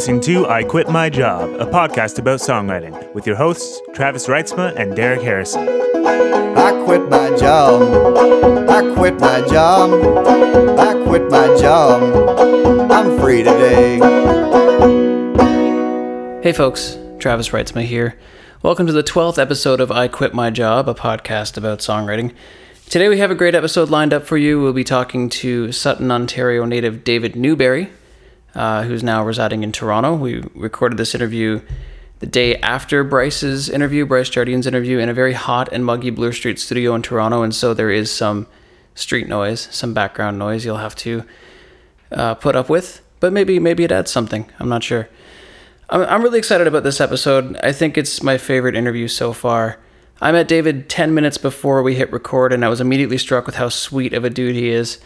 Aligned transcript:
listening 0.00 0.18
to 0.18 0.48
I 0.48 0.64
Quit 0.64 0.88
My 0.88 1.10
Job, 1.10 1.60
a 1.60 1.66
podcast 1.66 2.18
about 2.18 2.40
songwriting, 2.40 3.12
with 3.12 3.26
your 3.26 3.36
hosts, 3.36 3.82
Travis 3.92 4.28
Reitzma 4.28 4.74
and 4.74 4.96
Derek 4.96 5.20
Harrison. 5.20 5.68
I 5.68 6.82
quit 6.86 7.06
my 7.10 7.36
job. 7.36 7.82
I 8.70 8.94
quit 8.94 9.20
my 9.20 9.46
job. 9.46 9.90
I 10.78 10.94
quit 11.04 11.30
my 11.30 11.54
job. 11.60 12.90
I'm 12.90 13.20
free 13.20 13.42
today. 13.42 13.98
Hey 16.42 16.54
folks, 16.54 16.96
Travis 17.18 17.50
Reitzma 17.50 17.84
here. 17.84 18.16
Welcome 18.62 18.86
to 18.86 18.94
the 18.94 19.02
12th 19.02 19.38
episode 19.38 19.82
of 19.82 19.92
I 19.92 20.08
Quit 20.08 20.32
My 20.32 20.48
Job, 20.48 20.88
a 20.88 20.94
podcast 20.94 21.58
about 21.58 21.80
songwriting. 21.80 22.32
Today 22.88 23.10
we 23.10 23.18
have 23.18 23.30
a 23.30 23.34
great 23.34 23.54
episode 23.54 23.90
lined 23.90 24.14
up 24.14 24.24
for 24.24 24.38
you. 24.38 24.62
We'll 24.62 24.72
be 24.72 24.82
talking 24.82 25.28
to 25.28 25.72
Sutton, 25.72 26.10
Ontario 26.10 26.64
native 26.64 27.04
David 27.04 27.36
Newberry, 27.36 27.90
uh, 28.54 28.82
who's 28.82 29.02
now 29.02 29.24
residing 29.24 29.62
in 29.62 29.72
Toronto. 29.72 30.14
We 30.14 30.42
recorded 30.54 30.98
this 30.98 31.14
interview 31.14 31.60
the 32.20 32.26
day 32.26 32.56
after 32.56 33.02
Bryce's 33.02 33.68
interview, 33.68 34.04
Bryce 34.04 34.28
Jardine's 34.28 34.66
interview, 34.66 34.98
in 34.98 35.08
a 35.08 35.14
very 35.14 35.32
hot 35.32 35.70
and 35.72 35.84
muggy 35.84 36.10
Bloor 36.10 36.32
Street 36.32 36.58
studio 36.58 36.94
in 36.94 37.02
Toronto, 37.02 37.42
and 37.42 37.54
so 37.54 37.72
there 37.72 37.90
is 37.90 38.10
some 38.10 38.46
street 38.94 39.26
noise, 39.26 39.68
some 39.70 39.94
background 39.94 40.38
noise 40.38 40.64
you'll 40.64 40.76
have 40.76 40.94
to 40.96 41.24
uh, 42.12 42.34
put 42.34 42.56
up 42.56 42.68
with. 42.68 43.00
But 43.20 43.32
maybe 43.32 43.58
maybe 43.58 43.84
it 43.84 43.92
adds 43.92 44.10
something. 44.10 44.50
I'm 44.58 44.68
not 44.68 44.82
sure. 44.82 45.08
I'm, 45.88 46.02
I'm 46.02 46.22
really 46.22 46.38
excited 46.38 46.66
about 46.66 46.84
this 46.84 47.00
episode. 47.00 47.56
I 47.62 47.72
think 47.72 47.96
it's 47.96 48.22
my 48.22 48.38
favorite 48.38 48.76
interview 48.76 49.08
so 49.08 49.32
far. 49.32 49.78
I 50.20 50.32
met 50.32 50.48
David 50.48 50.90
10 50.90 51.14
minutes 51.14 51.38
before 51.38 51.82
we 51.82 51.94
hit 51.94 52.12
record, 52.12 52.52
and 52.52 52.64
I 52.64 52.68
was 52.68 52.80
immediately 52.80 53.16
struck 53.16 53.46
with 53.46 53.54
how 53.54 53.70
sweet 53.70 54.12
of 54.12 54.24
a 54.24 54.30
dude 54.30 54.54
he 54.54 54.68
is. 54.68 54.98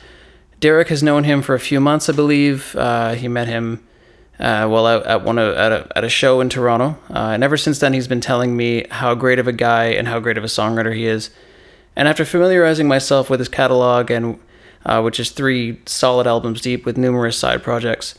Derek 0.65 0.89
has 0.89 1.03
known 1.03 1.25
him 1.25 1.43
for 1.43 1.55
a 1.55 1.61
few 1.61 1.79
months, 1.79 2.09
I 2.09 2.15
believe. 2.15 2.75
Uh, 2.75 3.13
he 3.13 3.29
met 3.29 3.49
him 3.49 3.87
uh, 4.39 4.67
well 4.71 4.87
out 4.87 5.05
at 5.05 5.23
one 5.23 5.37
of, 5.37 5.55
at 5.55 5.73
a, 5.73 5.93
at 5.95 6.05
a 6.05 6.09
show 6.09 6.41
in 6.41 6.49
Toronto, 6.49 6.97
uh, 7.11 7.33
and 7.35 7.45
ever 7.45 7.59
since 7.59 7.81
then 7.81 7.93
he's 7.93 8.09
been 8.09 8.23
telling 8.23 8.57
me 8.57 8.87
how 8.91 9.15
great 9.15 9.39
of 9.39 9.47
a 9.47 9.53
guy 9.53 9.89
and 9.89 10.09
how 10.09 10.21
great 10.21 10.39
of 10.39 10.43
a 10.43 10.47
songwriter 10.47 10.97
he 10.97 11.05
is. 11.05 11.29
And 11.95 12.09
after 12.09 12.25
familiarizing 12.25 12.89
myself 12.89 13.29
with 13.29 13.41
his 13.41 13.49
catalog, 13.51 14.11
and 14.11 14.41
uh, 14.87 15.03
which 15.03 15.21
is 15.21 15.33
three 15.33 15.83
solid 15.85 16.27
albums 16.27 16.63
deep 16.63 16.87
with 16.87 16.97
numerous 16.97 17.37
side 17.37 17.63
projects, 17.63 18.15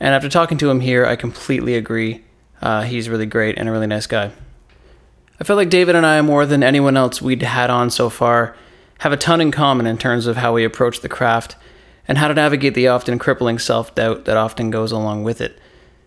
and 0.00 0.14
after 0.14 0.30
talking 0.30 0.56
to 0.56 0.70
him 0.70 0.80
here, 0.80 1.04
I 1.04 1.14
completely 1.14 1.74
agree. 1.74 2.24
Uh, 2.62 2.84
he's 2.84 3.10
really 3.10 3.26
great 3.26 3.58
and 3.58 3.68
a 3.68 3.72
really 3.72 3.86
nice 3.86 4.06
guy. 4.06 4.30
I 5.38 5.44
feel 5.44 5.56
like 5.56 5.68
David 5.68 5.94
and 5.94 6.06
I, 6.06 6.22
more 6.22 6.46
than 6.46 6.62
anyone 6.62 6.96
else 6.96 7.20
we'd 7.20 7.42
had 7.42 7.68
on 7.68 7.90
so 7.90 8.08
far, 8.08 8.56
have 9.00 9.12
a 9.12 9.18
ton 9.18 9.42
in 9.42 9.50
common 9.50 9.86
in 9.86 9.98
terms 9.98 10.26
of 10.26 10.38
how 10.38 10.54
we 10.54 10.64
approach 10.64 11.00
the 11.00 11.08
craft 11.10 11.54
and 12.08 12.18
how 12.18 12.28
to 12.28 12.34
navigate 12.34 12.74
the 12.74 12.88
often 12.88 13.18
crippling 13.18 13.58
self 13.58 13.94
doubt 13.94 14.24
that 14.24 14.36
often 14.36 14.70
goes 14.70 14.92
along 14.92 15.24
with 15.24 15.40
it. 15.40 15.58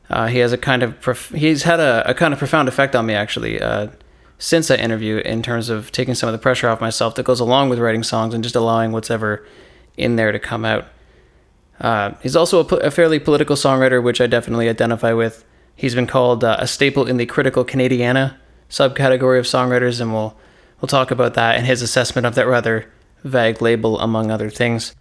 Uh, 0.09 0.27
he 0.27 0.39
has 0.39 0.53
a 0.53 0.57
kind 0.57 0.83
of 0.83 0.99
prof- 1.01 1.31
he's 1.31 1.63
had 1.63 1.79
a, 1.79 2.07
a, 2.09 2.13
kind 2.13 2.33
of 2.33 2.39
profound 2.39 2.67
effect 2.67 2.95
on 2.95 3.05
me 3.05 3.13
actually 3.13 3.59
uh, 3.59 3.87
since 4.37 4.67
that 4.67 4.79
interview 4.79 5.17
in 5.17 5.41
terms 5.41 5.69
of 5.69 5.91
taking 5.91 6.13
some 6.13 6.27
of 6.29 6.33
the 6.33 6.39
pressure 6.39 6.69
off 6.69 6.79
myself 6.79 7.15
that 7.15 7.23
goes 7.23 7.39
along 7.39 7.69
with 7.69 7.79
writing 7.79 8.03
songs 8.03 8.33
and 8.33 8.43
just 8.43 8.55
allowing 8.55 8.91
what's 8.91 9.09
ever 9.09 9.45
in 9.97 10.15
there 10.15 10.31
to 10.31 10.39
come 10.39 10.63
out. 10.63 10.85
Uh, 11.79 12.11
he's 12.21 12.35
also 12.35 12.59
a, 12.59 12.63
po- 12.63 12.77
a, 12.77 12.91
fairly 12.91 13.19
political 13.19 13.55
songwriter, 13.55 14.01
which 14.01 14.21
I 14.21 14.27
definitely 14.27 14.69
identify 14.69 15.11
with. 15.13 15.43
He's 15.75 15.95
been 15.95 16.07
called 16.07 16.43
uh, 16.43 16.55
a 16.59 16.67
staple 16.67 17.05
in 17.05 17.17
the 17.17 17.25
critical 17.25 17.65
Canadiana 17.65 18.37
subcategory 18.69 19.39
of 19.39 19.45
songwriters, 19.45 19.99
and 19.99 20.13
we'll 20.13 20.37
we'll 20.79 20.87
talk 20.87 21.11
about 21.11 21.33
that 21.33 21.55
and 21.55 21.65
his 21.65 21.81
assessment 21.81 22.25
of 22.25 22.35
that 22.35 22.47
rather 22.47 22.91
vague 23.23 23.61
label, 23.61 23.99
among 23.99 24.31
other 24.31 24.49
things. 24.49 24.95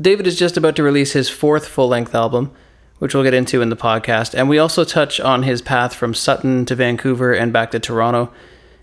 David 0.00 0.26
is 0.26 0.38
just 0.38 0.56
about 0.56 0.74
to 0.76 0.82
release 0.82 1.12
his 1.12 1.28
fourth 1.28 1.68
full 1.68 1.88
length 1.88 2.14
album, 2.14 2.50
which 2.98 3.14
we'll 3.14 3.24
get 3.24 3.34
into 3.34 3.60
in 3.60 3.68
the 3.68 3.76
podcast, 3.76 4.34
and 4.34 4.48
we 4.48 4.58
also 4.58 4.84
touch 4.84 5.20
on 5.20 5.42
his 5.42 5.60
path 5.60 5.94
from 5.94 6.14
Sutton 6.14 6.64
to 6.66 6.74
Vancouver 6.74 7.32
and 7.32 7.52
back 7.52 7.70
to 7.72 7.80
Toronto, 7.80 8.32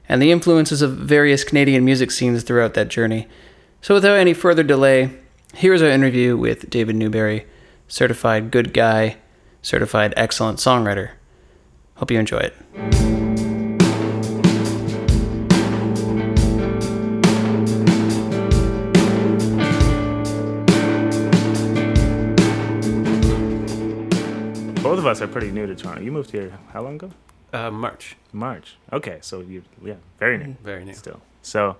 and 0.07 0.21
the 0.21 0.31
influences 0.31 0.81
of 0.81 0.97
various 0.97 1.43
Canadian 1.43 1.83
music 1.83 2.11
scenes 2.11 2.43
throughout 2.43 2.73
that 2.75 2.89
journey. 2.89 3.27
So, 3.81 3.93
without 3.95 4.17
any 4.17 4.33
further 4.33 4.63
delay, 4.63 5.11
here's 5.53 5.81
our 5.81 5.89
interview 5.89 6.37
with 6.37 6.69
David 6.69 6.95
Newberry, 6.95 7.47
certified 7.87 8.51
good 8.51 8.73
guy, 8.73 9.17
certified 9.61 10.13
excellent 10.15 10.59
songwriter. 10.59 11.11
Hope 11.95 12.11
you 12.11 12.19
enjoy 12.19 12.39
it. 12.39 13.08
Both 24.99 25.05
of 25.05 25.11
us 25.17 25.21
are 25.21 25.31
pretty 25.31 25.49
new 25.51 25.65
to 25.65 25.75
Toronto. 25.75 26.01
You 26.01 26.11
moved 26.11 26.31
here 26.31 26.59
how 26.73 26.81
long 26.81 26.95
ago? 26.95 27.11
Uh, 27.53 27.71
March. 27.71 28.17
March. 28.33 28.75
Okay, 28.91 29.19
so 29.21 29.39
you 29.39 29.63
yeah, 29.83 29.95
very 30.17 30.37
new. 30.37 30.45
Mm-hmm. 30.45 30.63
Very 30.63 30.83
new. 30.83 30.93
Still. 30.93 31.21
So, 31.41 31.77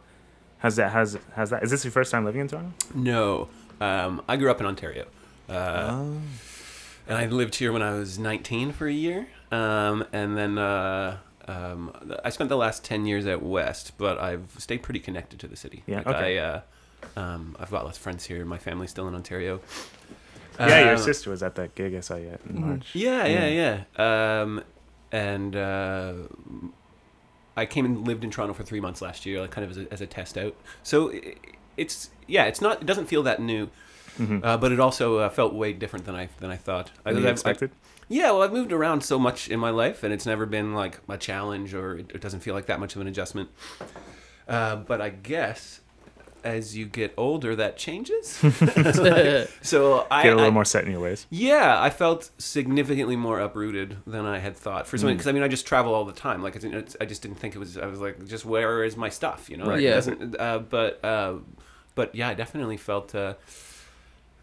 how's 0.60 0.78
that? 0.78 0.92
How's 0.92 1.18
how's 1.36 1.50
that? 1.50 1.62
Is 1.62 1.70
this 1.70 1.84
your 1.84 1.92
first 1.92 2.12
time 2.12 2.24
living 2.24 2.40
in 2.40 2.48
Toronto? 2.48 2.72
No, 2.96 3.50
um, 3.82 4.22
I 4.30 4.38
grew 4.38 4.50
up 4.50 4.62
in 4.62 4.66
Ontario, 4.66 5.06
uh, 5.50 5.90
oh. 5.92 6.18
and 7.10 7.18
I 7.18 7.26
lived 7.26 7.56
here 7.56 7.74
when 7.74 7.82
I 7.82 7.92
was 7.92 8.18
19 8.18 8.72
for 8.72 8.88
a 8.88 8.94
year, 8.94 9.28
um, 9.52 10.06
and 10.14 10.38
then. 10.38 10.58
Uh, 10.58 11.18
um, 11.48 11.92
I 12.24 12.30
spent 12.30 12.50
the 12.50 12.58
last 12.58 12.84
ten 12.84 13.08
years 13.08 13.26
at 13.26 13.42
West, 13.42 13.94
but 13.98 14.20
I've 14.20 14.54
stayed 14.60 14.84
pretty 14.84 15.00
connected 15.00 15.40
to 15.40 15.48
the 15.48 15.56
city. 15.56 15.82
Yeah, 15.88 16.04
like 16.06 16.08
okay. 16.08 16.38
I, 16.38 16.44
uh, 16.44 16.62
um, 17.18 17.58
I've 17.60 17.72
got 17.72 17.86
lots 17.86 17.98
of 17.98 18.04
friends 18.04 18.26
here. 18.26 18.46
My 18.46 18.60
family's 18.60 18.92
still 18.92 19.08
in 19.08 19.16
Ontario. 19.16 19.60
Yeah, 20.60 20.80
your 20.86 20.96
um, 20.96 20.98
sister 20.98 21.30
was 21.30 21.42
at 21.42 21.56
that 21.56 21.76
gig 21.76 21.96
I 21.96 22.02
saw 22.02 22.16
you 22.16 22.30
at 22.30 22.42
in 22.46 22.56
mm-hmm. 22.56 22.68
March. 22.68 22.94
Yeah, 22.94 23.26
yeah, 23.26 23.84
yeah. 23.98 24.42
Um, 24.42 24.64
and 25.12 25.56
uh, 25.56 26.14
I 27.56 27.66
came 27.66 27.86
and 27.86 28.06
lived 28.06 28.24
in 28.24 28.30
Toronto 28.30 28.54
for 28.54 28.64
three 28.64 28.80
months 28.80 29.02
last 29.02 29.26
year, 29.26 29.42
like 29.42 29.52
kind 29.52 29.66
of 29.66 29.72
as 29.72 29.78
a, 29.78 29.94
as 29.94 30.02
a 30.02 30.08
test 30.08 30.38
out. 30.38 30.56
So 30.84 31.14
it's 31.78 32.10
yeah, 32.28 32.46
it's 32.46 32.62
not. 32.62 32.82
It 32.82 32.86
doesn't 32.86 33.06
feel 33.06 33.24
that 33.24 33.42
new, 33.42 33.68
mm-hmm. 34.18 34.40
uh, 34.44 34.58
but 34.58 34.72
it 34.72 34.80
also 34.80 35.20
uh, 35.20 35.30
felt 35.30 35.54
way 35.54 35.74
different 35.74 36.06
than 36.06 36.16
I 36.16 36.30
than 36.40 36.52
I 36.52 36.58
thought. 36.58 36.92
I, 37.06 37.12
you 37.12 37.26
expected. 37.26 37.72
I, 37.72 37.76
yeah, 38.10 38.32
well, 38.32 38.42
I've 38.42 38.54
moved 38.54 38.74
around 38.74 39.02
so 39.02 39.20
much 39.20 39.50
in 39.50 39.60
my 39.60 39.70
life, 39.70 40.04
and 40.04 40.12
it's 40.12 40.26
never 40.26 40.46
been 40.46 40.74
like 40.74 41.00
a 41.08 41.18
challenge, 41.18 41.74
or 41.74 42.00
it, 42.00 42.12
it 42.16 42.22
doesn't 42.22 42.42
feel 42.42 42.56
like 42.56 42.66
that 42.66 42.80
much 42.80 42.96
of 42.96 43.02
an 43.02 43.08
adjustment. 43.08 43.50
Uh, 44.48 44.78
but 44.78 45.00
I 45.00 45.10
guess 45.10 45.82
as 46.44 46.76
you 46.78 46.86
get 46.86 47.14
older, 47.18 47.56
that 47.56 47.78
changes. 47.78 48.28
so 49.62 50.08
I 50.12 50.24
get 50.24 50.34
a 50.34 50.36
little 50.36 50.46
I, 50.46 50.50
more 50.50 50.66
set 50.66 50.86
in 50.86 50.92
your 50.92 51.02
ways. 51.02 51.28
Yeah, 51.30 51.82
I 51.82 51.90
felt 51.90 52.30
significantly 52.38 53.16
more 53.16 53.40
uprooted 53.40 53.98
than 54.06 54.26
I 54.26 54.40
had 54.40 54.56
thought. 54.56 54.88
For 54.88 54.98
something, 54.98 55.16
because 55.16 55.28
mm. 55.28 55.30
I 55.30 55.34
mean, 55.34 55.44
I 55.44 55.48
just 55.48 55.66
travel 55.66 55.94
all 55.94 56.06
the 56.06 56.14
time. 56.14 56.42
Like, 56.42 56.56
it's, 56.56 56.98
I 57.00 57.06
just 57.06 57.22
didn't 57.22 57.38
think 57.38 57.56
it 57.56 57.60
was. 57.60 57.78
I 57.78 57.86
was 57.86 58.00
like, 58.00 58.26
just 58.28 58.46
where 58.46 58.84
is 58.84 58.98
my 58.98 59.10
stuff? 59.10 59.50
You 59.50 59.58
know, 59.58 59.66
right. 59.66 59.82
yeah. 59.82 60.02
It. 60.06 60.40
Uh, 60.40 60.60
but 60.60 61.04
uh, 61.04 61.36
but 61.96 62.16
yeah, 62.16 62.30
I 62.30 62.34
definitely 62.34 62.78
felt 62.78 63.14
uh, 63.16 63.36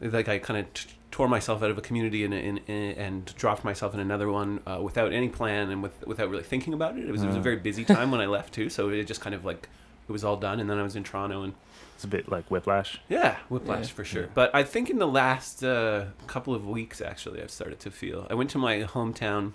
like 0.00 0.28
I 0.28 0.38
kind 0.38 0.60
of. 0.60 0.74
T- 0.74 0.90
tore 1.12 1.28
myself 1.28 1.62
out 1.62 1.70
of 1.70 1.78
a 1.78 1.80
community 1.80 2.24
and, 2.24 2.34
and, 2.34 2.60
and 2.68 3.34
dropped 3.36 3.64
myself 3.64 3.94
in 3.94 4.00
another 4.00 4.30
one 4.30 4.60
uh, 4.66 4.78
without 4.82 5.14
any 5.14 5.30
plan 5.30 5.70
and 5.70 5.82
with, 5.82 6.06
without 6.06 6.28
really 6.28 6.42
thinking 6.42 6.74
about 6.74 6.98
it. 6.98 7.08
It 7.08 7.10
was, 7.10 7.22
it 7.22 7.26
was 7.28 7.36
a 7.36 7.38
uh. 7.38 7.42
very 7.42 7.56
busy 7.56 7.86
time 7.86 8.10
when 8.10 8.20
I 8.20 8.26
left 8.26 8.52
too, 8.52 8.68
so 8.68 8.90
it 8.90 9.02
just 9.04 9.22
kind 9.22 9.34
of 9.34 9.42
like 9.42 9.66
it 10.08 10.12
was 10.12 10.24
all 10.24 10.36
done. 10.36 10.60
And 10.60 10.68
then 10.68 10.78
I 10.78 10.82
was 10.82 10.96
in 10.96 11.04
Toronto 11.04 11.42
and 11.42 11.54
it's 11.96 12.04
a 12.04 12.08
bit 12.08 12.30
like 12.30 12.50
whiplash. 12.50 13.00
Yeah, 13.08 13.38
whiplash 13.48 13.88
yeah. 13.88 13.94
for 13.94 14.04
sure. 14.04 14.22
Yeah. 14.24 14.28
But 14.34 14.54
I 14.54 14.64
think 14.64 14.90
in 14.90 14.98
the 14.98 15.08
last 15.08 15.64
uh, 15.64 16.04
couple 16.26 16.54
of 16.54 16.68
weeks, 16.68 17.00
actually, 17.00 17.42
I've 17.42 17.50
started 17.50 17.80
to 17.80 17.90
feel. 17.90 18.26
I 18.28 18.34
went 18.34 18.50
to 18.50 18.58
my 18.58 18.80
hometown 18.80 19.54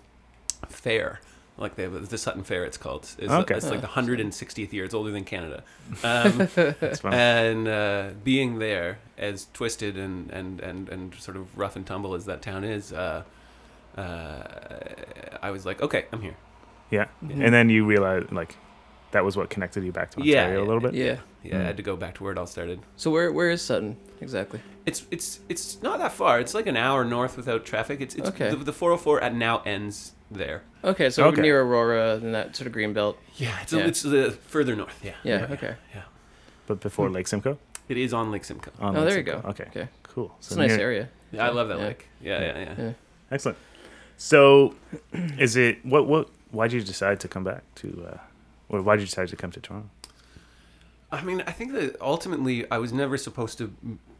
fair, 0.67 1.19
like 1.59 1.75
the, 1.75 1.87
the 1.87 2.17
Sutton 2.17 2.43
Fair. 2.43 2.65
It's 2.65 2.77
called. 2.77 3.03
It's, 3.19 3.31
okay. 3.31 3.53
it's 3.53 3.69
like 3.69 3.81
the 3.81 3.87
160th 3.87 4.73
year. 4.73 4.83
It's 4.85 4.95
older 4.95 5.11
than 5.11 5.23
Canada. 5.23 5.63
Um, 6.03 6.47
and 7.13 7.67
uh, 7.67 8.09
being 8.23 8.57
there, 8.57 8.97
as 9.19 9.45
twisted 9.53 9.95
and, 9.95 10.31
and, 10.31 10.61
and, 10.61 10.89
and 10.89 11.13
sort 11.13 11.37
of 11.37 11.55
rough 11.55 11.75
and 11.75 11.85
tumble 11.85 12.15
as 12.15 12.25
that 12.25 12.41
town 12.41 12.63
is, 12.63 12.91
uh, 12.91 13.21
uh 13.95 14.43
I 15.43 15.51
was 15.51 15.63
like, 15.63 15.79
okay, 15.83 16.05
I'm 16.11 16.23
here. 16.23 16.37
Yeah. 16.89 17.05
Mm-hmm. 17.23 17.39
And 17.43 17.53
then 17.53 17.69
you 17.69 17.85
realize, 17.85 18.25
like, 18.31 18.57
that 19.11 19.23
was 19.23 19.37
what 19.37 19.49
connected 19.49 19.83
you 19.83 19.91
back 19.91 20.11
to 20.11 20.19
Ontario 20.19 20.59
yeah, 20.59 20.65
a 20.65 20.65
little 20.65 20.79
bit. 20.79 20.93
Yeah, 20.93 21.17
yeah. 21.43 21.55
Mm. 21.55 21.61
I 21.61 21.63
had 21.63 21.77
to 21.77 21.83
go 21.83 21.95
back 21.95 22.15
to 22.15 22.23
where 22.23 22.31
it 22.31 22.37
all 22.37 22.47
started. 22.47 22.79
So 22.95 23.11
where 23.11 23.31
where 23.31 23.49
is 23.49 23.61
Sutton 23.61 23.97
exactly? 24.19 24.61
It's 24.85 25.05
it's 25.11 25.39
it's 25.49 25.81
not 25.81 25.99
that 25.99 26.11
far. 26.13 26.39
It's 26.39 26.53
like 26.53 26.67
an 26.67 26.77
hour 26.77 27.05
north 27.05 27.37
without 27.37 27.65
traffic. 27.65 28.01
It's, 28.01 28.15
it's 28.15 28.29
okay. 28.29 28.49
The, 28.49 28.57
the 28.57 28.73
404 28.73 29.21
at 29.21 29.35
now 29.35 29.61
ends 29.65 30.13
there. 30.29 30.63
Okay, 30.83 31.09
so 31.09 31.25
okay. 31.25 31.41
near 31.41 31.61
Aurora 31.61 32.15
and 32.15 32.33
that 32.33 32.55
sort 32.55 32.67
of 32.67 32.73
green 32.73 32.93
belt. 32.93 33.17
Yeah, 33.35 33.55
it's 33.61 33.73
yeah. 33.73 33.79
A, 33.79 33.87
it's 33.87 34.01
the 34.01 34.31
further 34.47 34.75
north. 34.75 34.99
Yeah. 35.03 35.13
Yeah. 35.23 35.39
yeah 35.39 35.53
okay. 35.53 35.75
Yeah. 35.93 36.03
But 36.67 36.79
before 36.79 37.07
hmm. 37.07 37.15
Lake 37.15 37.27
Simcoe. 37.27 37.57
It 37.89 37.97
is 37.97 38.13
on 38.13 38.31
Lake 38.31 38.45
Simcoe. 38.45 38.71
On 38.79 38.95
oh, 38.95 39.01
Lake 39.01 39.09
there 39.09 39.17
Simcoe. 39.17 39.35
you 39.35 39.41
go. 39.41 39.49
Okay. 39.49 39.65
Okay. 39.67 39.89
Cool. 40.03 40.27
So 40.39 40.53
it's 40.53 40.55
a 40.55 40.57
nice 40.59 40.71
area. 40.71 41.09
Yeah, 41.31 41.45
I 41.45 41.49
love 41.49 41.69
that 41.69 41.79
lake. 41.79 42.07
Yeah, 42.21 42.41
yeah, 42.41 42.59
yeah, 42.59 42.75
yeah. 42.77 42.91
Excellent. 43.31 43.57
So, 44.17 44.75
is 45.13 45.55
it 45.55 45.85
what 45.85 46.07
what? 46.07 46.29
Why 46.51 46.67
did 46.67 46.75
you 46.75 46.83
decide 46.83 47.19
to 47.21 47.27
come 47.27 47.43
back 47.43 47.63
to? 47.75 48.07
Uh, 48.11 48.17
or 48.71 48.81
why 48.81 48.95
did 48.95 49.01
you 49.01 49.07
decide 49.07 49.27
to 49.29 49.35
come 49.35 49.51
to 49.51 49.59
Toronto? 49.59 49.89
I 51.11 51.21
mean, 51.23 51.43
I 51.45 51.51
think 51.51 51.73
that 51.73 51.97
ultimately 52.01 52.69
I 52.71 52.77
was 52.77 52.93
never 52.93 53.17
supposed 53.17 53.57
to 53.57 53.73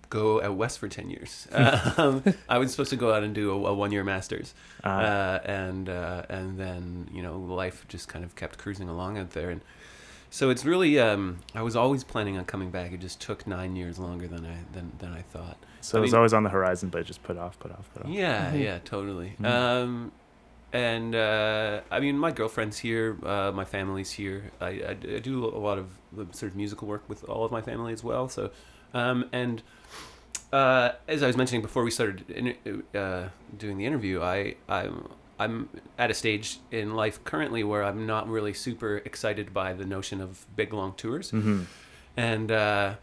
go 0.09 0.41
out 0.41 0.55
west 0.55 0.77
for 0.79 0.89
10 0.89 1.09
years. 1.09 1.47
Um, 1.97 2.21
I 2.49 2.57
was 2.57 2.71
supposed 2.71 2.89
to 2.89 2.97
go 2.97 3.13
out 3.13 3.23
and 3.23 3.33
do 3.33 3.51
a, 3.51 3.69
a 3.69 3.73
one 3.73 3.91
year 3.93 4.03
master's. 4.03 4.53
Uh, 4.83 4.87
Uh, 4.89 5.39
and, 5.45 5.87
uh, 5.89 6.23
and 6.29 6.59
then, 6.59 7.09
you 7.13 7.21
know, 7.23 7.37
life 7.39 7.85
just 7.87 8.09
kind 8.09 8.25
of 8.25 8.35
kept 8.35 8.57
cruising 8.57 8.89
along 8.89 9.17
out 9.17 9.31
there. 9.31 9.49
And 9.49 9.61
so 10.29 10.49
it's 10.49 10.65
really, 10.65 10.99
um, 10.99 11.39
I 11.55 11.61
was 11.61 11.75
always 11.77 12.03
planning 12.03 12.37
on 12.37 12.43
coming 12.45 12.71
back. 12.71 12.91
It 12.91 12.99
just 12.99 13.21
took 13.21 13.47
nine 13.47 13.75
years 13.77 13.97
longer 13.99 14.27
than 14.27 14.45
I, 14.45 14.57
than, 14.73 14.91
than 14.99 15.13
I 15.13 15.21
thought. 15.21 15.57
so 15.79 15.97
I 15.97 15.99
it 15.99 16.01
was 16.01 16.11
mean- 16.11 16.17
always 16.17 16.33
on 16.33 16.43
the 16.43 16.49
horizon, 16.49 16.89
but 16.89 16.99
it 16.99 17.05
just 17.07 17.23
put 17.23 17.37
off, 17.37 17.57
put 17.59 17.71
off, 17.71 17.89
put 17.93 18.03
off. 18.03 18.09
Yeah, 18.11 18.51
Mhm. 18.51 18.59
yeah, 18.63 18.79
totally. 18.83 19.35
Mhm. 19.39 19.45
Um, 19.45 20.11
and 20.73 21.15
uh, 21.15 21.81
I 21.89 21.99
mean, 21.99 22.17
my 22.17 22.31
girlfriend's 22.31 22.79
here, 22.79 23.17
uh, 23.23 23.51
my 23.53 23.65
family's 23.65 24.11
here. 24.11 24.51
I, 24.59 24.67
I, 24.67 24.89
I 25.15 25.19
do 25.19 25.45
a 25.45 25.57
lot 25.57 25.77
of 25.77 25.87
sort 26.31 26.51
of 26.51 26.55
musical 26.55 26.87
work 26.87 27.03
with 27.07 27.23
all 27.25 27.43
of 27.43 27.51
my 27.51 27.61
family 27.61 27.93
as 27.93 28.03
well. 28.03 28.29
So, 28.29 28.51
um, 28.93 29.29
and 29.31 29.61
uh, 30.53 30.91
as 31.07 31.23
I 31.23 31.27
was 31.27 31.37
mentioning 31.37 31.61
before 31.61 31.83
we 31.83 31.91
started 31.91 32.29
in, 32.29 32.83
uh, 32.99 33.29
doing 33.57 33.77
the 33.77 33.85
interview, 33.85 34.21
I 34.21 34.55
I'm 34.69 35.09
I'm 35.39 35.69
at 35.97 36.11
a 36.11 36.13
stage 36.13 36.59
in 36.71 36.95
life 36.95 37.23
currently 37.23 37.63
where 37.63 37.83
I'm 37.83 38.05
not 38.05 38.29
really 38.29 38.53
super 38.53 38.97
excited 38.97 39.53
by 39.53 39.73
the 39.73 39.85
notion 39.85 40.21
of 40.21 40.45
big 40.55 40.73
long 40.73 40.93
tours 40.95 41.31
hmm 41.31 41.63
and 42.17 42.51
uh, 42.51 42.95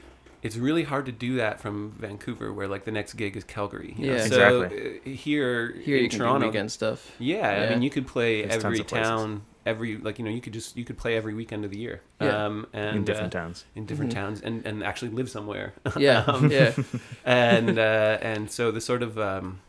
it's 0.43 0.57
really 0.57 0.85
hard 0.85 1.07
to 1.07 1.13
do 1.13 1.37
that 1.37 1.61
from 1.61 1.93
Vancouver, 1.99 2.53
where 2.53 2.69
like 2.69 2.85
the 2.85 2.93
next 2.93 3.15
gig 3.15 3.37
is 3.37 3.45
Calgary. 3.45 3.95
you 3.97 4.07
know? 4.07 4.13
Yeah. 4.15 4.27
So 4.27 4.63
Exactly. 4.63 5.01
uh, 5.13 5.17
here, 5.17 5.73
Here 5.73 5.97
in 5.97 6.05
you 6.05 6.09
can 6.09 6.19
Toronto, 6.19 6.41
do 6.41 6.47
weekend 6.47 6.71
stuff. 6.73 7.11
yeah, 7.19 7.49
I 7.67 7.71
mean, 7.71 7.83
you 7.83 7.91
could 7.91 8.07
play 8.07 8.45
There's 8.45 8.65
every 8.65 8.85
town, 8.85 9.43
every 9.67 9.97
like 9.99 10.19
you 10.19 10.25
know, 10.25 10.31
you 10.31 10.41
could 10.41 10.53
just 10.53 10.77
you 10.77 10.85
could 10.85 10.97
play 10.99 11.17
every 11.17 11.35
weekend 11.35 11.65
of 11.65 11.71
the 11.71 11.79
year. 11.79 12.03
Yeah. 12.21 12.47
Um, 12.47 12.67
and 12.73 12.97
in 12.99 13.05
different 13.05 13.35
uh, 13.35 13.41
towns. 13.41 13.65
in 13.75 13.85
different 13.87 14.13
Mhm. 14.13 14.15
towns, 14.15 14.41
and 14.41 14.65
and 14.67 14.83
actually 14.85 15.11
live 15.11 15.29
somewhere. 15.29 15.75
Yeah, 15.99 16.25
Um, 16.27 16.51
yeah. 16.51 16.73
and 17.25 17.79
uh, 17.79 18.19
and 18.23 18.51
so 18.51 18.71
the 18.71 18.81
sort 18.81 19.03
of 19.03 19.19
um, 19.19 19.61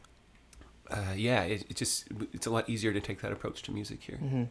uh, 0.91 1.13
yeah, 1.15 1.43
it, 1.43 1.65
it 1.69 1.75
just 1.75 2.07
it's 2.33 2.45
a 2.47 2.51
lot 2.51 2.69
easier 2.69 2.93
to 2.93 2.99
take 2.99 3.21
that 3.21 3.31
approach 3.31 3.61
to 3.63 3.71
music 3.71 4.01
here. 4.03 4.17
hmm 4.17 4.43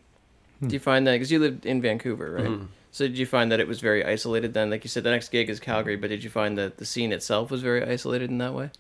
Hmm. 0.61 0.67
Do 0.67 0.75
you 0.75 0.81
find 0.81 1.07
that 1.07 1.13
because 1.13 1.31
you 1.31 1.39
lived 1.39 1.67
in 1.67 1.81
Vancouver, 1.81 2.33
right? 2.33 2.47
Mhm. 2.51 2.67
So 2.99 3.07
did 3.07 3.17
you 3.17 3.27
find 3.27 3.53
that 3.53 3.61
it 3.61 3.69
was 3.69 3.79
very 3.79 4.05
isolated 4.05 4.55
then? 4.55 4.71
Like 4.71 4.83
you 4.83 4.89
said, 4.91 5.05
the 5.05 5.11
next 5.13 5.29
gig 5.29 5.49
is 5.49 5.61
Calgary, 5.61 5.95
but 5.95 6.11
did 6.11 6.25
you 6.25 6.31
find 6.31 6.59
that 6.59 6.79
the 6.79 6.85
scene 6.85 7.13
itself 7.13 7.49
was 7.49 7.63
very 7.63 7.85
isolated 7.85 8.29
in 8.29 8.39
that 8.39 8.55
way? 8.55 8.71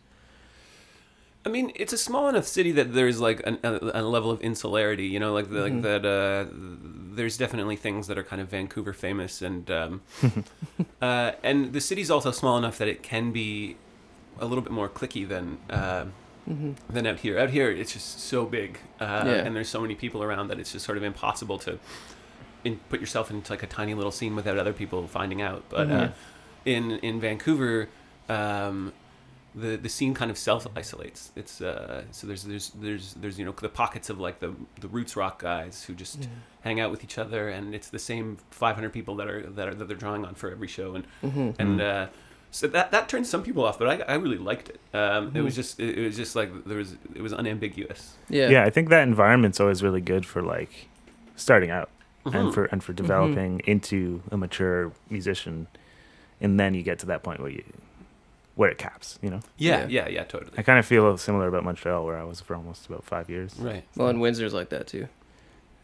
I 1.47 1.50
mean, 1.50 1.70
it's 1.76 1.93
a 1.93 1.97
small 1.99 2.29
enough 2.29 2.44
city 2.44 2.73
that 2.73 2.94
there's 2.94 3.20
like 3.20 3.41
an, 3.47 3.61
a, 3.62 3.79
a 3.94 4.03
level 4.03 4.32
of 4.32 4.41
insularity, 4.41 5.06
you 5.06 5.20
know, 5.20 5.32
like 5.32 5.49
the, 5.50 5.61
Mhm. 5.61 5.62
like 5.75 5.82
that. 5.82 6.05
Uh, 6.05 6.50
there's 7.15 7.37
definitely 7.38 7.76
things 7.76 8.09
that 8.09 8.19
are 8.19 8.25
kind 8.25 8.43
of 8.43 8.49
Vancouver 8.49 8.93
famous, 8.93 9.41
and 9.41 9.70
um, 9.70 10.00
uh, 11.00 11.31
and 11.44 11.73
the 11.73 11.81
city's 11.81 12.11
also 12.11 12.32
small 12.32 12.59
enough 12.59 12.76
that 12.79 12.88
it 12.88 13.05
can 13.05 13.31
be 13.31 13.76
a 14.41 14.47
little 14.47 14.62
bit 14.62 14.73
more 14.73 14.88
clicky 14.88 15.26
than 15.29 15.59
uh, 15.70 16.06
Mm-hmm. 16.50 16.73
than 16.94 17.06
out 17.06 17.19
here. 17.20 17.38
Out 17.38 17.50
here, 17.50 17.70
it's 17.70 17.93
just 17.93 18.19
so 18.20 18.47
big, 18.47 18.79
uh, 19.00 19.05
Yeah. 19.26 19.32
and 19.44 19.55
there's 19.55 19.69
so 19.69 19.81
many 19.82 19.94
people 19.94 20.23
around 20.25 20.49
that 20.49 20.59
it's 20.59 20.73
just 20.73 20.85
sort 20.87 20.97
of 20.97 21.05
impossible 21.05 21.59
to 21.61 21.79
in, 22.64 22.78
put 22.88 23.00
yourself 23.00 23.31
into 23.31 23.52
like 23.52 23.62
a 23.62 23.66
tiny 23.66 23.94
little 23.94 24.10
scene 24.12 24.34
without 24.37 24.58
other 24.58 24.72
people 24.72 25.06
finding 25.06 25.40
out. 25.43 25.64
But 25.69 25.90
uh, 25.90 26.08
Mhm. 26.08 26.12
in 26.64 26.90
in 26.99 27.20
Vancouver, 27.20 27.88
um, 28.28 28.93
the 29.55 29.76
the 29.76 29.88
scene 29.88 30.14
kind 30.14 30.31
of 30.31 30.38
self 30.38 30.66
isolates. 30.76 31.32
It's 31.34 31.60
uh, 31.60 32.02
so 32.10 32.26
there's 32.26 32.44
there's 32.44 32.70
there's 32.70 33.14
there's 33.14 33.38
you 33.38 33.44
know 33.44 33.52
the 33.52 33.69
pockets 33.69 34.10
of 34.10 34.19
like 34.20 34.40
the 34.40 34.55
the 34.81 34.88
roots 34.88 35.16
rock 35.16 35.40
guys 35.43 35.84
who 35.84 35.94
just 35.94 36.28
hang 36.62 36.81
out 36.81 36.90
with 36.90 37.02
each 37.05 37.19
other, 37.19 37.49
and 37.49 37.75
it's 37.75 37.88
the 37.88 37.99
same 37.99 38.37
500 38.50 38.93
people 38.93 39.16
that 39.16 39.28
are 39.28 39.43
that 39.43 39.69
are 39.69 39.75
that 39.75 39.88
they're 39.88 39.96
drawing 39.96 40.25
on 40.25 40.34
for 40.34 40.50
every 40.50 40.69
show, 40.69 40.94
and 40.94 41.05
Mm-hmm. 41.22 41.50
and 41.60 41.81
uh, 41.81 42.06
so 42.50 42.66
that 42.69 42.90
that 42.93 43.08
turned 43.08 43.26
some 43.26 43.43
people 43.43 43.64
off, 43.64 43.78
but 43.78 43.88
I, 43.88 44.12
I 44.12 44.16
really 44.16 44.38
liked 44.38 44.69
it. 44.70 44.81
Um, 44.94 45.32
It 45.34 45.43
was 45.43 45.55
just 45.56 45.78
it, 45.81 45.99
it 45.99 46.05
was 46.06 46.16
just 46.16 46.34
like 46.37 46.50
there 46.64 46.78
was 46.78 46.96
it 47.14 47.22
was 47.22 47.32
unambiguous. 47.32 48.14
Yeah. 48.28 48.49
Yeah. 48.50 48.64
I 48.64 48.70
think 48.70 48.88
that 48.90 49.02
environment's 49.06 49.60
always 49.60 49.82
really 49.82 50.00
good 50.00 50.25
for 50.26 50.40
like 50.43 50.88
starting 51.37 51.70
out 51.70 51.90
Mhm. 52.31 52.41
and 52.41 52.55
for 52.55 52.65
and 52.67 52.83
for 52.83 52.93
Mm-hmm. 52.93 53.03
developing 53.03 53.61
into 53.67 54.23
a 54.31 54.37
mature 54.37 54.93
musician, 55.11 55.67
and 56.41 56.59
then 56.59 56.75
you 56.75 56.83
get 56.83 56.99
to 57.01 57.07
that 57.07 57.23
point 57.23 57.41
where 57.41 57.51
you 57.51 57.63
where 58.55 58.71
it 58.71 58.79
caps. 58.79 59.19
You 59.23 59.31
know, 59.31 59.41
yeah, 59.57 59.81
Yeah. 59.81 59.87
yeah, 59.89 60.09
yeah, 60.09 60.25
totally. 60.25 60.53
I 60.59 60.63
kind 60.63 60.79
of 60.79 60.87
feel 60.87 61.17
similar 61.17 61.47
about 61.47 61.65
Montreal, 61.65 62.05
where 62.05 62.19
I 62.19 62.25
was 62.25 62.41
for 62.41 62.57
almost 62.57 62.87
about 62.87 63.05
five 63.05 63.31
years. 63.31 63.55
Right. 63.59 63.85
Well, 63.97 64.09
and 64.09 64.21
Windsor's 64.21 64.53
like 64.55 64.71
that 64.71 64.87
too. 64.89 65.07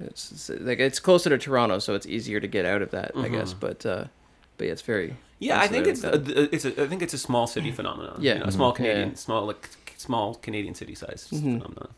It's, 0.01 0.33
it's 0.33 0.49
like 0.63 0.81
it's 0.81 0.99
closer 0.99 1.31
to 1.31 1.39
Toronto, 1.39 1.79
so 1.79 1.95
it's 1.95 2.07
easier 2.07 2.41
to 2.41 2.49
get 2.49 2.65
out 2.65 2.83
of 2.83 2.91
that, 2.91 3.13
I 3.17 3.29
guess. 3.29 3.55
Mhm. 3.55 3.61
But 3.61 3.87
uh, 3.87 4.05
but 4.57 4.67
yeah, 4.67 4.73
it's 4.73 4.83
very 4.83 5.17
Yeah, 5.39 5.61
I 5.61 5.69
think 5.69 5.87
it's 5.87 6.03
a, 6.05 6.15
it's 6.55 6.65
a 6.65 6.83
I 6.83 6.87
think 6.89 7.03
it's 7.03 7.15
a 7.15 7.19
small 7.19 7.47
city 7.47 7.71
phenomenon. 7.71 8.17
Yeah. 8.21 8.35
you 8.35 8.41
know, 8.41 8.47
a 8.47 8.53
small 8.53 8.73
Mhm. 8.73 8.77
Canadian, 8.77 9.09
Yeah. 9.11 9.15
small 9.15 9.47
like 9.47 9.69
small 9.97 10.35
Canadian 10.35 10.75
city 10.75 10.95
size 10.97 11.29
phenomenon. 11.29 11.89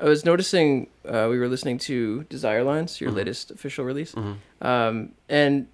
I 0.00 0.04
was 0.04 0.24
noticing 0.24 0.88
uh, 1.08 1.26
we 1.30 1.38
were 1.38 1.48
listening 1.48 1.78
to 1.78 2.24
Desire 2.24 2.62
Lines, 2.64 3.00
your 3.00 3.10
Mhm. 3.10 3.16
latest 3.16 3.50
official 3.50 3.84
release, 3.84 4.12
Mhm. 4.14 4.36
um, 4.62 5.10
and 5.28 5.66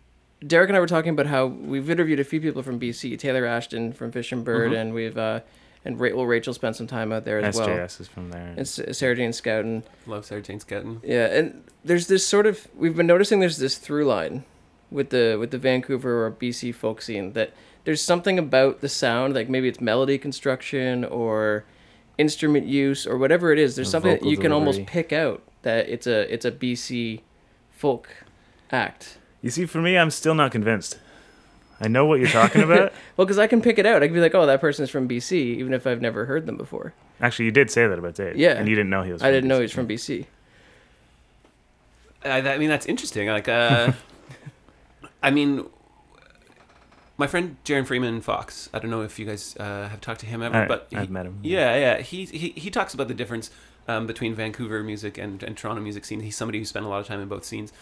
Derek 0.46 0.70
and 0.70 0.76
I 0.76 0.80
were 0.80 0.86
talking 0.86 1.10
about 1.10 1.26
how 1.26 1.46
we've 1.46 1.90
interviewed 1.90 2.18
a 2.18 2.24
few 2.24 2.40
people 2.40 2.62
from 2.62 2.78
BC, 2.78 3.16
Taylor 3.18 3.44
Ashton 3.44 3.92
from 3.92 4.10
Fish 4.10 4.32
and 4.32 4.42
Bird, 4.44 4.72
Mhm. 4.72 4.76
and 4.80 4.94
we've 4.94 5.18
uh, 5.18 5.40
and 5.84 5.98
Ra- 5.98 6.10
well, 6.14 6.26
Rachel 6.26 6.52
spent 6.52 6.76
some 6.76 6.86
time 6.86 7.10
out 7.12 7.24
there 7.24 7.38
as 7.38 7.56
well, 7.56 7.66
SJS 7.68 8.00
is 8.00 8.08
from 8.08 8.30
there. 8.30 8.48
and 8.48 8.58
S- 8.60 8.80
Sarah 8.92 9.16
Jane 9.16 9.30
Scouten. 9.32 9.82
Love 10.06 10.26
Sarah 10.26 10.42
Jane 10.42 10.58
Scouten. 10.60 10.98
Yeah, 11.02 11.26
and 11.26 11.62
there's 11.84 12.06
this 12.06 12.26
sort 12.26 12.46
of 12.46 12.68
we've 12.76 12.96
been 12.96 13.06
noticing 13.06 13.40
there's 13.40 13.56
this 13.58 13.76
through 13.78 14.04
line 14.04 14.44
with 14.90 15.08
the 15.10 15.36
with 15.40 15.50
the 15.52 15.58
Vancouver 15.58 16.24
or 16.26 16.30
BC 16.30 16.72
folk 16.72 17.00
scene 17.02 17.32
that 17.32 17.52
there's 17.84 18.02
something 18.02 18.38
about 18.38 18.80
the 18.82 18.88
sound, 18.90 19.34
like 19.34 19.48
maybe 19.48 19.68
it's 19.68 19.80
melody 19.80 20.18
construction 20.18 21.02
or 21.04 21.64
instrument 22.18 22.66
use 22.66 23.06
or 23.06 23.16
whatever 23.18 23.52
it 23.52 23.58
is. 23.58 23.76
There's 23.76 23.88
Or 23.88 23.90
something 23.90 24.10
that 24.12 24.20
vocal 24.20 24.30
you 24.30 24.36
can 24.38 24.52
almost 24.52 24.86
pick 24.86 25.12
out 25.12 25.42
that 25.62 25.88
it's 25.88 26.06
a 26.06 26.32
it's 26.32 26.44
a 26.44 26.52
BC 26.52 27.20
folk 27.72 28.08
act. 28.70 29.18
You 29.42 29.50
see, 29.50 29.66
for 29.66 29.80
me, 29.80 29.96
I'm 29.96 30.10
still 30.10 30.34
not 30.34 30.52
convinced. 30.52 30.98
I 31.80 31.88
know 31.88 32.04
what 32.04 32.20
you're 32.20 32.28
talking 32.28 32.62
about. 32.62 32.92
Well, 33.16 33.26
because 33.26 33.38
I 33.38 33.46
can 33.46 33.60
pick 33.60 33.78
it 33.78 33.84
out. 33.84 34.02
I 34.02 34.06
can 34.06 34.14
be 34.14 34.20
like, 34.20 34.34
oh, 34.34 34.46
that 34.46 34.60
person's 34.62 34.88
from 34.88 35.06
BC, 35.06 35.32
even 35.32 35.74
if 35.74 35.86
I've 35.86 36.00
never 36.00 36.24
heard 36.24 36.46
them 36.46 36.56
before. 36.56 36.94
Actually, 37.20 37.46
you 37.46 37.50
did 37.50 37.70
say 37.70 37.86
that 37.86 37.98
about 37.98 38.14
Dave. 38.14 38.36
Yeah. 38.36 38.52
and 38.52 38.66
you 38.66 38.74
didn't 38.74 38.88
know 38.88 39.02
he 39.02 39.12
was. 39.12 39.22
I 39.22 39.30
didn't 39.30 39.48
know 39.48 39.56
he 39.56 39.62
was 39.62 39.72
from 39.72 39.86
BC. 39.86 40.24
I, 42.24 42.38
I 42.40 42.58
mean, 42.58 42.68
that's 42.70 42.86
interesting. 42.86 43.28
Like, 43.28 43.48
uh, 43.48 43.92
I 45.22 45.30
mean, 45.30 45.66
my 47.20 47.26
friend 47.26 47.56
Jaron 47.66 47.86
Freeman 47.86 48.22
Fox. 48.22 48.70
I 48.72 48.78
don't 48.78 48.90
know 48.90 49.02
if 49.02 49.18
you 49.18 49.26
guys 49.26 49.54
uh, 49.60 49.88
have 49.88 50.00
talked 50.00 50.20
to 50.20 50.26
him 50.26 50.42
ever, 50.42 50.56
I, 50.56 50.66
but 50.66 50.88
I've 50.94 51.08
he- 51.08 51.12
met 51.12 51.26
him. 51.26 51.38
yeah, 51.42 51.76
yeah, 51.76 52.00
he 52.00 52.24
he 52.24 52.48
he 52.56 52.70
talks 52.70 52.94
about 52.94 53.08
the 53.08 53.14
difference 53.14 53.50
um, 53.86 54.06
between 54.06 54.34
Vancouver 54.34 54.82
music 54.82 55.18
and, 55.18 55.42
and 55.42 55.54
Toronto 55.56 55.82
music 55.82 56.06
scene. 56.06 56.20
He's 56.20 56.36
somebody 56.36 56.58
who 56.58 56.64
spent 56.64 56.86
a 56.86 56.88
lot 56.88 57.00
of 57.00 57.06
time 57.06 57.20
in 57.20 57.28
both 57.28 57.44
scenes. 57.44 57.72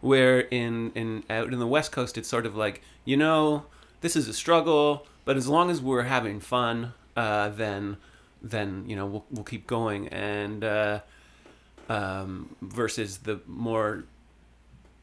Where 0.00 0.40
in 0.40 0.92
in 0.94 1.24
out 1.28 1.52
in 1.52 1.58
the 1.58 1.66
West 1.66 1.92
Coast, 1.92 2.16
it's 2.16 2.28
sort 2.28 2.46
of 2.46 2.56
like 2.56 2.80
you 3.04 3.18
know 3.18 3.66
this 4.00 4.16
is 4.16 4.28
a 4.28 4.32
struggle, 4.32 5.06
but 5.26 5.36
as 5.36 5.46
long 5.46 5.70
as 5.70 5.82
we're 5.82 6.04
having 6.04 6.40
fun, 6.40 6.94
uh, 7.16 7.50
then 7.50 7.98
then 8.40 8.84
you 8.86 8.96
know 8.96 9.04
we'll 9.04 9.24
we'll 9.30 9.44
keep 9.44 9.66
going. 9.66 10.08
And 10.08 10.64
uh, 10.64 11.00
um, 11.90 12.56
versus 12.62 13.18
the 13.18 13.42
more 13.46 14.04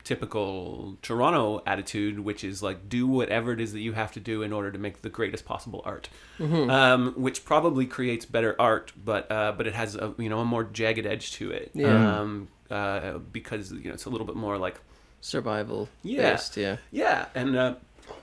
typical 0.07 0.97
Toronto 1.01 1.61
attitude, 1.65 2.19
which 2.21 2.43
is 2.43 2.63
like 2.63 2.87
do 2.89 3.05
whatever 3.05 3.51
it 3.51 3.59
is 3.61 3.73
that 3.73 3.81
you 3.81 3.93
have 3.93 4.11
to 4.13 4.19
do 4.19 4.41
in 4.41 4.53
order 4.53 4.71
to 4.71 4.77
make 4.79 5.01
the 5.01 5.09
greatest 5.09 5.43
possible 5.45 5.81
art, 5.85 6.09
Mm-hmm. 6.39 6.69
um, 6.69 7.13
which 7.17 7.43
probably 7.43 7.85
creates 7.85 8.25
better 8.25 8.55
art, 8.59 8.93
but 8.95 9.29
uh, 9.31 9.51
but 9.57 9.67
it 9.67 9.73
has 9.75 9.95
a 9.95 10.13
you 10.17 10.29
know 10.29 10.39
a 10.39 10.45
more 10.45 10.63
jagged 10.63 11.05
edge 11.05 11.31
to 11.33 11.51
it, 11.51 11.71
Yeah. 11.73 12.19
um, 12.21 12.47
uh, 12.71 13.17
because 13.31 13.71
you 13.71 13.87
know 13.89 13.93
it's 13.93 14.05
a 14.05 14.09
little 14.09 14.25
bit 14.27 14.35
more 14.35 14.57
like 14.57 14.79
Survival 15.19 15.89
Yeah. 16.03 16.31
based, 16.31 16.55
yeah. 16.57 16.77
yeah, 16.91 17.25
and 17.35 17.55
uh, 17.57 17.75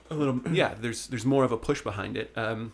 a 0.09 0.15
little 0.15 0.39
yeah. 0.51 0.73
There's 0.79 1.07
there's 1.07 1.25
more 1.25 1.43
of 1.43 1.51
a 1.51 1.57
push 1.57 1.81
behind 1.81 2.17
it, 2.17 2.31
um, 2.35 2.71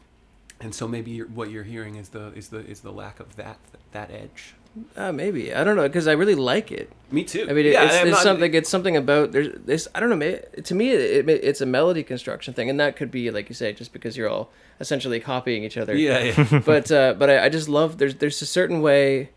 and 0.62 0.74
so 0.74 0.88
maybe 0.88 1.12
you're, 1.12 1.28
what 1.28 1.50
you're 1.52 1.64
hearing 1.66 1.96
is 1.96 2.10
the 2.10 2.32
is 2.34 2.48
the 2.50 2.60
is 2.66 2.80
the 2.82 2.92
lack 2.92 3.20
of 3.20 3.36
that 3.36 3.58
that 3.92 4.10
edge. 4.12 4.54
Uh, 4.96 5.12
maybe 5.12 5.54
I 5.54 5.64
don't 5.66 5.76
know 5.76 5.84
because 5.88 6.08
I 6.08 6.14
really 6.14 6.36
like 6.36 6.72
it. 6.72 6.90
Me 7.12 7.26
too. 7.26 7.46
I 7.50 7.54
mean, 7.54 7.66
it, 7.66 7.74
yeah, 7.74 7.84
it's, 7.84 7.96
it's 7.96 8.12
not- 8.12 8.24
something. 8.24 8.54
It's 8.54 8.70
something 8.70 8.96
about 8.96 9.34
there's 9.34 9.50
this. 9.66 9.88
I 9.94 10.00
don't 10.00 10.10
know. 10.10 10.16
may- 10.16 10.40
To 10.64 10.74
me, 10.76 10.92
it, 10.92 11.28
it, 11.28 11.44
it's 11.44 11.60
a 11.60 11.66
melody 11.66 12.04
construction 12.04 12.54
thing, 12.54 12.70
and 12.70 12.80
that 12.80 12.96
could 12.96 13.12
be 13.12 13.32
like 13.32 13.50
you 13.50 13.56
say, 13.56 13.74
just 13.74 13.92
because 13.92 14.16
you're 14.16 14.30
all 14.30 14.50
essentially 14.80 15.20
copying 15.20 15.64
each 15.66 15.76
other. 15.78 15.94
Yeah, 15.96 16.20
yeah. 16.20 16.60
but 16.66 16.90
uh, 16.92 17.16
but 17.20 17.30
I, 17.30 17.46
I 17.46 17.50
just 17.50 17.68
love 17.68 17.98
there's 17.98 18.16
there's 18.16 18.42
a 18.42 18.46
certain 18.46 18.82
way. 18.82 19.32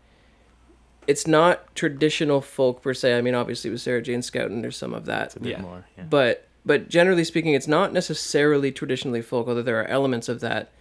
It's 1.07 1.27
not 1.27 1.75
traditional 1.75 2.41
folk 2.41 2.81
per 2.81 2.93
se. 2.93 3.17
I 3.17 3.21
mean, 3.21 3.35
obviously 3.35 3.69
with 3.69 3.81
Sarah 3.81 4.01
Jane 4.01 4.21
Scouten, 4.21 4.61
there's 4.61 4.77
some 4.77 4.93
of 4.93 5.05
that. 5.05 5.25
It's 5.27 5.35
a 5.35 5.39
bit 5.39 5.51
Yeah. 5.51 5.61
more. 5.61 5.85
Yeah. 5.97 6.05
But 6.09 6.47
but 6.65 6.89
generally 6.89 7.23
speaking, 7.25 7.53
it's 7.53 7.67
not 7.67 7.93
necessarily 7.93 8.71
traditionally 8.71 9.21
folk, 9.21 9.47
although 9.47 9.61
there 9.61 9.79
are 9.81 9.85
elements 9.87 10.29
of 10.29 10.39
that. 10.39 10.71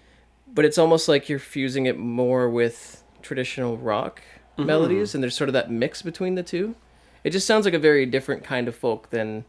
But 0.46 0.64
it's 0.64 0.78
almost 0.78 1.08
like 1.08 1.28
you're 1.28 1.38
fusing 1.40 1.86
it 1.86 1.98
more 1.98 2.48
with 2.48 3.02
traditional 3.20 3.76
rock 3.76 4.22
Mhm. 4.58 4.66
melodies, 4.66 5.14
and 5.14 5.22
there's 5.22 5.34
sort 5.36 5.48
of 5.48 5.52
that 5.54 5.70
mix 5.70 6.02
between 6.02 6.34
the 6.34 6.42
two. 6.42 6.74
It 7.24 7.30
just 7.30 7.46
sounds 7.46 7.64
like 7.64 7.74
a 7.74 7.78
very 7.78 8.06
different 8.06 8.44
kind 8.44 8.68
of 8.68 8.74
folk 8.76 9.10
than 9.10 9.44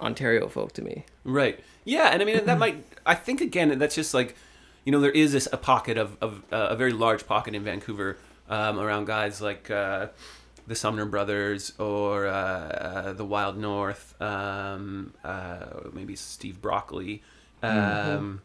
Ontario 0.00 0.46
folk 0.48 0.72
to 0.74 0.82
me. 0.82 1.04
Right. 1.24 1.58
Yeah, 1.84 2.10
and 2.12 2.22
I 2.22 2.24
mean 2.24 2.44
that 2.44 2.58
might. 2.58 2.84
I 3.06 3.14
think 3.14 3.40
again 3.40 3.78
that's 3.78 3.94
just 3.94 4.14
like, 4.14 4.36
you 4.84 4.92
know 4.92 5.00
there 5.00 5.10
is 5.10 5.32
this 5.32 5.48
a 5.52 5.56
pocket 5.56 5.96
of, 5.96 6.16
of 6.20 6.42
uh, 6.52 6.68
a 6.70 6.76
very 6.76 6.92
large 6.92 7.26
pocket 7.26 7.54
in 7.54 7.64
Vancouver 7.64 8.18
um, 8.48 8.78
around 8.78 9.06
guys 9.06 9.40
like 9.40 9.70
uh, 9.70 10.08
the 10.66 10.74
Sumner 10.74 11.06
Brothers 11.06 11.72
or 11.78 12.26
uh, 12.26 12.30
uh, 12.30 13.12
the 13.14 13.24
Wild 13.24 13.56
North, 13.56 14.14
um, 14.20 15.14
uh, 15.24 15.66
maybe 15.92 16.14
Steve 16.14 16.60
Brockley. 16.60 17.22
Um, 17.62 18.42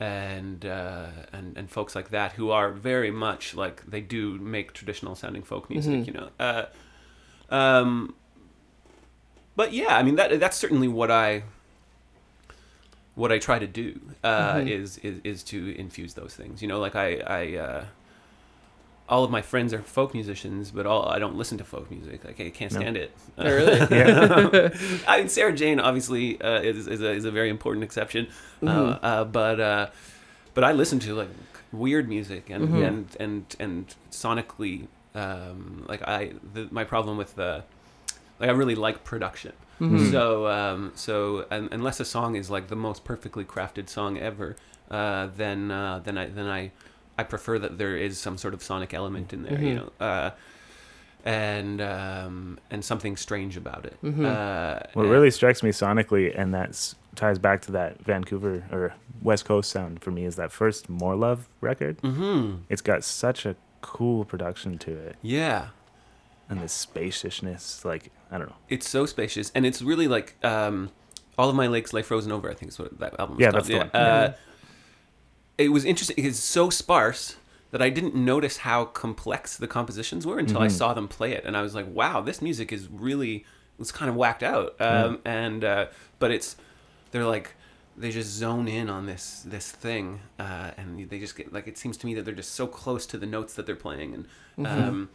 and 0.00 0.66
uh, 0.66 1.06
and 1.32 1.56
and 1.56 1.70
folks 1.70 1.94
like 1.94 2.10
that 2.10 2.32
who 2.32 2.50
are 2.50 2.70
very 2.72 3.10
much 3.10 3.54
like 3.54 3.84
they 3.86 4.00
do 4.00 4.38
make 4.38 4.72
traditional 4.72 5.14
sounding 5.14 5.42
folk 5.42 5.70
music, 5.70 6.06
you 6.06 6.12
know. 6.12 6.28
Uh, 6.38 6.64
um, 7.50 8.14
but 9.56 9.72
yeah, 9.72 9.96
I 9.96 10.02
mean 10.02 10.16
that 10.16 10.38
that's 10.40 10.56
certainly 10.56 10.88
what 10.88 11.10
I 11.10 11.44
what 13.14 13.30
I 13.30 13.38
try 13.38 13.58
to 13.60 13.66
do 13.66 14.00
uh, 14.24 14.62
is, 14.66 14.98
is 14.98 15.20
is 15.22 15.42
to 15.44 15.78
infuse 15.78 16.14
those 16.14 16.34
things. 16.34 16.60
You 16.60 16.68
know, 16.68 16.80
like 16.80 16.96
I 16.96 17.18
I 17.18 17.56
uh, 17.56 17.84
all 19.08 19.22
of 19.22 19.30
my 19.30 19.42
friends 19.42 19.74
are 19.74 19.82
folk 19.82 20.14
musicians, 20.14 20.70
but 20.70 20.86
all 20.86 21.08
I 21.08 21.18
don't 21.18 21.36
listen 21.36 21.58
to 21.58 21.64
folk 21.64 21.90
music. 21.90 22.24
Like 22.24 22.40
I 22.40 22.50
can't 22.50 22.72
stand 22.72 22.96
it. 22.96 23.12
Oh, 23.36 23.44
really? 23.44 23.80
I 25.06 25.18
mean, 25.18 25.28
Sarah 25.28 25.54
Jane 25.54 25.78
obviously 25.78 26.40
uh, 26.40 26.60
is 26.60 26.86
is 26.86 27.00
a, 27.02 27.10
is 27.10 27.24
a 27.24 27.30
very 27.30 27.50
important 27.50 27.84
exception, 27.84 28.28
uh, 28.62 28.98
uh, 29.02 29.24
but 29.24 29.60
uh, 29.60 29.86
but 30.54 30.64
I 30.64 30.72
listen 30.72 30.98
to 31.00 31.14
like 31.14 31.28
weird 31.72 32.08
music 32.08 32.48
and 32.50 32.74
and 32.82 33.16
and 33.20 33.56
and 33.60 33.94
sonically, 34.10 34.86
um, 35.14 35.84
like 35.88 36.02
I 36.02 36.32
the, 36.54 36.68
my 36.70 36.84
problem 36.84 37.18
with 37.18 37.34
the 37.36 37.64
like 38.40 38.48
I 38.48 38.52
really 38.52 38.74
like 38.74 39.04
production. 39.04 39.52
So 40.12 40.48
um, 40.48 40.92
so 40.94 41.44
un 41.50 41.68
unless 41.72 42.00
a 42.00 42.06
song 42.06 42.36
is 42.36 42.48
like 42.48 42.68
the 42.68 42.76
most 42.76 43.04
perfectly 43.04 43.44
crafted 43.44 43.90
song 43.90 44.16
ever, 44.16 44.56
uh, 44.90 45.28
then 45.36 45.70
uh, 45.70 45.98
then 45.98 46.16
I 46.16 46.26
then 46.26 46.46
I 46.46 46.70
I 47.18 47.22
prefer 47.24 47.58
that 47.60 47.78
there 47.78 47.96
is 47.96 48.18
some 48.18 48.36
sort 48.38 48.54
of 48.54 48.62
sonic 48.62 48.92
element 48.94 49.32
in 49.32 49.42
there. 49.44 49.60
You 49.60 49.74
know. 49.76 49.92
Uh, 50.00 50.30
and 51.24 51.80
um, 51.80 52.58
and 52.70 52.84
something 52.84 53.16
strange 53.16 53.56
about 53.56 53.86
it. 53.86 53.96
Uh, 54.04 54.80
What 54.92 55.04
really 55.06 55.30
strikes 55.30 55.62
me 55.62 55.70
sonically, 55.70 56.32
and 56.38 56.52
that 56.52 56.94
ties 57.14 57.38
back 57.38 57.62
to 57.62 57.72
that 57.72 58.00
Vancouver 58.04 58.64
or 58.70 58.94
West 59.22 59.44
Coast 59.46 59.70
sound 59.70 60.02
for 60.02 60.10
me, 60.10 60.24
is 60.26 60.36
that 60.36 60.52
first 60.52 60.88
More 60.90 61.16
Love 61.16 61.48
record. 61.62 61.98
hmm 62.00 62.56
It's 62.68 62.82
got 62.82 63.04
such 63.04 63.46
a 63.46 63.56
cool 63.80 64.24
production 64.24 64.76
to 64.78 64.92
it, 64.92 65.16
Yeah, 65.22 65.68
and 66.50 66.60
the 66.60 66.68
spaciousness. 66.68 67.84
Like 67.86 68.10
I 68.30 68.36
don't 68.38 68.48
know. 68.48 68.56
it's 68.68 68.88
so 68.88 69.06
spacious, 69.06 69.50
and 69.54 69.64
it's 69.64 69.80
really 69.80 70.08
like 70.08 70.34
um, 70.44 70.90
all 71.38 71.48
of 71.48 71.56
my 71.56 71.68
lakes 71.68 71.94
lay 71.94 72.02
frozen 72.02 72.32
over. 72.32 72.50
I 72.50 72.54
think 72.54 72.70
is 72.72 72.78
what 72.78 72.98
that 72.98 73.18
album. 73.18 73.36
Was 73.36 73.42
Yeah, 73.42 73.50
called. 73.50 73.64
that's 73.64 73.68
the 73.68 73.78
one. 73.78 73.90
Uh, 73.94 74.34
It 75.58 75.68
was 75.70 75.84
interesting. 75.84 76.16
It's 76.18 76.38
so 76.38 76.70
sparse 76.70 77.36
that 77.70 77.82
I 77.82 77.90
didn't 77.90 78.14
notice 78.14 78.58
how 78.58 78.84
complex 78.86 79.56
the 79.56 79.66
compositions 79.66 80.26
were 80.26 80.38
until 80.38 80.58
I 80.58 80.66
Mm-hmm. 80.66 80.76
saw 80.76 80.94
them 80.94 81.08
play 81.08 81.32
it, 81.32 81.44
and 81.44 81.56
I 81.56 81.62
was 81.62 81.74
like, 81.74 81.86
"Wow, 81.88 82.20
this 82.20 82.40
music 82.42 82.72
is 82.72 82.88
really 82.88 83.44
it's 83.80 83.92
kind 83.92 84.08
of 84.08 84.14
whacked 84.16 84.42
out." 84.42 84.74
Um, 84.80 85.18
And 85.24 85.64
uh, 85.64 85.86
but 86.18 86.30
it's 86.30 86.56
they're 87.10 87.24
like 87.24 87.54
they 87.96 88.10
just 88.10 88.30
zone 88.30 88.66
in 88.68 88.90
on 88.90 89.06
this 89.06 89.42
this 89.46 89.70
thing, 89.70 90.20
uh, 90.38 90.70
and 90.76 91.08
they 91.08 91.18
just 91.20 91.36
get 91.36 91.52
like 91.52 91.66
it 91.68 91.78
seems 91.78 91.96
to 91.98 92.06
me 92.06 92.14
that 92.14 92.24
they're 92.24 92.34
just 92.34 92.52
so 92.54 92.66
close 92.66 93.06
to 93.06 93.18
the 93.18 93.26
notes 93.26 93.54
that 93.54 93.66
they're 93.66 93.76
playing, 93.76 94.14
and. 94.14 94.26
Mm-hmm. 94.58 94.88
Um, 94.88 95.08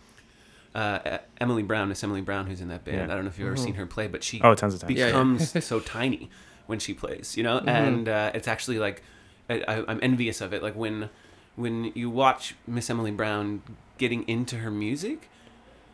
uh, 0.75 1.17
Emily 1.41 1.63
Brown, 1.63 1.89
is 1.91 2.03
Emily 2.03 2.21
Brown, 2.21 2.45
who's 2.45 2.61
in 2.61 2.67
that 2.67 2.85
band. 2.85 2.97
Yeah. 2.97 3.03
I 3.05 3.15
don't 3.15 3.23
know 3.23 3.29
if 3.29 3.39
you've 3.39 3.47
ever 3.47 3.57
seen 3.57 3.73
her 3.73 3.87
play, 3.87 4.05
but 4.07 4.23
she 4.23 4.39
Oh, 4.41 4.53
tons 4.53 4.75
of 4.75 4.81
times. 4.81 4.93
Yeah, 4.93 5.05
yeah. 5.07 5.11
becomes 5.11 5.65
so 5.65 5.79
tiny 5.79 6.29
when 6.67 6.77
she 6.77 6.93
plays, 6.93 7.35
you 7.35 7.41
know, 7.41 7.57
and 7.65 8.07
uh, 8.07 8.31
it's 8.35 8.47
actually 8.47 8.77
like 8.77 9.01
I, 9.49 9.63
I, 9.67 9.83
I'm 9.87 9.99
envious 10.01 10.41
of 10.41 10.53
it. 10.53 10.61
Like 10.63 10.75
when 10.75 11.09
when 11.55 11.91
you 11.95 12.09
watch 12.09 12.55
Miss 12.67 12.89
Emily 12.89 13.11
Brown 13.11 13.61
getting 13.97 14.27
into 14.29 14.57
her 14.57 14.71
music, 14.71 15.29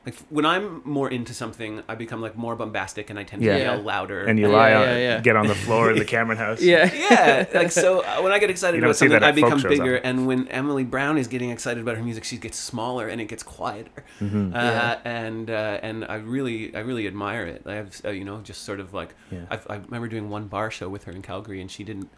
like 0.05 0.15
when 0.29 0.45
I'm 0.45 0.83
more 0.85 1.09
into 1.09 1.33
something, 1.33 1.81
I 1.89 1.95
become 1.95 2.21
like 2.21 2.35
more 2.37 2.55
bombastic 2.55 3.09
and 3.09 3.17
I 3.17 3.23
tend 3.23 3.41
to 3.41 3.47
Yeah. 3.47 3.57
yell 3.57 3.81
louder. 3.81 4.25
And 4.25 4.37
you 4.37 4.47
lie 4.47 4.69
yeah, 4.69 4.79
on, 4.81 4.87
yeah. 4.99 5.19
get 5.21 5.35
on 5.35 5.47
the 5.47 5.55
floor 5.55 5.89
in 5.91 5.97
the 5.97 6.05
Cameron 6.15 6.37
house. 6.37 6.61
Yeah. 6.61 6.93
yeah, 6.93 7.47
like 7.51 7.71
so 7.71 8.01
uh, 8.01 8.21
when 8.21 8.31
I 8.31 8.37
get 8.37 8.51
excited 8.51 8.83
about 8.83 8.95
something, 8.95 9.23
I 9.23 9.31
become 9.31 9.59
bigger. 9.63 9.93
though. 9.93 10.01
And 10.07 10.27
when 10.27 10.47
Emily 10.49 10.83
Brown 10.83 11.17
is 11.17 11.27
getting 11.27 11.49
excited 11.49 11.81
about 11.81 11.97
her 11.97 12.03
music, 12.03 12.23
she 12.25 12.37
gets 12.37 12.59
smaller 12.59 13.07
and 13.07 13.19
it 13.19 13.25
gets 13.25 13.41
quieter. 13.41 14.03
Mm-hmm. 14.19 14.53
Uh, 14.55 14.59
Yeah. 14.59 14.99
And 15.03 15.49
uh, 15.49 15.79
and 15.81 16.05
I 16.05 16.15
really 16.17 16.75
I 16.75 16.81
really 16.81 17.07
admire 17.07 17.45
it. 17.47 17.63
I 17.65 17.73
have 17.73 17.99
uh, 18.05 18.09
you 18.11 18.23
know 18.25 18.41
just 18.41 18.61
sort 18.61 18.79
of 18.79 18.93
like 18.93 19.15
Yeah. 19.31 19.45
I've, 19.49 19.65
I 19.67 19.77
remember 19.77 20.07
doing 20.07 20.29
one 20.29 20.45
bar 20.47 20.69
show 20.69 20.89
with 20.89 21.05
her 21.05 21.11
in 21.11 21.23
Calgary, 21.23 21.59
and 21.61 21.71
she 21.71 21.83
didn't. 21.83 22.09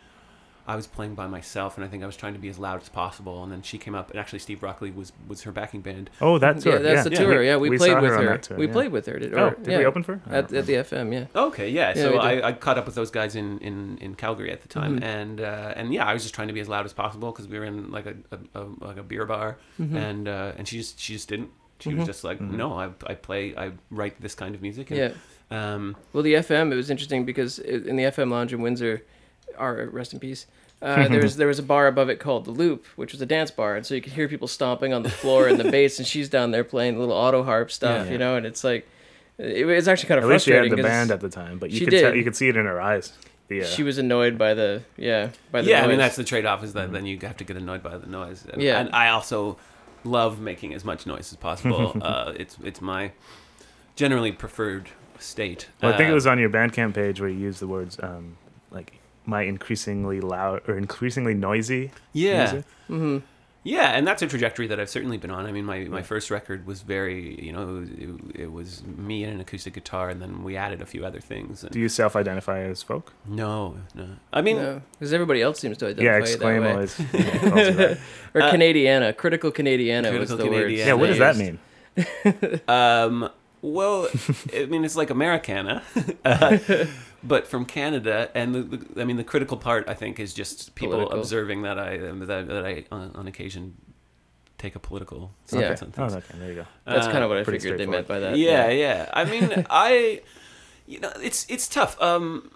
I 0.68 0.76
was 0.76 0.86
playing 0.86 1.16
by 1.16 1.28
myself, 1.28 1.78
and 1.78 1.86
I 1.86 1.88
think 1.88 2.04
I 2.04 2.06
was 2.06 2.18
trying 2.18 2.34
to 2.34 2.40
be 2.40 2.50
as 2.50 2.60
loud 2.60 2.82
as 2.82 2.90
possible. 2.90 3.42
And 3.44 3.52
then 3.52 3.62
she 3.62 3.78
came 3.78 3.96
up, 3.96 4.12
and 4.12 4.20
actually 4.20 4.40
Steve 4.40 4.60
Brockley 4.60 4.92
was 4.92 5.14
was 5.28 5.44
her 5.44 5.52
backing 5.52 5.82
band. 5.82 6.10
Oh, 6.20 6.38
that 6.40 6.60
tour. 6.60 6.74
Yeah, 6.74 6.80
that's 6.80 7.04
the 7.06 7.12
tour. 7.12 7.40
we- 7.40 7.46
yeah, 7.48 7.56
we, 7.58 7.70
we 7.70 7.78
played 7.78 8.02
with 8.02 8.12
her 8.12 8.30
her. 8.32 8.38
tour, 8.38 8.58
we 8.58 8.68
yeah. 8.68 8.74
played 8.74 8.92
with 8.92 9.06
her. 9.06 9.18
Did, 9.18 9.34
Oh, 9.34 9.48
or, 9.48 9.50
did 9.52 9.68
yeah, 9.72 9.78
we 9.80 9.86
open 9.86 10.04
for? 10.04 10.18
her? 10.18 10.36
At, 10.36 10.52
at 10.54 10.66
the 10.66 10.74
FM? 10.74 11.14
Yeah. 11.14 11.26
Okay, 11.42 11.70
yeah. 11.70 11.94
Yeah, 11.96 12.02
so 12.04 12.18
I. 12.18 12.48
I 12.50 12.52
caught 12.54 12.78
up 12.78 12.86
with 12.86 12.96
those 12.96 13.12
guys 13.12 13.36
in, 13.36 13.60
in, 13.60 13.98
in 14.00 14.16
Calgary 14.16 14.52
at 14.52 14.62
the 14.62 14.68
time, 14.68 15.02
and 15.02 15.40
uh, 15.42 15.74
and 15.76 15.94
yeah, 15.94 16.06
I 16.06 16.14
was 16.14 16.24
just 16.24 16.36
trying 16.36 16.48
to 16.50 16.54
be 16.54 16.60
as 16.60 16.68
loud 16.70 16.86
as 16.86 16.94
possible 16.94 17.32
because 17.32 17.48
we 17.48 17.58
were 17.60 17.66
in 17.66 17.90
like 17.92 18.06
a, 18.06 18.16
a, 18.32 18.62
a 18.62 18.66
like 18.82 18.98
a 18.98 19.04
beer 19.04 19.26
bar, 19.26 19.58
and 19.80 20.28
uh, 20.28 20.52
and 20.58 20.68
she 20.68 20.78
just 20.78 21.00
she 21.00 21.14
just 21.14 21.30
didn't. 21.30 21.50
She 21.80 21.94
was 21.94 22.08
just 22.08 22.24
like, 22.24 22.42
no, 22.42 22.74
I, 22.74 22.90
I 23.06 23.14
play, 23.14 23.56
I 23.56 23.72
write 23.92 24.20
this 24.20 24.34
kind 24.34 24.56
of 24.56 24.64
music. 24.64 24.90
And, 24.90 25.00
Yeah. 25.00 25.12
Um, 25.76 25.96
Well, 26.12 26.24
the 26.24 26.34
FM 26.34 26.72
it 26.72 26.76
was 26.76 26.90
interesting 26.90 27.24
because 27.24 27.60
in 27.60 27.96
the 27.96 28.04
FM 28.06 28.32
lounge 28.32 28.52
in 28.52 28.62
Windsor, 28.62 29.04
our 29.58 29.86
rest 29.88 30.14
in 30.14 30.20
peace. 30.20 30.46
Uh, 30.80 31.08
there 31.08 31.24
was 31.24 31.38
there 31.38 31.48
was 31.48 31.58
a 31.58 31.64
bar 31.64 31.88
above 31.88 32.08
it 32.08 32.20
called 32.20 32.46
the 32.46 32.52
Loop, 32.52 32.86
which 32.98 33.12
was 33.12 33.20
a 33.20 33.26
dance 33.26 33.50
bar, 33.50 33.76
and 33.76 33.84
so 33.84 33.96
you 33.96 34.02
could 34.02 34.14
hear 34.14 34.28
people 34.28 34.48
stomping 34.48 34.94
on 34.94 35.02
the 35.02 35.10
floor 35.10 35.48
and 35.48 35.60
the 35.60 35.72
bass, 35.72 35.98
and 35.98 36.08
she's 36.08 36.30
down 36.30 36.52
there 36.52 36.64
playing 36.64 37.00
little 37.00 37.16
auto 37.16 37.42
harp 37.44 37.72
stuff, 37.72 38.06
Yeah. 38.06 38.12
you 38.12 38.18
know, 38.20 38.36
and 38.36 38.46
it's 38.46 38.64
like 38.64 38.88
it 39.40 39.66
was 39.66 39.88
actually 39.88 40.10
kind 40.10 40.20
of 40.20 40.26
At 40.26 40.30
least 40.30 40.46
she 40.46 40.52
had 40.52 40.58
frustrating 40.60 40.78
the 40.78 40.84
'cause 40.84 40.92
band 40.92 41.10
at 41.10 41.20
the 41.20 41.30
time, 41.30 41.58
but 41.58 41.72
you 41.72 41.80
She 41.80 41.86
could 41.86 42.00
tell, 42.00 42.12
did. 42.12 42.18
you 42.20 42.24
could 42.24 42.36
see 42.36 42.48
it 42.48 42.56
in 42.56 42.68
her 42.68 42.80
eyes. 42.80 43.12
The, 43.48 43.64
uh, 43.64 43.66
she 43.66 43.82
was 43.82 43.98
annoyed 43.98 44.38
by 44.38 44.54
the 44.54 44.84
yeah 44.98 45.30
by 45.52 45.64
the 45.64 45.72
yeah, 45.72 45.84
I 45.84 45.88
mean 45.88 45.98
that's 45.98 46.16
the 46.16 46.24
trade-off 46.24 46.64
is 46.64 46.74
that 46.74 46.92
then 46.94 47.08
you 47.08 47.18
have 47.24 47.38
to 47.38 47.44
get 47.44 47.58
annoyed 47.58 47.82
by 47.82 47.98
the 47.98 48.06
noise. 48.06 48.46
And, 48.54 48.62
Yeah. 48.62 48.80
and 48.80 48.94
I 48.94 49.10
also 49.10 49.58
love 50.04 50.40
making 50.40 50.76
as 50.76 50.86
much 50.86 51.08
noise 51.08 51.32
as 51.32 51.38
possible. 51.38 51.98
uh, 52.04 52.34
it's 52.36 52.56
it's 52.64 52.82
my 52.82 53.14
generally 53.96 54.32
preferred 54.32 54.90
state. 55.18 55.70
well, 55.82 55.92
I 55.92 55.98
think 55.98 56.10
Uh, 56.10 56.12
it 56.12 56.14
was 56.14 56.28
on 56.28 56.38
your 56.38 56.52
Bandcamp 56.52 56.94
page 56.94 57.20
where 57.20 57.32
you 57.32 57.40
used 57.40 57.60
the 57.60 57.68
words 57.68 57.98
um, 58.04 58.38
like 58.70 59.00
my 59.28 59.44
increasingly 59.44 60.20
loud 60.22 60.62
or 60.68 60.78
increasingly 60.78 61.34
noisy. 61.36 61.92
yeah. 62.14 62.40
music. 62.52 62.66
hmm 62.88 63.18
Yeah, 63.64 63.90
and 63.98 64.08
that's 64.08 64.22
a 64.22 64.28
trajectory 64.28 64.68
that 64.68 64.80
I've 64.80 64.90
certainly 64.90 65.18
been 65.18 65.30
on. 65.32 65.46
I 65.46 65.52
mean, 65.52 65.66
my, 65.66 65.80
my 65.84 66.02
first 66.02 66.32
record 66.32 66.66
was 66.66 66.84
very, 66.84 67.36
you 67.44 67.52
know, 67.52 67.86
it, 68.36 68.44
it 68.44 68.52
was 68.54 68.82
me 68.86 69.26
and 69.26 69.34
an 69.34 69.42
acoustic 69.42 69.74
guitar, 69.74 70.10
and 70.10 70.22
then 70.22 70.42
we 70.46 70.56
added 70.56 70.82
a 70.82 70.86
few 70.86 71.06
other 71.06 71.20
things. 71.20 71.64
And 71.64 71.72
Do 71.74 71.80
you 71.80 71.90
self-identify 71.90 72.62
as 72.62 72.82
folk? 72.82 73.12
no, 73.28 73.76
no. 73.94 74.08
I 74.32 74.42
mean, 74.42 74.82
because 74.94 75.12
everybody 75.12 75.42
else 75.42 75.60
seems 75.60 75.78
to 75.80 75.88
identify 75.88 76.06
yeah, 76.06 76.18
it 76.18 76.22
that 76.22 76.30
exclaim 76.32 76.62
way. 76.64 76.72
always. 76.72 76.96
calls 76.96 77.76
that. 77.76 78.00
Or 78.34 78.42
Uh, 78.44 78.52
Canadiana, 78.54 79.18
critical 79.18 79.52
Canadiana 79.52 80.18
was 80.18 80.30
Critical 80.30 80.38
the 80.38 80.50
word. 80.50 80.72
Yeah, 80.72 80.94
what 80.94 81.08
does 81.08 81.20
that 81.20 81.36
mean? 81.36 81.60
um, 82.70 83.30
well, 83.62 84.08
I 84.54 84.66
mean, 84.66 84.86
it's 84.86 84.96
like 84.96 85.10
Americana, 85.10 85.84
uh, 86.26 86.58
but 87.24 87.48
from 87.48 87.66
Canada. 87.66 88.30
And 88.36 88.54
the, 88.56 88.62
the, 88.78 89.02
I 89.02 89.06
mean, 89.06 89.18
the 89.18 89.24
critical 89.24 89.58
part, 89.58 89.88
I 89.90 89.94
think, 89.94 90.20
is 90.20 90.34
just 90.34 90.76
people 90.76 90.96
Political. 90.98 91.20
observing 91.20 91.62
that 91.64 91.80
I 91.80 91.98
that, 91.98 92.48
that 92.48 92.66
I 92.66 92.86
on, 92.92 93.12
on 93.16 93.28
occasion 93.28 93.76
take 94.58 94.76
a 94.76 94.80
political 94.80 95.32
Yeah. 95.52 95.76
stance 95.76 95.84
on 95.84 95.94
Oh, 95.98 96.16
okay, 96.18 96.38
there 96.40 96.50
you 96.50 96.56
go. 96.56 96.66
That's 96.86 97.08
Uh, 97.08 97.12
kind 97.12 97.24
of 97.24 97.30
what 97.30 97.38
I 97.40 97.44
figured 97.44 97.80
they 97.80 97.86
meant 97.86 98.08
by 98.08 98.20
that. 98.20 98.38
yeah, 98.38 98.70
yeah. 98.70 99.10
I 99.14 99.24
mean, 99.26 99.66
I, 99.70 100.22
you 100.88 101.00
know, 101.00 101.12
it's 101.22 101.46
it's 101.50 101.68
tough. 101.68 102.00
Um, 102.02 102.52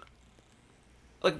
like 1.22 1.36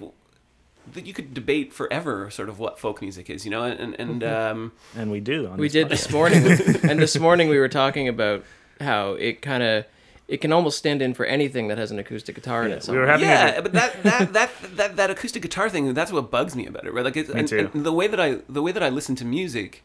that 0.94 1.06
you 1.06 1.12
could 1.12 1.32
debate 1.34 1.72
forever, 1.72 2.28
sort 2.30 2.48
of 2.48 2.58
what 2.58 2.78
folk 2.78 3.00
music 3.00 3.30
is, 3.30 3.44
you 3.44 3.50
know, 3.50 3.62
and 3.64 3.94
and 3.98 4.22
um, 4.24 4.72
And 4.96 5.10
we 5.10 5.20
do. 5.20 5.46
On 5.48 5.56
we 5.56 5.66
this 5.68 5.72
did 5.72 5.86
podcast. 5.86 5.90
this 5.90 6.10
morning 6.12 6.44
and 6.90 7.00
this 7.00 7.18
morning 7.18 7.48
we 7.48 7.58
were 7.58 7.68
talking 7.68 8.08
about 8.08 8.44
how 8.82 9.12
it 9.12 9.42
kind 9.42 9.62
of 9.62 9.84
it 10.28 10.40
can 10.40 10.52
almost 10.52 10.78
stand 10.78 11.02
in 11.02 11.12
for 11.14 11.26
anything 11.26 11.68
that 11.68 11.78
has 11.78 11.90
an 11.90 11.98
acoustic 11.98 12.34
guitar 12.36 12.64
in 12.64 12.70
Yeah, 12.70 12.76
it 12.76 12.88
we 12.88 12.96
were 12.96 13.06
somehow. 13.06 13.12
having 13.12 13.28
yeah, 13.28 13.50
di- 13.56 13.60
but 13.60 13.72
that, 13.72 14.02
that 14.02 14.32
that 14.32 14.50
that 14.76 14.96
that 14.96 15.10
acoustic 15.10 15.42
guitar 15.42 15.68
thing, 15.68 15.92
that's 15.94 16.12
what 16.12 16.30
bugs 16.30 16.54
me 16.56 16.66
about 16.66 16.86
it, 16.86 16.92
right? 16.94 17.04
Like, 17.04 17.16
it's, 17.16 17.28
Me 17.32 17.40
and, 17.40 17.48
too. 17.48 17.70
and 17.74 17.84
the 17.84 17.92
way 17.92 18.06
that 18.06 18.20
I 18.20 18.38
the 18.48 18.62
way 18.62 18.72
that 18.72 18.82
I 18.82 18.88
listen 18.88 19.14
to 19.16 19.24
music, 19.24 19.82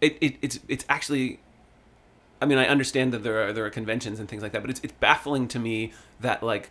it, 0.00 0.16
it 0.20 0.36
it's 0.42 0.58
it's 0.68 0.84
actually. 0.88 1.40
I 2.42 2.46
mean, 2.46 2.58
I 2.58 2.66
understand 2.66 3.12
that 3.12 3.22
there 3.22 3.46
are 3.46 3.52
there 3.52 3.64
are 3.64 3.70
conventions 3.70 4.18
and 4.18 4.28
things 4.28 4.42
like 4.42 4.52
that, 4.52 4.60
but 4.62 4.70
it's 4.70 4.80
it's 4.82 4.92
baffling 4.94 5.46
to 5.48 5.58
me 5.58 5.92
that 6.20 6.42
like 6.42 6.68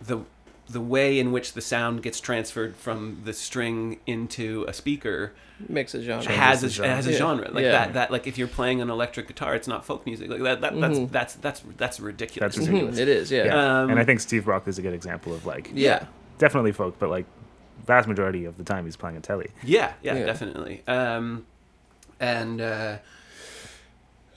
the 0.00 0.18
the 0.68 0.80
way 0.80 1.18
in 1.20 1.30
which 1.32 1.52
the 1.52 1.60
sound 1.60 2.02
gets 2.02 2.18
transferred 2.20 2.74
from 2.76 3.20
the 3.24 3.32
string 3.32 4.00
into 4.06 4.64
a 4.66 4.72
speaker 4.72 5.32
makes 5.68 5.94
a 5.94 6.02
genre. 6.02 6.30
Has 6.32 6.60
the 6.62 6.66
a, 6.66 6.70
genre. 6.70 6.94
has 6.94 7.06
a 7.06 7.12
Yeah. 7.12 7.18
genre 7.18 7.50
like 7.52 7.62
Yeah. 7.64 7.70
that 7.72 7.94
that 7.94 8.10
like 8.10 8.26
if 8.26 8.36
you're 8.36 8.48
playing 8.48 8.80
an 8.80 8.90
electric 8.90 9.28
guitar 9.28 9.54
it's 9.54 9.68
not 9.68 9.86
folk 9.86 10.04
music 10.04 10.28
like 10.28 10.42
that, 10.42 10.60
that 10.62 10.78
that's, 10.80 10.98
Mhm. 10.98 11.10
that's 11.12 11.34
that's 11.36 11.62
that's 11.76 12.00
ridiculous 12.00 12.56
That's 12.56 12.68
Mhm, 12.68 12.98
it 12.98 13.08
is, 13.08 13.30
yeah. 13.30 13.44
Yeah. 13.44 13.80
Um, 13.82 13.90
and 13.90 13.98
I 14.00 14.04
think 14.04 14.20
Steve 14.20 14.46
Rock 14.48 14.66
is 14.66 14.78
a 14.78 14.82
good 14.82 14.92
example 14.94 15.32
of 15.34 15.46
like 15.46 15.70
Yeah. 15.72 16.04
definitely 16.38 16.72
folk, 16.72 16.98
but 16.98 17.10
like 17.10 17.26
vast 17.86 18.08
majority 18.08 18.44
of 18.44 18.58
the 18.58 18.64
time 18.64 18.84
he's 18.86 18.96
playing 18.96 19.16
a 19.16 19.20
Tele. 19.20 19.46
Yeah, 19.62 19.92
yeah, 20.02 20.16
Yeah. 20.16 20.26
definitely. 20.26 20.82
Um, 20.88 21.46
and 22.18 22.60
uh, 22.60 22.96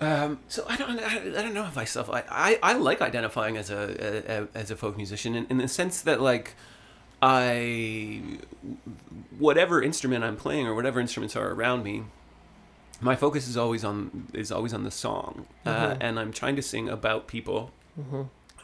um, 0.01 0.39
so 0.47 0.65
I 0.67 0.75
don't, 0.77 0.99
I, 0.99 1.17
I 1.17 1.41
don't 1.41 1.53
know 1.53 1.65
if 1.65 1.75
myself. 1.75 2.09
I, 2.09 2.23
I, 2.29 2.59
I 2.63 2.73
like 2.73 3.01
identifying 3.01 3.57
as 3.57 3.69
a, 3.69 4.47
a 4.55 4.57
as 4.57 4.71
a 4.71 4.75
folk 4.75 4.95
musician 4.95 5.35
in, 5.35 5.45
in 5.49 5.57
the 5.57 5.67
sense 5.67 6.01
that 6.01 6.21
like 6.21 6.55
I, 7.21 8.21
whatever 9.37 9.81
instrument 9.81 10.23
I'm 10.23 10.37
playing 10.37 10.67
or 10.67 10.73
whatever 10.73 10.99
instruments 10.99 11.35
are 11.35 11.51
around 11.51 11.83
me, 11.83 12.03
my 13.01 13.15
focus 13.15 13.47
is 13.47 13.57
always 13.57 13.83
on 13.83 14.27
is 14.33 14.51
always 14.51 14.73
on 14.73 14.83
the 14.83 14.91
song, 14.91 15.47
uh, 15.65 15.95
and 15.99 16.19
I'm 16.19 16.31
trying 16.31 16.55
to 16.55 16.61
sing 16.61 16.87
about 16.89 17.27
people. 17.27 17.71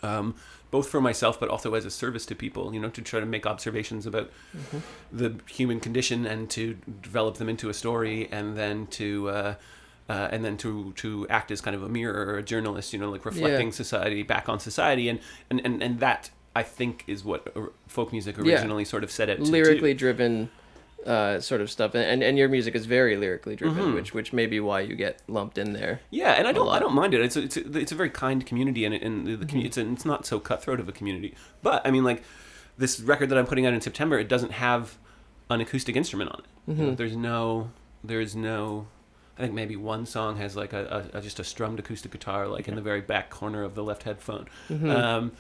Um, 0.03 0.35
both 0.71 0.89
for 0.89 0.99
myself, 1.01 1.39
but 1.39 1.47
also 1.49 1.73
as 1.73 1.85
a 1.85 1.89
service 1.89 2.25
to 2.27 2.35
people, 2.35 2.73
you 2.73 2.79
know, 2.79 2.89
to 2.89 3.01
try 3.01 3.19
to 3.19 3.25
make 3.25 3.45
observations 3.45 4.05
about 4.05 4.29
the 5.11 5.35
human 5.49 5.79
condition 5.79 6.25
and 6.25 6.49
to 6.51 6.73
develop 7.01 7.37
them 7.37 7.47
into 7.49 7.69
a 7.69 7.73
story, 7.73 8.27
and 8.31 8.57
then 8.57 8.87
to 8.87 9.29
uh, 9.29 9.55
uh, 10.09 10.27
and 10.31 10.43
then 10.45 10.57
to 10.57 10.93
to 10.97 11.27
act 11.29 11.51
as 11.51 11.61
kind 11.61 11.75
of 11.75 11.83
a 11.83 11.89
mirror 11.89 12.25
or 12.27 12.37
a 12.37 12.43
journalist, 12.43 12.93
you 12.93 12.99
know, 12.99 13.09
like 13.11 13.25
reflecting 13.25 13.67
Yeah. 13.67 13.73
society 13.73 14.23
back 14.23 14.47
on 14.49 14.59
society, 14.59 15.09
and 15.09 15.19
and 15.49 15.61
and, 15.65 15.81
and 15.83 15.99
that 15.99 16.29
I 16.55 16.63
think 16.63 17.03
is 17.07 17.23
what 17.25 17.53
folk 17.87 18.11
music 18.11 18.37
Yeah. 18.37 18.43
originally 18.43 18.85
sort 18.85 19.03
of 19.03 19.11
set 19.11 19.29
it 19.29 19.37
to 19.37 19.43
lyrically 19.43 19.93
do. 19.93 19.99
driven 19.99 20.49
uh, 21.05 21.39
sort 21.39 21.61
of 21.61 21.69
stuff, 21.69 21.93
and, 21.93 22.23
and 22.23 22.35
your 22.35 22.49
music 22.49 22.73
is 22.73 22.87
very 22.87 23.15
lyrically 23.15 23.55
driven, 23.55 23.91
Mhm. 23.91 23.93
which 23.95 24.13
which 24.15 24.33
may 24.33 24.47
be 24.47 24.59
why 24.59 24.79
you 24.81 24.95
get 24.95 25.19
lumped 25.27 25.57
in 25.59 25.73
there. 25.73 25.99
Yeah, 26.09 26.31
and 26.31 26.47
I 26.47 26.51
don't. 26.51 26.67
I 26.67 26.79
don't 26.79 26.95
mind 26.95 27.13
it. 27.13 27.21
It's 27.21 27.35
a, 27.35 27.43
it's 27.43 27.57
a, 27.57 27.77
it's 27.77 27.91
a 27.91 27.95
very 27.95 28.09
kind 28.09 28.43
community, 28.43 28.85
and 28.85 28.95
and 28.95 29.27
the 29.27 29.31
Mm-hmm. 29.33 29.45
community, 29.45 29.67
it's, 29.67 29.77
a, 29.77 29.91
it's 29.91 30.05
not 30.05 30.25
so 30.25 30.39
cutthroat 30.39 30.79
of 30.79 30.89
a 30.89 30.91
community. 30.91 31.35
But 31.61 31.85
I 31.85 31.91
mean, 31.91 32.03
like 32.03 32.23
this 32.77 32.99
record 32.99 33.29
that 33.29 33.37
I'm 33.37 33.45
putting 33.45 33.67
out 33.67 33.73
in 33.75 33.81
September, 33.81 34.17
it 34.17 34.27
doesn't 34.27 34.53
have 34.53 34.97
an 35.49 35.61
acoustic 35.61 35.95
instrument 35.95 36.31
on 36.31 36.39
it. 36.39 36.45
You 36.67 36.73
know, 36.73 36.83
Mm-hmm. 36.87 36.95
there's 36.95 37.15
no, 37.15 37.69
there's 38.03 38.35
no. 38.35 38.87
I 39.37 39.41
think 39.41 39.53
maybe 39.53 39.75
one 39.75 40.05
song 40.05 40.37
has 40.37 40.55
like 40.55 40.71
a, 40.73 41.09
a, 41.13 41.17
a 41.17 41.21
just 41.21 41.39
a 41.39 41.43
strummed 41.43 41.79
acoustic 41.79 42.11
guitar, 42.11 42.47
like 42.47 42.67
in 42.67 42.75
the 42.75 42.81
very 42.81 43.01
back 43.01 43.29
corner 43.29 43.63
of 43.63 43.75
the 43.75 43.83
left 43.83 44.03
headphone. 44.03 44.47
Mm-hmm. 44.69 44.89
Um, 44.89 45.31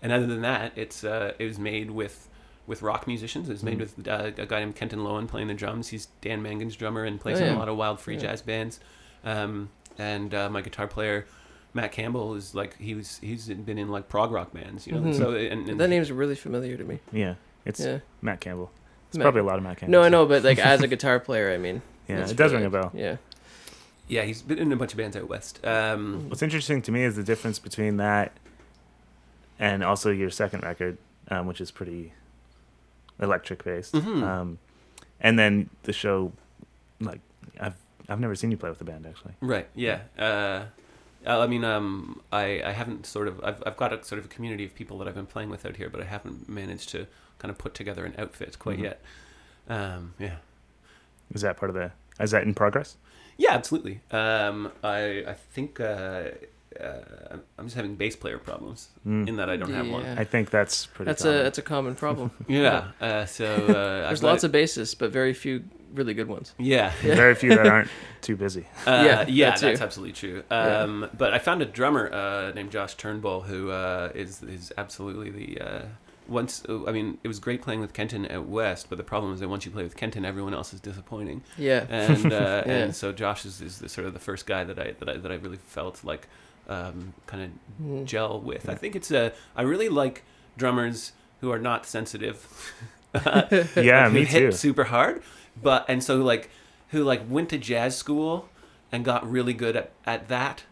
and 0.00 0.10
other 0.12 0.26
than 0.26 0.40
that, 0.42 0.72
it's 0.76 1.04
uh, 1.04 1.32
it 1.38 1.44
was 1.46 1.58
made 1.58 1.90
with 1.90 2.28
with 2.66 2.80
rock 2.82 3.06
musicians. 3.06 3.48
It 3.48 3.52
was 3.52 3.62
made 3.62 3.78
with 3.80 4.06
uh, 4.08 4.30
a 4.38 4.46
guy 4.46 4.60
named 4.60 4.76
Kenton 4.76 5.00
Loewen 5.00 5.28
playing 5.28 5.48
the 5.48 5.54
drums. 5.54 5.88
He's 5.88 6.06
Dan 6.22 6.42
Mangan's 6.42 6.76
drummer 6.76 7.04
and 7.04 7.20
plays 7.20 7.40
Oh, 7.40 7.44
in 7.44 7.54
a 7.54 7.58
lot 7.58 7.68
of 7.68 7.76
wild 7.76 8.00
free 8.00 8.14
Yeah. 8.14 8.20
jazz 8.20 8.40
bands. 8.42 8.80
Um, 9.24 9.68
and 9.98 10.32
uh, 10.34 10.48
my 10.48 10.62
guitar 10.62 10.86
player 10.86 11.26
Matt 11.74 11.92
Campbell 11.92 12.34
is 12.34 12.54
like 12.54 12.76
he 12.78 12.94
was 12.94 13.18
he's 13.22 13.48
been 13.48 13.78
in 13.78 13.88
like 13.88 14.08
prog 14.08 14.30
rock 14.32 14.52
bands, 14.52 14.86
you 14.86 14.92
know. 14.94 15.00
Mhm. 15.00 15.16
So 15.16 15.32
and, 15.34 15.68
and 15.68 15.78
that 15.80 15.88
name's 15.88 16.10
really 16.10 16.34
familiar 16.36 16.76
to 16.76 16.84
me. 16.84 17.00
Yeah, 17.12 17.34
it's 17.66 17.80
Yeah. 17.80 17.98
Matt 18.22 18.40
Campbell. 18.40 18.70
It's 19.08 19.18
Matt- 19.18 19.24
probably 19.24 19.40
a 19.42 19.44
lot 19.44 19.58
of 19.58 19.62
Matt 19.64 19.76
Campbell. 19.78 19.92
No, 19.92 20.02
I 20.02 20.08
know, 20.08 20.24
but 20.26 20.42
like 20.42 20.58
as 20.58 20.80
a 20.82 20.88
guitar 20.94 21.20
player, 21.20 21.50
I 21.52 21.58
mean, 21.58 21.82
Yeah, 22.08 22.26
it 22.28 22.36
does 22.36 22.52
ring 22.54 22.64
a 22.64 22.70
bell. 22.70 22.90
Yeah. 22.94 23.16
Yeah, 24.12 24.22
he's 24.24 24.42
been 24.42 24.58
in 24.58 24.70
a 24.72 24.76
bunch 24.76 24.92
of 24.92 24.98
bands 24.98 25.16
out 25.16 25.26
west. 25.28 25.64
Um, 25.66 26.28
What's 26.28 26.42
interesting 26.42 26.82
to 26.82 26.92
me 26.92 27.02
is 27.02 27.16
the 27.16 27.22
difference 27.22 27.58
between 27.58 27.96
that 27.96 28.32
and 29.58 29.82
also 29.82 30.10
your 30.10 30.28
second 30.30 30.62
record, 30.62 30.98
um, 31.28 31.46
which 31.46 31.60
is 31.62 31.70
pretty 31.70 32.12
electric 33.18 33.64
based. 33.64 33.94
Mhm. 33.94 34.22
Um, 34.22 34.58
and 35.20 35.38
then 35.38 35.70
the 35.84 35.92
show, 35.94 36.32
like 37.00 37.20
I've 37.58 37.74
I've 38.08 38.20
never 38.20 38.34
seen 38.34 38.50
you 38.50 38.56
play 38.58 38.68
with 38.68 38.78
the 38.80 38.84
band 38.84 39.06
actually. 39.06 39.32
Right. 39.40 39.68
Yeah. 39.74 40.00
Uh, 40.18 40.64
I 41.26 41.46
mean, 41.46 41.64
um, 41.64 42.20
I 42.32 42.60
I 42.64 42.72
haven't 42.72 43.06
sort 43.06 43.28
of 43.28 43.42
I've 43.42 43.62
I've 43.64 43.76
got 43.78 43.92
a 43.94 44.04
sort 44.04 44.18
of 44.18 44.26
a 44.26 44.28
community 44.28 44.64
of 44.66 44.74
people 44.74 44.98
that 44.98 45.08
I've 45.08 45.14
been 45.14 45.26
playing 45.26 45.48
with 45.48 45.64
out 45.64 45.76
here, 45.76 45.88
but 45.88 46.00
I 46.02 46.04
haven't 46.04 46.48
managed 46.50 46.90
to 46.90 47.06
kind 47.38 47.50
of 47.50 47.56
put 47.56 47.72
together 47.74 48.04
an 48.04 48.14
outfit 48.18 48.58
quite 48.58 48.78
Mhm. 48.78 48.82
yet. 48.82 49.00
Um, 49.68 50.14
yeah. 50.18 50.36
Is 51.32 51.40
that 51.42 51.56
part 51.56 51.70
of 51.70 51.74
the? 51.76 51.92
Is 52.20 52.32
that 52.32 52.42
in 52.42 52.52
progress? 52.54 52.96
Yeah, 53.38 53.52
absolutely. 53.54 54.00
Um, 54.10 54.70
I 54.84 55.24
I 55.26 55.34
think 55.54 55.80
uh, 55.80 55.84
uh, 56.80 57.36
I'm 57.58 57.64
just 57.66 57.76
having 57.76 57.96
bass 57.96 58.16
player 58.16 58.38
problems 58.38 58.88
Mm. 59.06 59.28
in 59.28 59.36
that 59.36 59.48
I 59.50 59.56
don't 59.56 59.72
have 59.74 59.88
one. 59.88 60.04
I 60.18 60.24
think 60.24 60.50
that's 60.50 60.86
pretty. 60.86 61.08
That's 61.10 61.22
common. 61.22 61.40
a 61.40 61.42
that's 61.42 61.58
a 61.58 61.62
common 61.62 61.94
problem. 61.94 62.30
Yeah. 62.48 62.92
Uh, 63.00 63.26
so 63.26 63.44
uh, 63.68 64.08
There's 64.08 64.22
lots 64.22 64.44
of 64.44 64.52
bassists, 64.52 64.98
but 64.98 65.12
very 65.12 65.34
few 65.34 65.64
really 65.94 66.14
good 66.14 66.28
ones. 66.28 66.54
yeah. 66.58 66.92
very 67.02 67.34
few 67.34 67.50
that 67.50 67.66
aren't 67.66 67.90
too 68.22 68.36
busy. 68.36 68.66
Uh, 68.86 69.02
Yeah, 69.06 69.24
yeah, 69.28 69.50
that 69.50 69.60
that's 69.60 69.80
absolutely 69.80 70.12
true. 70.14 70.42
Um, 70.50 71.08
But 71.18 71.34
I 71.34 71.38
found 71.38 71.62
a 71.62 71.66
drummer 71.66 72.10
uh, 72.12 72.52
named 72.54 72.70
Josh 72.72 72.94
Turnbull 72.96 73.42
who 73.42 73.70
uh, 73.70 74.10
is 74.14 74.42
is 74.42 74.72
absolutely 74.78 75.30
the 75.30 75.60
uh, 76.32 76.34
once. 76.34 76.64
I 76.68 76.92
mean, 76.92 77.18
it 77.22 77.28
was 77.28 77.38
great 77.38 77.62
playing 77.62 77.80
with 77.80 77.92
Kenton 77.92 78.26
at 78.26 78.46
West, 78.46 78.86
but 78.88 78.98
the 78.98 79.04
problem 79.04 79.32
is 79.34 79.40
that 79.40 79.48
once 79.48 79.64
you 79.66 79.70
play 79.72 79.82
with 79.82 79.96
Kenton, 79.96 80.24
everyone 80.24 80.54
else 80.54 80.72
is 80.74 80.80
disappointing. 80.80 81.42
Yeah. 81.58 81.86
And 81.88 82.32
uh, 82.32 82.62
Yeah. 82.66 82.72
and 82.72 82.94
so 82.96 83.12
Josh 83.12 83.44
is, 83.46 83.60
is 83.60 83.78
the, 83.78 83.88
sort 83.88 84.06
of 84.06 84.12
the 84.14 84.20
first 84.20 84.46
guy 84.46 84.64
that 84.64 84.78
I 84.78 84.92
that 84.98 85.08
I, 85.08 85.16
that 85.18 85.30
I 85.32 85.36
really 85.36 85.58
felt 85.58 86.04
like 86.04 86.28
um, 86.68 87.14
kind 87.26 87.42
of 87.44 87.50
Mm. 87.82 88.04
gel 88.04 88.40
with. 88.40 88.68
I 88.68 88.74
think 88.74 88.94
it's 88.96 89.10
a. 89.10 89.32
I 89.56 89.62
really 89.62 89.88
like 89.88 90.22
drummers 90.56 91.12
who 91.40 91.50
are 91.50 91.58
not 91.58 91.86
sensitive. 91.86 92.46
Yeah, 93.76 94.08
who 94.08 94.14
me 94.14 94.24
hit 94.24 94.38
too. 94.40 94.52
super 94.52 94.84
hard 94.84 95.22
but 95.62 95.84
and 95.86 96.02
so 96.02 96.16
like 96.16 96.48
who 96.92 97.04
like 97.04 97.20
went 97.28 97.50
to 97.50 97.58
jazz 97.58 97.94
school 97.96 98.48
and 98.90 99.04
got 99.04 99.30
really 99.30 99.52
good 99.52 99.76
at, 99.76 99.90
at 100.06 100.28
that 100.28 100.62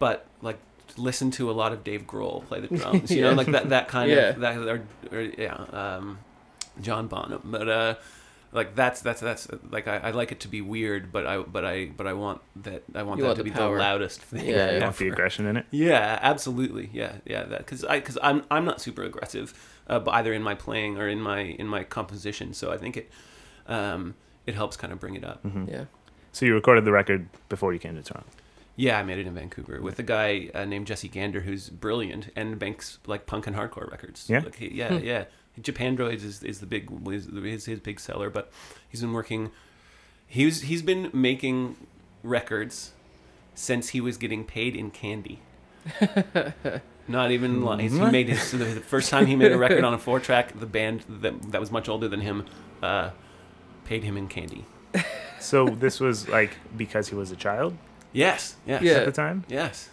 but 0.00 0.26
like 0.42 0.58
listened 0.96 1.32
to 1.34 1.50
a 1.50 1.52
lot 1.52 1.72
of 1.72 1.82
Dave 1.84 2.02
Grohl 2.06 2.44
play 2.46 2.60
the 2.60 2.68
drums 2.78 3.10
you 3.10 3.18
Yeah. 3.22 3.30
know 3.30 3.34
like 3.34 3.48
that 3.48 3.68
that 3.70 3.88
kind 3.88 4.10
Yeah. 4.10 4.30
of 4.30 4.40
that 4.40 4.56
or, 4.58 4.82
or 5.12 5.20
yeah 5.20 5.54
um 5.72 6.18
John 6.80 7.06
Bonham 7.08 7.40
but 7.44 7.68
uh 7.68 7.94
like 8.52 8.74
that's 8.76 9.00
that's 9.00 9.20
that's 9.20 9.48
like 9.70 9.88
I, 9.88 9.96
I 9.96 10.10
like 10.12 10.30
it 10.30 10.38
to 10.40 10.48
be 10.48 10.60
weird 10.60 11.10
but 11.10 11.26
I 11.26 11.38
but 11.38 11.64
I 11.64 11.86
but 11.86 12.06
I 12.06 12.12
want 12.12 12.40
that 12.62 12.84
I 12.94 13.02
want 13.02 13.18
You 13.18 13.22
that 13.24 13.28
want 13.28 13.36
to 13.38 13.42
the 13.42 13.50
be 13.50 13.54
power. 13.54 13.76
the 13.76 13.82
loudest 13.82 14.20
thing 14.22 14.46
Yeah, 14.46 14.70
You 14.76 14.80
want 14.84 14.96
the 14.96 15.08
aggression 15.08 15.46
in 15.46 15.56
it. 15.56 15.66
yeah, 15.72 16.18
absolutely. 16.22 16.90
Yeah, 16.92 17.16
yeah. 17.24 17.42
That 17.44 17.58
because 17.58 17.84
I 17.84 17.98
because 17.98 18.18
I'm 18.22 18.44
I'm 18.52 18.64
not 18.64 18.80
super 18.80 19.02
aggressive, 19.02 19.52
uh, 19.88 19.98
but 19.98 20.14
either 20.14 20.32
in 20.32 20.42
my 20.42 20.54
playing 20.54 20.96
or 20.98 21.08
in 21.08 21.20
my 21.20 21.40
in 21.40 21.66
my 21.66 21.82
composition. 21.82 22.54
So 22.54 22.70
I 22.70 22.78
think 22.78 22.96
it 22.96 23.10
um, 23.66 24.14
it 24.46 24.54
helps 24.54 24.76
kind 24.76 24.92
of 24.92 25.00
bring 25.00 25.16
it 25.16 25.24
up. 25.24 25.42
hmm 25.42 25.64
Yeah. 25.68 25.84
So 26.32 26.46
you 26.46 26.54
recorded 26.54 26.84
the 26.84 26.92
record 26.92 27.28
before 27.48 27.72
you 27.72 27.78
came 27.80 27.94
to 27.96 28.02
Toronto. 28.02 28.28
Yeah, 28.76 28.98
I 28.98 29.02
made 29.04 29.18
it 29.18 29.26
in 29.26 29.34
Vancouver 29.34 29.80
with 29.80 29.98
a 29.98 30.02
guy 30.02 30.50
uh, 30.54 30.64
named 30.64 30.86
Jesse 30.86 31.08
Gander 31.08 31.40
who's 31.40 31.70
brilliant 31.70 32.30
and 32.34 32.58
banks 32.58 32.98
like 33.06 33.26
punk 33.26 33.46
and 33.46 33.54
hardcore 33.54 33.90
records. 33.90 34.28
Yeah? 34.28 34.40
like, 34.40 34.56
he, 34.56 34.72
yeah, 34.72 34.94
yeah. 34.94 35.24
Japandroids 35.60 36.24
is, 36.24 36.42
is 36.42 36.58
the 36.58 36.66
big 36.66 36.90
is 37.06 37.26
his, 37.26 37.64
his 37.66 37.80
big 37.80 38.00
seller, 38.00 38.30
but 38.30 38.50
he's 38.88 39.00
been 39.00 39.12
working. 39.12 39.52
He's 40.26 40.62
he's 40.62 40.82
been 40.82 41.10
making 41.12 41.76
records 42.24 42.92
since 43.54 43.90
he 43.90 44.00
was 44.00 44.16
getting 44.16 44.44
paid 44.44 44.74
in 44.74 44.90
candy. 44.90 45.40
Not 47.06 47.30
even 47.30 47.62
lies. 47.62 47.92
He 47.92 48.00
made 48.00 48.28
his 48.28 48.50
the 48.50 48.56
the 48.58 48.80
first 48.80 49.10
time 49.10 49.26
he 49.26 49.36
made 49.36 49.52
a 49.52 49.58
record 49.58 49.84
on 49.84 49.94
a 49.94 49.98
four 50.06 50.18
track. 50.18 50.58
The 50.58 50.66
band 50.66 51.04
that 51.08 51.52
that 51.52 51.60
was 51.60 51.70
much 51.70 51.88
older 51.88 52.08
than 52.08 52.22
him 52.22 52.46
uh, 52.82 53.10
paid 53.84 54.02
him 54.02 54.16
in 54.16 54.26
candy. 54.26 54.64
So 55.38 55.66
this 55.66 56.00
was 56.00 56.28
like 56.28 56.56
because 56.76 57.08
he 57.08 57.14
was 57.14 57.30
a 57.30 57.36
child 57.36 57.76
Yes, 58.14 58.56
yes, 58.66 58.80
Yeah. 58.82 58.92
at 58.92 59.04
the 59.04 59.12
time, 59.12 59.44
yes. 59.48 59.90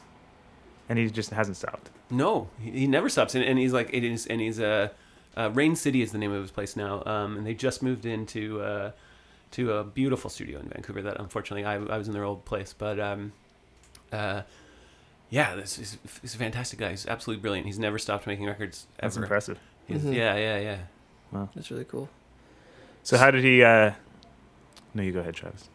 and 0.88 0.98
he 0.98 1.10
just 1.10 1.32
hasn't 1.32 1.58
stopped. 1.58 1.90
No, 2.10 2.48
he, 2.62 2.72
he 2.72 2.88
never 2.88 3.10
stops, 3.10 3.36
and, 3.36 3.44
and 3.44 3.58
he's 3.60 3.74
like 3.74 3.90
it 3.92 4.04
is, 4.06 4.26
and 4.28 4.40
he's 4.40 4.60
uh, 4.60 4.90
uh, 5.36 5.50
Rain 5.54 5.76
City 5.76 6.02
is 6.02 6.12
the 6.14 6.18
name 6.18 6.32
of 6.32 6.42
his 6.42 6.52
place 6.52 6.76
now, 6.76 7.04
um, 7.06 7.36
and 7.38 7.46
they 7.46 7.54
just 7.54 7.82
moved 7.84 8.06
into 8.06 8.62
uh, 8.62 8.92
to 9.52 9.74
a 9.74 9.84
beautiful 9.84 10.30
studio 10.30 10.60
in 10.60 10.70
Vancouver. 10.70 11.02
That 11.02 11.20
unfortunately 11.20 11.66
I, 11.66 11.76
I 11.76 11.98
was 11.98 12.08
in 12.08 12.14
their 12.14 12.24
old 12.24 12.46
place, 12.46 12.74
but 12.78 13.00
um, 13.00 13.32
uh, 14.12 14.44
yeah, 15.30 15.56
this 15.56 15.80
is 15.80 15.98
he's 16.22 16.36
a 16.36 16.38
fantastic 16.38 16.78
guy. 16.80 16.92
He's 16.92 17.08
absolutely 17.08 17.42
brilliant. 17.42 17.66
He's 17.66 17.80
never 17.80 17.98
stopped 17.98 18.28
making 18.28 18.46
records 18.46 18.86
That's 19.00 19.16
ever. 19.18 19.26
impressive. 19.26 19.58
He's- 19.88 20.02
Mhm. 20.04 20.14
Yeah, 20.16 20.36
yeah, 20.36 20.60
yeah. 20.60 20.78
Wow, 21.32 21.50
that's 21.56 21.72
really 21.72 21.86
cool. 21.86 22.10
So 23.04 23.18
how 23.18 23.32
did 23.32 23.44
he? 23.44 23.64
uh 23.64 23.94
No, 24.94 25.02
you 25.02 25.12
go 25.14 25.22
ahead, 25.22 25.34
Travis. 25.34 25.70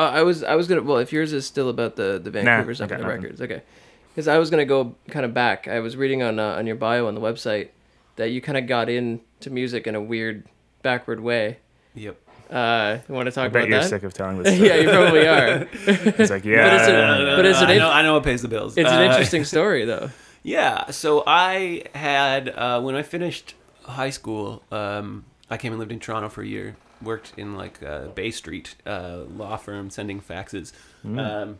Uh, 0.00 0.10
I 0.20 0.22
was 0.22 0.42
I 0.42 0.54
was 0.54 0.66
gonna 0.68 0.82
well 0.82 0.98
if 0.98 1.12
yours 1.12 1.32
is 1.32 1.46
still 1.46 1.68
about 1.68 1.96
the 1.96 2.18
the 2.22 2.30
Vancouver 2.30 2.70
I 2.70 2.74
stuff 2.74 2.90
and 2.90 3.00
the 3.00 3.06
nothing. 3.06 3.22
records 3.22 3.40
okay 3.42 3.62
because 4.10 4.26
I 4.28 4.38
was 4.38 4.48
gonna 4.50 4.64
go 4.76 4.94
kind 5.08 5.24
of 5.26 5.32
back 5.34 5.68
I 5.68 5.80
was 5.80 5.96
reading 5.96 6.22
on 6.22 6.38
uh, 6.38 6.54
on 6.58 6.66
your 6.66 6.76
bio 6.76 7.06
on 7.06 7.14
the 7.14 7.20
website 7.20 7.68
that 8.16 8.30
you 8.30 8.40
kind 8.40 8.56
of 8.58 8.66
got 8.66 8.88
into 8.88 9.50
music 9.50 9.86
in 9.86 9.94
a 9.94 10.00
weird 10.00 10.44
backward 10.82 11.20
way 11.20 11.58
Yep. 11.94 12.16
uh 12.50 12.98
you 13.08 13.14
want 13.14 13.26
to 13.32 13.40
I 13.40 13.44
talk 13.44 13.52
bet 13.52 13.62
about 13.64 13.68
you're 13.70 13.80
that 13.80 13.88
sick 13.88 14.02
of 14.04 14.12
telling 14.14 14.36
this. 14.42 14.54
Story. 14.54 14.68
yeah 14.68 14.76
you 14.76 14.88
probably 14.90 15.26
are 15.28 15.68
It's 16.20 16.30
like 16.30 16.44
yeah, 16.44 16.76
it's 16.78 16.88
a- 16.88 16.92
yeah, 16.92 17.36
but 17.36 17.44
it's 17.46 17.60
an 17.60 17.68
I 17.68 17.72
in- 17.72 17.78
know, 17.78 17.90
I 17.90 18.02
know 18.02 18.14
what 18.14 18.24
pays 18.24 18.42
the 18.42 18.48
bills. 18.48 18.76
it's 18.78 18.90
an 18.90 18.98
Uh, 19.02 19.10
interesting 19.10 19.44
story 19.54 19.84
though 19.84 20.10
Yeah, 20.42 20.90
so 20.90 21.22
I 21.26 21.82
had 21.94 22.48
uh, 22.48 22.80
when 22.80 22.94
I 22.94 23.02
finished 23.02 23.54
high 23.84 24.08
school, 24.18 24.62
um, 24.72 25.24
I 25.50 25.56
came 25.58 25.72
and 25.72 25.78
lived 25.78 25.92
in 25.92 26.00
Toronto 26.00 26.28
for 26.30 26.40
a 26.42 26.46
year. 26.46 26.76
Worked 27.02 27.32
in 27.36 27.54
like 27.54 27.82
uh, 27.82 28.08
Bay 28.08 28.30
Street 28.30 28.74
uh, 28.86 29.20
law 29.34 29.56
firm, 29.56 29.88
sending 29.90 30.20
faxes, 30.20 30.72
um, 31.04 31.58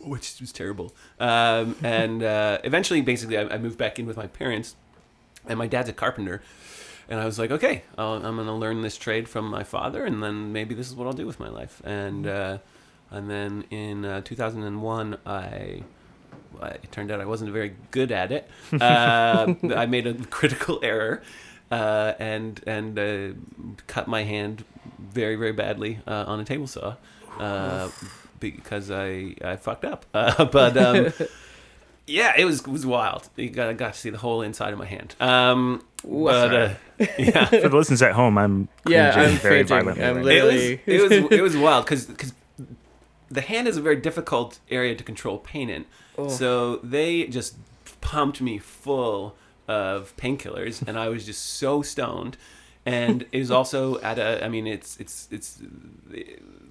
which 0.00 0.40
was 0.40 0.52
terrible. 0.52 0.94
Um, 1.20 1.76
and 1.82 2.22
uh, 2.22 2.58
eventually, 2.64 3.00
basically, 3.00 3.38
I, 3.38 3.42
I 3.54 3.58
moved 3.58 3.78
back 3.78 3.98
in 3.98 4.06
with 4.06 4.16
my 4.16 4.26
parents, 4.26 4.74
and 5.46 5.58
my 5.58 5.66
dad's 5.66 5.88
a 5.88 5.92
carpenter. 5.92 6.42
and 7.08 7.20
I 7.20 7.24
was 7.24 7.38
like, 7.38 7.50
okay, 7.50 7.82
I'll, 7.96 8.14
I'm 8.14 8.34
going 8.36 8.46
to 8.46 8.52
learn 8.52 8.82
this 8.82 8.96
trade 8.96 9.28
from 9.28 9.46
my 9.48 9.64
father, 9.64 10.04
and 10.04 10.22
then 10.22 10.52
maybe 10.52 10.74
this 10.74 10.88
is 10.88 10.94
what 10.94 11.06
I'll 11.06 11.12
do 11.12 11.26
with 11.26 11.38
my 11.40 11.48
life. 11.48 11.80
And 11.84 12.26
uh, 12.26 12.58
and 13.10 13.30
then 13.30 13.64
in 13.70 14.04
uh, 14.04 14.20
2001, 14.22 15.18
I. 15.26 15.82
I- 16.60 16.68
It 16.82 16.90
turned 16.90 17.10
out 17.10 17.20
I 17.20 17.24
wasn't 17.26 17.52
very 17.52 17.74
good 17.90 18.10
at 18.12 18.32
it. 18.32 18.48
Uh, 18.80 19.54
I 19.76 19.86
made 19.86 20.06
a 20.06 20.14
critical 20.26 20.80
error, 20.82 21.22
uh, 21.70 22.12
and 22.18 22.60
and 22.66 22.98
uh, 22.98 23.34
cut 23.86 24.08
my 24.08 24.22
hand 24.24 24.64
very 24.98 25.36
very 25.36 25.52
badly 25.52 26.00
uh, 26.06 26.24
on 26.26 26.40
a 26.40 26.44
table 26.44 26.66
saw 26.66 26.94
uh, 27.38 27.88
because 28.40 28.90
I 28.90 29.34
I 29.44 29.56
fucked 29.56 29.84
up. 29.84 30.04
Uh, 30.14 30.44
but 30.46 30.76
um, 30.76 31.12
yeah, 32.06 32.32
it 32.36 32.44
was 32.44 32.60
it 32.60 32.68
was 32.68 32.86
wild. 32.86 33.28
You 33.36 33.50
got 33.50 33.68
I 33.68 33.72
got 33.74 33.94
to 33.94 33.98
see 33.98 34.10
the 34.10 34.18
whole 34.18 34.42
inside 34.42 34.72
of 34.72 34.78
my 34.78 34.86
hand. 34.86 35.14
Um, 35.20 35.84
but 36.04 36.54
uh, 36.54 36.74
yeah, 37.18 37.44
For 37.46 37.68
the 37.68 37.76
listeners 37.76 38.02
at 38.02 38.12
home, 38.12 38.38
I'm 38.38 38.68
Yeah, 38.86 39.12
I'm 39.14 39.36
very 39.36 39.64
cringing. 39.64 39.66
violently. 39.94 40.04
I'm 40.04 40.16
right 40.16 40.26
it 40.26 40.42
was 40.44 41.10
it 41.12 41.22
was 41.22 41.32
it 41.38 41.42
was 41.42 41.56
wild 41.56 41.84
because 41.84 42.10
the 43.30 43.40
hand 43.42 43.68
is 43.68 43.76
a 43.76 43.82
very 43.82 43.96
difficult 43.96 44.58
area 44.70 44.94
to 44.94 45.04
control 45.04 45.38
pain 45.38 45.68
in. 45.68 45.84
Oh. 46.16 46.28
So 46.28 46.76
they 46.76 47.24
just 47.24 47.56
pumped 48.00 48.40
me 48.40 48.58
full 48.58 49.36
of 49.68 50.16
painkillers, 50.16 50.82
and 50.86 50.98
I 50.98 51.08
was 51.08 51.24
just 51.26 51.44
so 51.58 51.82
stoned. 51.82 52.36
And 52.86 53.26
it 53.32 53.38
was 53.38 53.50
also 53.50 54.00
at 54.00 54.18
a. 54.18 54.42
I 54.44 54.48
mean, 54.48 54.66
it's 54.66 54.96
it's 54.98 55.28
it's, 55.30 55.60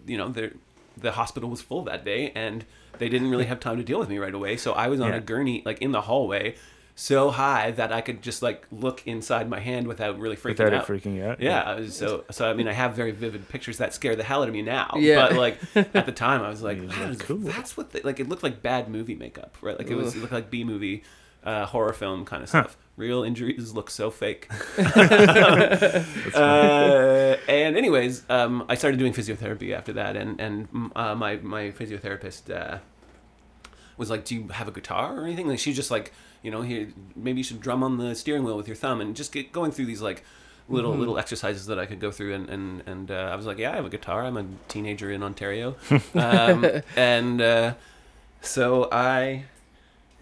you 0.05 0.17
know, 0.17 0.29
the 0.29 0.51
the 0.97 1.11
hospital 1.11 1.49
was 1.49 1.61
full 1.61 1.83
that 1.83 2.03
day, 2.03 2.31
and 2.33 2.65
they 2.97 3.07
didn't 3.09 3.29
really 3.29 3.45
have 3.45 3.59
time 3.59 3.77
to 3.77 3.83
deal 3.83 3.99
with 3.99 4.09
me 4.09 4.17
right 4.17 4.33
away. 4.33 4.57
So 4.57 4.73
I 4.73 4.87
was 4.87 4.99
on 4.99 5.09
Yeah. 5.09 5.17
a 5.17 5.21
gurney, 5.21 5.61
like 5.63 5.79
in 5.81 5.91
the 5.91 6.01
hallway, 6.01 6.55
so 6.95 7.29
high 7.29 7.69
that 7.71 7.93
I 7.93 8.01
could 8.01 8.23
just 8.23 8.41
like 8.41 8.65
look 8.71 9.05
inside 9.05 9.47
my 9.47 9.59
hand 9.59 9.85
without 9.87 10.17
really 10.17 10.35
freaking 10.35 10.57
Without 10.57 10.73
out. 10.73 10.89
it 10.89 10.91
freaking 10.91 11.23
out. 11.23 11.39
Yeah, 11.39 11.61
I 11.61 11.75
was 11.75 11.95
so 11.95 12.23
so. 12.31 12.49
I 12.49 12.53
mean, 12.53 12.67
I 12.67 12.73
have 12.73 12.95
very 12.95 13.11
vivid 13.11 13.47
pictures 13.49 13.77
that 13.77 13.93
scare 13.93 14.15
the 14.15 14.23
hell 14.23 14.41
out 14.41 14.47
of 14.47 14.53
me 14.55 14.63
now. 14.63 14.93
Yeah. 14.97 15.27
But 15.27 15.37
like 15.37 15.59
at 15.75 16.05
the 16.07 16.11
time, 16.11 16.41
I 16.41 16.49
was 16.49 16.63
like, 16.63 16.77
You're 16.81 16.87
that 16.87 17.09
like, 17.09 17.19
cool. 17.19 17.37
that's 17.37 17.77
what 17.77 17.91
they, 17.91 18.01
like. 18.01 18.19
It 18.19 18.27
looked 18.27 18.41
like 18.43 18.63
bad 18.63 18.89
movie 18.89 19.13
makeup, 19.15 19.55
right? 19.61 19.77
Like 19.77 19.91
it 19.91 19.95
was. 19.95 20.15
It 20.15 20.19
looked 20.21 20.33
like 20.33 20.49
B 20.49 20.63
movie, 20.63 21.03
uh, 21.43 21.67
horror 21.67 21.93
film 21.93 22.25
kind 22.25 22.41
of 22.43 22.51
Huh. 22.51 22.67
Real 22.97 23.23
injuries 23.23 23.73
look 23.73 23.89
so 23.89 24.09
fake. 24.11 24.49
Uh, 26.33 27.37
and 27.47 27.77
anyways, 27.77 28.23
um, 28.29 28.65
I 28.69 28.75
started 28.75 28.97
doing 28.99 29.13
physiotherapy 29.13 29.73
after 29.75 29.93
that, 29.93 30.15
and 30.15 30.39
and 30.39 30.67
uh, 30.95 31.15
my 31.15 31.37
my 31.37 31.71
physiotherapist 31.71 32.49
uh, 32.53 32.79
was 33.97 34.09
like, 34.09 34.25
"Do 34.25 34.35
you 34.35 34.47
have 34.49 34.67
a 34.67 34.71
guitar 34.71 35.17
or 35.19 35.23
anything?" 35.25 35.47
Like 35.47 35.59
she 35.59 35.73
just 35.73 35.89
like, 35.91 36.11
you 36.43 36.51
know, 36.51 36.61
here 36.61 36.87
maybe 37.15 37.39
you 37.39 37.43
should 37.43 37.61
drum 37.61 37.83
on 37.83 37.97
the 37.97 38.13
steering 38.15 38.43
wheel 38.43 38.57
with 38.57 38.67
your 38.67 38.75
thumb, 38.75 38.99
and 39.01 39.15
just 39.15 39.31
get 39.31 39.51
going 39.51 39.71
through 39.71 39.85
these 39.85 40.01
like 40.01 40.23
little 40.69 40.91
Mm-hmm. 40.91 40.99
little 40.99 41.17
exercises 41.17 41.65
that 41.67 41.79
I 41.79 41.85
could 41.85 41.99
go 41.99 42.11
through, 42.11 42.33
and 42.33 42.49
and 42.49 42.83
and 42.85 43.11
uh, 43.11 43.29
I 43.31 43.35
was 43.35 43.45
like, 43.45 43.57
"Yeah, 43.57 43.71
I 43.71 43.75
have 43.75 43.85
a 43.85 43.89
guitar. 43.89 44.23
I'm 44.25 44.37
a 44.37 44.45
teenager 44.67 45.09
in 45.11 45.23
Ontario," 45.23 45.75
um, 46.13 46.65
and 46.95 47.41
uh, 47.41 47.73
so 48.41 48.89
I, 48.91 49.45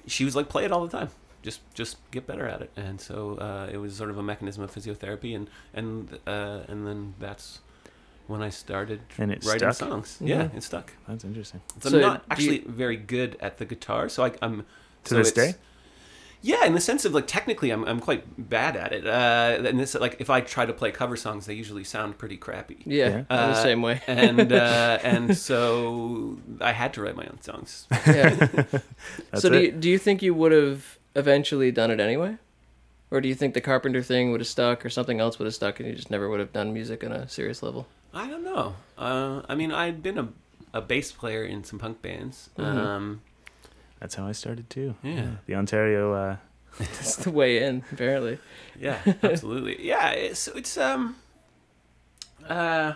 she 0.08 0.24
was 0.24 0.36
like, 0.36 0.50
"Play 0.50 0.66
it 0.66 0.72
all 0.72 0.86
the 0.86 0.98
time." 0.98 1.10
Just, 1.46 1.62
just 1.82 1.98
get 2.12 2.26
better 2.28 2.48
at 2.54 2.62
it, 2.66 2.72
and 2.76 3.00
so 3.00 3.16
uh, 3.48 3.70
it 3.72 3.78
was 3.78 3.96
sort 3.96 4.10
of 4.10 4.18
a 4.18 4.24
mechanism 4.24 4.64
of 4.64 4.72
physiotherapy, 4.74 5.36
and 5.38 5.46
and 5.80 6.18
uh, 6.26 6.62
and 6.72 6.80
then 6.88 7.14
that's 7.20 7.60
when 8.28 8.42
I 8.42 8.50
started 8.50 9.00
And 9.20 9.32
it 9.32 9.46
writing 9.46 9.72
stuck? 9.72 9.90
songs. 9.90 10.18
Yeah. 10.20 10.36
Yeah, 10.52 10.58
it 10.58 10.64
stuck. 10.64 10.88
That's 11.08 11.24
interesting. 11.24 11.62
So, 11.82 11.90
So 11.90 11.96
I'm 11.98 12.02
not 12.02 12.18
do 12.36 12.44
you- 12.44 12.52
actually 12.54 12.74
very 12.74 12.98
good 12.98 13.38
at 13.40 13.54
the 13.60 13.66
guitar, 13.66 14.10
so 14.10 14.24
I, 14.26 14.32
I'm 14.42 14.56
To 15.04 15.10
so 15.10 15.16
this 15.18 15.32
day? 15.32 15.54
Yeah, 16.42 16.66
in 16.66 16.74
the 16.74 16.80
sense 16.82 17.06
of 17.06 17.14
like 17.14 17.28
technically, 17.28 17.70
I'm 17.72 17.84
I'm 17.86 18.00
quite 18.00 18.24
bad 18.38 18.76
at 18.76 18.92
it. 18.98 19.06
Uh, 19.06 19.68
and 19.70 19.80
this 19.80 19.94
like 20.06 20.16
if 20.20 20.30
I 20.30 20.42
try 20.42 20.66
to 20.66 20.74
play 20.74 20.92
cover 20.92 21.16
songs, 21.18 21.46
they 21.46 21.54
usually 21.64 21.84
sound 21.84 22.18
pretty 22.18 22.38
crappy. 22.38 22.78
Yeah, 22.86 23.08
Yeah. 23.10 23.24
I'm 23.30 23.52
the 23.54 23.58
Uh, 23.60 23.64
same 23.70 23.82
way. 23.88 24.02
and 24.08 24.52
uh, 24.52 24.98
and 25.14 25.38
so 25.38 25.58
I 26.62 26.72
had 26.82 26.92
to 26.96 27.02
write 27.04 27.16
my 27.16 27.26
own 27.32 27.40
songs. 27.42 27.88
Yeah. 28.08 28.30
That's 29.32 29.42
so 29.42 29.50
do 29.50 29.60
you, 29.60 29.72
do 29.72 29.88
you 29.90 29.98
think 30.00 30.22
you 30.24 30.34
would 30.36 30.52
have 30.52 30.98
eventually 31.16 31.72
done 31.72 31.92
it 31.92 32.00
anyway? 32.00 32.38
Or 33.12 33.22
do 33.22 33.28
you 33.30 33.36
think 33.36 33.54
the 33.54 33.62
carpenter 33.62 34.02
thing 34.02 34.32
would 34.32 34.42
have 34.42 34.48
stuck 34.48 34.86
or 34.86 34.90
something 34.90 35.20
else 35.20 35.38
would 35.40 35.46
have 35.46 35.54
stuck 35.54 35.80
and 35.80 35.88
you 35.88 35.96
just 35.96 36.10
never 36.12 36.28
would 36.30 36.40
have 36.40 36.52
done 36.52 36.74
music 36.74 37.04
on 37.04 37.12
a 37.12 37.30
serious 37.30 37.62
level? 37.64 37.88
I 38.14 38.28
don't 38.28 38.44
know. 38.44 38.76
Uh, 38.98 39.42
I 39.48 39.56
mean, 39.56 39.72
I'd 39.72 40.02
been 40.04 40.18
a 40.18 40.28
a 40.74 40.82
bass 40.82 41.10
player 41.12 41.44
in 41.46 41.64
some 41.64 41.80
punk 41.80 42.02
bands. 42.02 42.50
Mhm. 42.58 42.64
Um, 42.66 43.22
That's 44.02 44.16
how 44.16 44.28
I 44.28 44.34
started 44.34 44.70
too. 44.70 44.96
Yeah. 45.04 45.36
The 45.46 45.56
Ontario. 45.56 46.14
Uh, 46.14 46.36
It's 46.80 47.16
the 47.16 47.32
way 47.32 47.64
in, 47.64 47.84
apparently. 47.94 48.40
yeah, 48.78 49.00
absolutely. 49.24 49.82
yeah, 49.88 50.10
it's 50.10 50.50
it's 50.50 50.78
um 50.78 51.16
uh. 52.50 52.94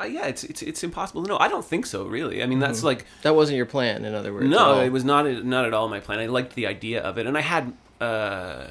Uh, 0.00 0.04
yeah, 0.04 0.26
it's, 0.26 0.44
it's 0.44 0.62
it's 0.62 0.84
impossible 0.84 1.22
to 1.24 1.28
know. 1.28 1.38
I 1.38 1.48
don't 1.48 1.64
think 1.64 1.84
so, 1.86 2.04
really. 2.06 2.42
I 2.42 2.46
mean, 2.46 2.60
that's 2.60 2.80
Mhm. 2.80 2.84
like 2.84 3.04
That 3.22 3.34
wasn't 3.34 3.56
your 3.56 3.66
plan, 3.66 4.04
in 4.04 4.14
other 4.14 4.32
words. 4.32 4.46
no, 4.48 4.80
it 4.80 4.90
was 4.90 5.04
not 5.04 5.26
not 5.44 5.64
at 5.64 5.74
all 5.74 5.88
my 5.88 6.00
plan. 6.00 6.18
I 6.20 6.26
liked 6.26 6.54
the 6.54 6.66
idea 6.68 7.02
of 7.02 7.18
it, 7.18 7.26
and 7.26 7.36
I 7.36 7.40
had, 7.40 7.72
uh, 8.00 8.68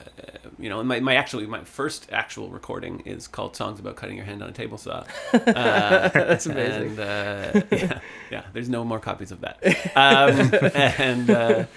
you 0.58 0.70
know, 0.70 0.82
my 0.84 1.02
my 1.02 1.16
actually 1.16 1.46
my 1.46 1.64
first 1.66 2.08
actual 2.14 2.48
recording 2.50 3.02
is 3.06 3.28
called 3.28 3.56
"Songs 3.58 3.80
About 3.80 3.98
Cutting 3.98 4.16
Your 4.16 4.26
Hand 4.26 4.42
on 4.42 4.48
a 4.50 4.54
Table 4.54 4.78
Saw." 4.78 5.04
Uh, 5.34 6.10
That's 6.10 6.46
amazing. 6.46 6.98
And, 6.98 7.00
uh, 7.00 7.62
yeah, 7.72 8.00
yeah. 8.32 8.44
There's 8.54 8.70
no 8.70 8.86
more 8.86 9.00
copies 9.00 9.32
of 9.32 9.42
that, 9.42 9.58
um, 9.96 10.54
and 10.98 11.68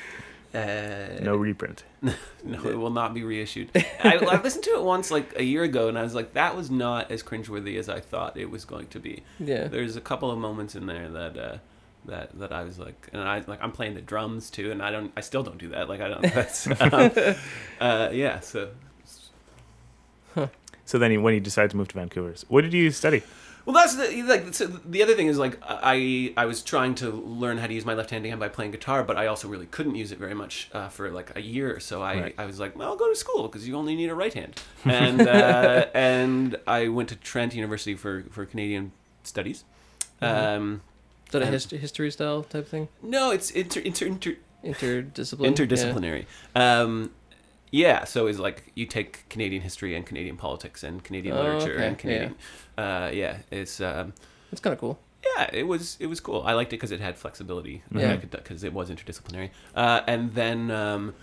uh, 0.55 1.23
no 1.23 1.37
reprint. 1.37 1.85
no, 2.03 2.65
it 2.65 2.77
will 2.77 2.91
not 2.91 3.15
be 3.15 3.23
reissued. 3.23 3.71
I, 4.03 4.17
I 4.17 4.41
listened 4.43 4.65
to 4.65 4.71
it 4.71 4.83
once, 4.83 5.11
like 5.11 5.39
a 5.39 5.45
year 5.45 5.63
ago, 5.63 5.89
and 5.89 5.99
I 5.99 6.03
was 6.03 6.15
like, 6.15 6.35
that 6.35 6.57
was 6.57 6.71
not 6.71 7.11
as 7.11 7.23
cringeworthy 7.23 7.79
as 7.79 7.89
I 7.89 8.01
thought 8.01 8.37
it 8.37 8.51
was 8.51 8.65
going 8.65 8.89
to 8.89 8.99
be. 8.99 9.23
Yeah. 9.39 9.69
There's 9.69 9.97
a 9.97 10.01
couple 10.01 10.31
of 10.31 10.39
moments 10.39 10.75
in 10.75 10.87
there 10.87 11.09
that 11.09 11.39
uh, 11.39 11.59
that 12.07 12.39
that 12.39 12.53
I 12.53 12.65
was 12.65 12.79
like, 12.79 13.09
and 13.13 13.23
I 13.23 13.43
like 13.47 13.63
I'm 13.63 13.73
playing 13.73 13.95
the 13.95 14.01
drums 14.01 14.51
too, 14.51 14.73
and 14.73 14.83
I 14.83 14.91
don't, 14.91 15.13
I 15.17 15.21
still 15.21 15.43
don't 15.43 15.59
do 15.59 15.69
that. 15.69 15.89
Like 15.89 16.01
I 16.01 16.09
don't. 16.09 16.23
That's, 16.35 16.67
um, 16.67 17.13
uh, 17.81 18.11
yeah. 18.13 18.41
So 18.41 18.71
So 20.91 20.99
then, 20.99 21.13
you, 21.13 21.23
when 21.23 21.35
you 21.35 21.41
decided 21.41 21.71
to 21.71 21.77
move 21.77 21.87
to 21.87 21.95
Vancouver, 21.95 22.35
what 22.49 22.63
did 22.63 22.73
you 22.73 22.91
study? 22.91 23.23
Well, 23.73 23.85
that's 23.87 23.95
the 23.95 24.23
like. 24.25 24.53
So 24.55 24.67
the 24.67 25.03
other 25.03 25.15
thing 25.15 25.29
is 25.29 25.39
like 25.39 25.59
I 25.63 26.33
I 26.37 26.47
was 26.47 26.63
trying 26.63 26.95
to 26.97 27.11
learn 27.11 27.59
how 27.59 27.67
to 27.67 27.73
use 27.75 27.85
my 27.85 27.95
left 27.95 28.11
hand 28.11 28.25
hand 28.27 28.41
by 28.41 28.49
playing 28.49 28.73
guitar, 28.73 29.05
but 29.05 29.17
I 29.17 29.27
also 29.27 29.47
really 29.49 29.67
couldn't 29.67 29.95
use 29.95 30.11
it 30.13 30.19
very 30.19 30.35
much 30.35 30.69
uh, 30.73 30.89
for 30.89 31.11
like 31.11 31.37
a 31.37 31.41
year. 31.41 31.79
So 31.81 32.03
I, 32.03 32.21
Right. 32.21 32.35
I 32.39 32.47
was 32.47 32.59
like, 32.59 32.77
well, 32.77 32.89
I'll 32.89 32.97
go 32.97 33.09
to 33.09 33.17
school 33.17 33.43
because 33.49 33.67
you 33.69 33.77
only 33.77 33.95
need 33.95 34.11
a 34.11 34.15
right 34.15 34.35
hand, 34.35 34.61
and 34.85 35.21
uh, 35.23 35.87
and 35.95 36.57
I 36.67 36.89
went 36.89 37.09
to 37.11 37.17
Trent 37.17 37.55
University 37.55 37.95
for 37.95 38.25
for 38.31 38.45
Canadian 38.47 38.93
studies. 39.23 39.65
Um, 40.21 40.83
Is 41.27 41.33
that 41.33 41.43
a 41.43 41.47
hist- 41.47 41.71
history 41.71 42.11
style 42.11 42.43
type 42.43 42.67
thing? 42.69 42.89
no, 43.03 43.31
it's 43.31 43.51
inter, 43.53 43.81
inter, 43.81 44.07
inter 44.07 44.37
Interdisciplinary. 44.65 45.55
interdisciplinary. 45.55 46.25
Um, 46.55 47.11
yeah, 47.71 48.05
so 48.05 48.27
it's 48.27 48.39
like 48.39 48.73
you 48.75 48.87
take 48.87 49.29
Canadian 49.29 49.63
history 49.63 49.95
and 49.95 50.05
Canadian 50.05 50.37
politics 50.37 50.83
and 50.83 51.03
Canadian 51.03 51.37
Oh, 51.37 51.43
literature 51.43 51.75
okay, 51.75 51.87
and 51.87 51.99
Canadian. 51.99 52.35
Uh, 52.77 53.11
yeah, 53.13 53.39
it's. 53.51 53.81
Um, 53.81 54.13
That's 54.51 54.61
kind 54.61 54.73
of 54.73 54.81
cool. 54.81 54.99
yeah, 55.37 55.49
it 55.53 55.65
was 55.65 55.97
it 56.01 56.07
was 56.07 56.21
cool. 56.21 56.43
I 56.45 56.53
liked 56.55 56.73
it 56.73 56.77
because 56.77 56.91
it 56.93 57.01
had 57.01 57.17
flexibility. 57.17 57.83
Yeah. 57.93 58.17
because 58.17 58.65
it 58.65 58.73
was 58.73 58.91
interdisciplinary. 58.91 59.51
Uh, 59.75 60.01
and 60.07 60.35
then 60.35 60.71
um, 60.71 61.15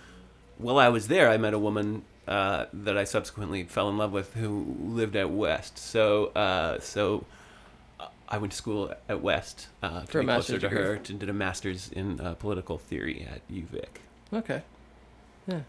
while 0.58 0.78
I 0.78 0.88
was 0.88 1.08
there, 1.08 1.28
I 1.28 1.36
met 1.36 1.54
a 1.54 1.58
woman 1.58 2.04
uh, 2.26 2.66
that 2.72 2.96
I 2.96 3.04
subsequently 3.04 3.64
fell 3.64 3.88
in 3.88 3.96
love 3.98 4.12
with 4.12 4.34
who 4.34 4.76
lived 4.80 5.16
at 5.16 5.30
west. 5.30 5.78
So 5.78 6.26
uh, 6.28 6.78
so 6.80 7.24
uh, 8.00 8.06
I 8.28 8.38
went 8.38 8.52
to 8.52 8.56
school 8.56 8.92
at 9.08 9.20
West 9.22 9.68
uh, 9.82 10.00
to 10.02 10.06
For 10.06 10.18
a 10.20 10.22
be 10.22 10.26
closer 10.26 10.52
master's 10.54 10.60
to 10.62 10.68
her. 10.68 10.96
To 10.98 11.12
did 11.14 11.28
a 11.28 11.32
master's 11.32 11.90
in 11.90 12.20
uh, 12.20 12.34
political 12.34 12.78
theory 12.78 13.26
at 13.30 13.46
UVic. 13.50 14.00
Okay. 14.32 14.62
Yeah. 15.46 15.60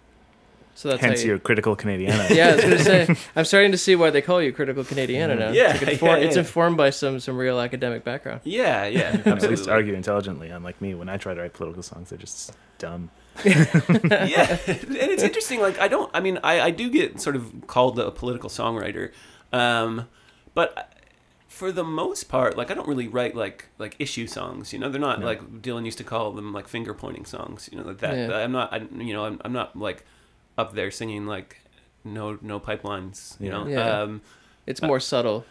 So 0.75 0.87
that's 0.89 1.01
Hence 1.01 1.23
you, 1.23 1.29
your 1.31 1.39
critical 1.39 1.75
Canadiana. 1.75 2.29
Yeah, 2.35 2.49
I 2.49 2.55
was 2.55 2.63
gonna 2.63 2.79
say. 2.79 3.15
I'm 3.35 3.43
starting 3.45 3.71
to 3.73 3.77
see 3.77 3.95
why 3.95 4.11
they 4.11 4.21
call 4.21 4.41
you 4.41 4.53
critical 4.53 4.83
Canadiana 4.85 5.37
now. 5.37 5.51
Yeah, 5.51 5.73
it's, 5.73 5.81
like 5.83 5.97
infor- 5.99 6.01
yeah, 6.21 6.27
it's 6.27 6.37
informed 6.37 6.77
by 6.77 6.89
some 6.91 7.19
some 7.19 7.37
real 7.37 7.59
academic 7.59 8.03
background. 8.05 8.41
Yeah, 8.45 8.85
yeah, 8.85 8.99
At 9.09 9.13
least 9.25 9.27
absolutely. 9.27 9.71
argue 9.73 9.93
intelligently, 9.93 10.49
unlike 10.49 10.79
me. 10.81 10.93
When 10.93 11.09
I 11.09 11.17
try 11.17 11.33
to 11.33 11.41
write 11.41 11.53
political 11.53 11.83
songs, 11.83 12.09
they're 12.09 12.17
just 12.19 12.53
dumb. 12.77 13.09
yeah, 13.43 14.57
and 14.67 14.95
it's 14.95 15.23
interesting. 15.23 15.59
Like 15.61 15.79
I 15.79 15.87
don't. 15.87 16.09
I 16.13 16.19
mean, 16.19 16.39
I, 16.43 16.61
I 16.61 16.71
do 16.71 16.89
get 16.89 17.19
sort 17.21 17.35
of 17.35 17.67
called 17.67 17.99
a 17.99 18.11
political 18.11 18.49
songwriter, 18.49 19.11
um, 19.51 20.07
but 20.53 20.93
for 21.47 21.71
the 21.71 21.83
most 21.83 22.25
part, 22.29 22.57
like 22.57 22.71
I 22.71 22.73
don't 22.73 22.87
really 22.87 23.07
write 23.07 23.35
like 23.35 23.65
like 23.77 23.95
issue 23.99 24.27
songs. 24.27 24.71
You 24.71 24.79
know, 24.79 24.89
they're 24.89 25.01
not 25.01 25.19
No. 25.19 25.25
like 25.25 25.61
Dylan 25.61 25.85
used 25.85 25.97
to 25.97 26.03
call 26.03 26.31
them 26.31 26.53
like 26.53 26.67
finger 26.67 26.93
pointing 26.93 27.25
songs. 27.25 27.69
You 27.71 27.79
know, 27.79 27.85
like 27.85 27.97
that. 27.99 28.15
Yeah. 28.15 28.37
I'm 28.37 28.51
not. 28.51 28.71
I, 28.73 28.77
you 28.97 29.13
know, 29.13 29.25
I'm, 29.25 29.41
I'm 29.43 29.53
not 29.53 29.75
like 29.75 30.05
up 30.59 30.73
there 30.73 30.91
singing 30.91 31.25
like 31.25 31.57
no 32.03 32.37
no 32.41 32.59
pipelines. 32.59 33.39
You 33.39 33.47
Yeah. 33.47 33.51
know. 33.51 33.67
Yeah. 33.67 34.01
Um, 34.01 34.21
It's 34.67 34.81
more 34.81 34.99
subtle. 34.99 35.45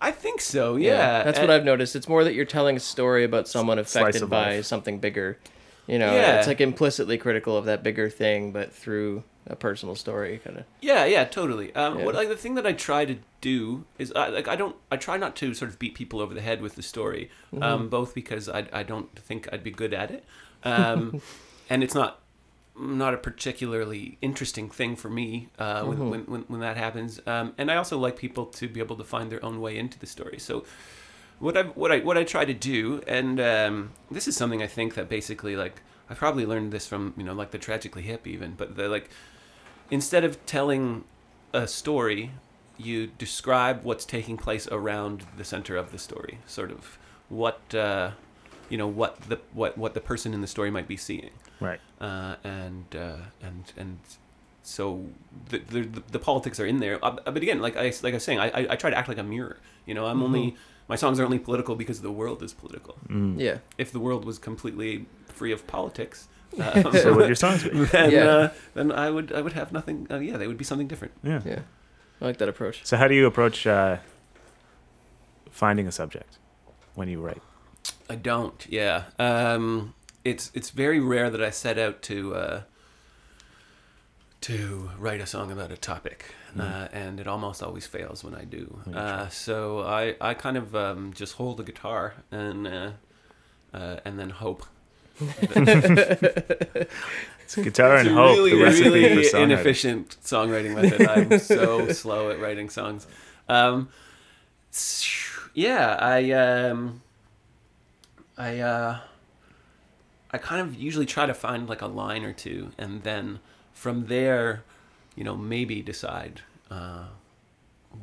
I 0.00 0.12
think 0.12 0.40
so. 0.40 0.76
Yeah, 0.76 1.24
that's 1.24 1.38
And- 1.38 1.48
what 1.48 1.54
I've 1.54 1.64
noticed. 1.64 1.96
It's 1.96 2.08
more 2.08 2.22
that 2.24 2.34
you're 2.34 2.44
telling 2.44 2.76
a 2.76 2.80
story 2.80 3.24
about 3.24 3.48
someone 3.48 3.78
affected 3.78 4.28
by 4.30 4.56
life. 4.56 4.64
something 4.66 4.98
bigger. 5.00 5.38
You 5.86 5.98
know, 5.98 6.12
Yeah. 6.14 6.38
it's 6.38 6.46
like 6.46 6.60
implicitly 6.60 7.18
critical 7.18 7.56
of 7.56 7.64
that 7.64 7.82
bigger 7.82 8.08
thing, 8.08 8.52
but 8.52 8.72
through 8.72 9.24
a 9.46 9.56
personal 9.56 9.96
story, 9.96 10.40
kind 10.44 10.58
of. 10.58 10.64
Yeah, 10.80 11.04
yeah, 11.04 11.24
totally. 11.24 11.74
Um, 11.74 11.98
Yeah. 11.98 12.04
What 12.04 12.14
like 12.14 12.28
the 12.28 12.36
thing 12.36 12.54
that 12.54 12.66
I 12.66 12.72
try 12.72 13.04
to 13.04 13.16
do 13.40 13.84
is 13.98 14.12
I 14.14 14.28
like 14.28 14.46
I 14.46 14.54
don't 14.56 14.76
I 14.92 14.96
try 14.96 15.16
not 15.16 15.34
to 15.36 15.52
sort 15.54 15.70
of 15.70 15.78
beat 15.80 15.94
people 15.94 16.20
over 16.20 16.32
the 16.32 16.42
head 16.42 16.62
with 16.62 16.76
the 16.76 16.82
story, 16.82 17.28
Mm-hmm. 17.52 17.62
um, 17.62 17.88
both 17.88 18.14
because 18.14 18.48
I 18.48 18.66
I 18.72 18.84
don't 18.84 19.08
think 19.18 19.48
I'd 19.52 19.64
be 19.64 19.72
good 19.72 19.92
at 19.92 20.10
it, 20.12 20.22
um, 20.64 21.20
and 21.70 21.82
it's 21.82 21.94
not 21.94 22.19
not 22.80 23.14
a 23.14 23.18
particularly 23.18 24.16
interesting 24.22 24.70
thing 24.70 24.96
for 24.96 25.10
me 25.10 25.48
uh, 25.58 25.84
when, 25.84 25.98
Mm-hmm. 25.98 26.10
when, 26.10 26.20
when 26.22 26.40
when 26.48 26.60
that 26.60 26.76
happens, 26.76 27.20
um, 27.26 27.52
and 27.58 27.70
I 27.70 27.76
also 27.76 27.98
like 27.98 28.16
people 28.16 28.46
to 28.46 28.68
be 28.68 28.80
able 28.80 28.96
to 28.96 29.04
find 29.04 29.30
their 29.30 29.44
own 29.44 29.60
way 29.60 29.76
into 29.78 29.98
the 29.98 30.06
story. 30.06 30.38
So 30.38 30.64
what 31.38 31.56
I 31.56 31.62
what 31.64 31.92
I 31.92 31.98
what 32.00 32.16
I 32.16 32.24
try 32.24 32.44
to 32.44 32.54
do, 32.54 33.02
and 33.06 33.40
um, 33.40 33.92
this 34.10 34.26
is 34.26 34.36
something 34.36 34.62
I 34.62 34.66
think 34.66 34.94
that 34.94 35.08
basically 35.08 35.56
like 35.56 35.82
I 36.08 36.14
probably 36.14 36.46
learned 36.46 36.72
this 36.72 36.86
from 36.86 37.14
you 37.16 37.24
know 37.24 37.34
like 37.34 37.50
the 37.50 37.58
tragically 37.58 38.02
hip 38.02 38.26
even, 38.26 38.54
but 38.56 38.76
the 38.76 38.88
like 38.88 39.10
instead 39.90 40.24
of 40.24 40.44
telling 40.46 41.04
a 41.52 41.66
story, 41.66 42.30
you 42.78 43.08
describe 43.18 43.84
what's 43.84 44.04
taking 44.04 44.36
place 44.36 44.66
around 44.68 45.26
the 45.36 45.44
center 45.44 45.76
of 45.76 45.92
the 45.92 45.98
story, 45.98 46.38
sort 46.46 46.70
of 46.70 46.98
what 47.28 47.74
uh, 47.74 48.12
you 48.70 48.78
know 48.78 48.86
what 48.88 49.20
the 49.28 49.38
what 49.52 49.76
what 49.76 49.92
the 49.94 50.00
person 50.00 50.32
in 50.34 50.40
the 50.40 50.46
story 50.46 50.70
might 50.70 50.88
be 50.88 50.96
seeing, 50.96 51.30
Right. 51.60 51.80
uh, 52.00 52.36
and 52.44 52.86
uh, 52.94 53.16
and 53.42 53.64
and 53.76 53.98
so 54.62 55.06
the, 55.50 55.58
the 55.58 55.80
the 55.82 56.02
the 56.12 56.18
politics 56.18 56.58
are 56.60 56.66
in 56.66 56.78
there. 56.80 56.96
Uh, 57.04 57.10
but 57.24 57.36
again, 57.36 57.60
like 57.60 57.76
I 57.76 57.92
like 58.02 58.14
I 58.14 58.16
was 58.16 58.24
saying, 58.24 58.38
I 58.38 58.48
I, 58.48 58.66
I 58.72 58.76
try 58.76 58.90
to 58.90 58.96
act 58.96 59.08
like 59.08 59.18
a 59.18 59.22
mirror. 59.34 59.56
You 59.86 59.94
know, 59.94 60.06
I'm 60.06 60.22
only 60.22 60.54
my 60.88 60.96
songs 60.96 61.18
are 61.20 61.24
only 61.24 61.38
political 61.38 61.74
because 61.76 62.00
the 62.02 62.12
world 62.12 62.42
is 62.42 62.52
political. 62.52 62.96
Mm. 63.08 63.38
Yeah. 63.38 63.58
If 63.78 63.92
the 63.92 64.00
world 64.00 64.24
was 64.24 64.38
completely 64.38 65.06
free 65.26 65.52
of 65.52 65.66
politics. 65.66 66.28
Um, 66.58 66.92
So 67.02 67.14
would 67.14 67.26
your 67.28 67.36
songs 67.36 67.62
be? 67.62 67.70
then, 67.94 68.10
Yeah. 68.10 68.24
uh, 68.26 68.48
then 68.74 68.90
I 68.92 69.08
would 69.10 69.32
I 69.32 69.40
would 69.40 69.52
have 69.54 69.70
nothing. 69.72 70.06
Uh, 70.10 70.18
yeah, 70.18 70.36
they 70.36 70.46
would 70.48 70.58
be 70.58 70.64
something 70.64 70.88
different. 70.88 71.14
Yeah. 71.22 71.40
Yeah. 71.46 71.60
I 72.20 72.24
like 72.26 72.38
that 72.38 72.48
approach. 72.48 72.84
So 72.84 72.96
how 72.96 73.06
do 73.08 73.14
you 73.14 73.26
approach 73.26 73.66
uh, 73.66 73.96
finding 75.50 75.86
a 75.86 75.92
subject 75.92 76.38
when 76.94 77.08
you 77.08 77.20
write? 77.20 77.42
I 78.08 78.16
don't. 78.16 78.66
Yeah. 78.68 79.04
Um, 79.18 79.94
it's 80.24 80.50
it's 80.54 80.70
very 80.70 81.00
rare 81.00 81.30
that 81.30 81.42
I 81.42 81.50
set 81.50 81.78
out 81.78 82.02
to 82.02 82.34
uh, 82.34 82.62
to 84.42 84.90
write 84.98 85.20
a 85.20 85.26
song 85.26 85.52
about 85.52 85.70
a 85.70 85.76
topic, 85.76 86.34
uh, 86.58 86.88
and 86.92 87.20
it 87.20 87.26
almost 87.26 87.62
always 87.62 87.86
fails 87.86 88.24
when 88.24 88.34
I 88.34 88.44
do. 88.44 88.80
Uh, 88.94 89.28
so 89.28 89.80
I 89.80 90.16
I 90.20 90.34
kind 90.34 90.56
of 90.56 90.74
um, 90.74 91.12
just 91.14 91.34
hold 91.34 91.56
the 91.58 91.62
guitar 91.62 92.14
and 92.30 92.66
uh, 92.66 92.90
uh, 93.72 93.96
and 94.04 94.18
then 94.18 94.30
hope. 94.30 94.64
It's 97.52 97.64
guitar 97.64 97.96
and 97.96 98.06
it's 98.06 98.16
hope. 98.16 98.36
really, 98.36 98.50
the 98.50 98.62
recipe 98.62 98.90
really 98.90 99.24
for 99.24 99.36
songwriting. 99.36 99.42
inefficient 99.42 100.16
songwriting 100.22 100.74
method. 100.74 101.08
I'm 101.08 101.38
so 101.40 101.88
slow 101.92 102.30
at 102.30 102.40
writing 102.40 102.70
songs. 102.70 103.08
Um, 103.48 103.88
yeah, 105.52 105.96
I 106.00 106.30
um, 106.30 107.02
I 108.40 108.58
uh, 108.60 108.98
I 110.32 110.38
kind 110.38 110.60
of 110.60 110.74
usually 110.74 111.06
try 111.06 111.26
to 111.26 111.34
find 111.34 111.68
like 111.68 111.82
a 111.82 111.86
line 111.86 112.24
or 112.24 112.32
two, 112.32 112.70
and 112.78 113.02
then 113.02 113.40
from 113.72 114.06
there, 114.06 114.62
you 115.16 115.24
know, 115.24 115.36
maybe 115.36 115.82
decide 115.82 116.40
uh, 116.70 117.04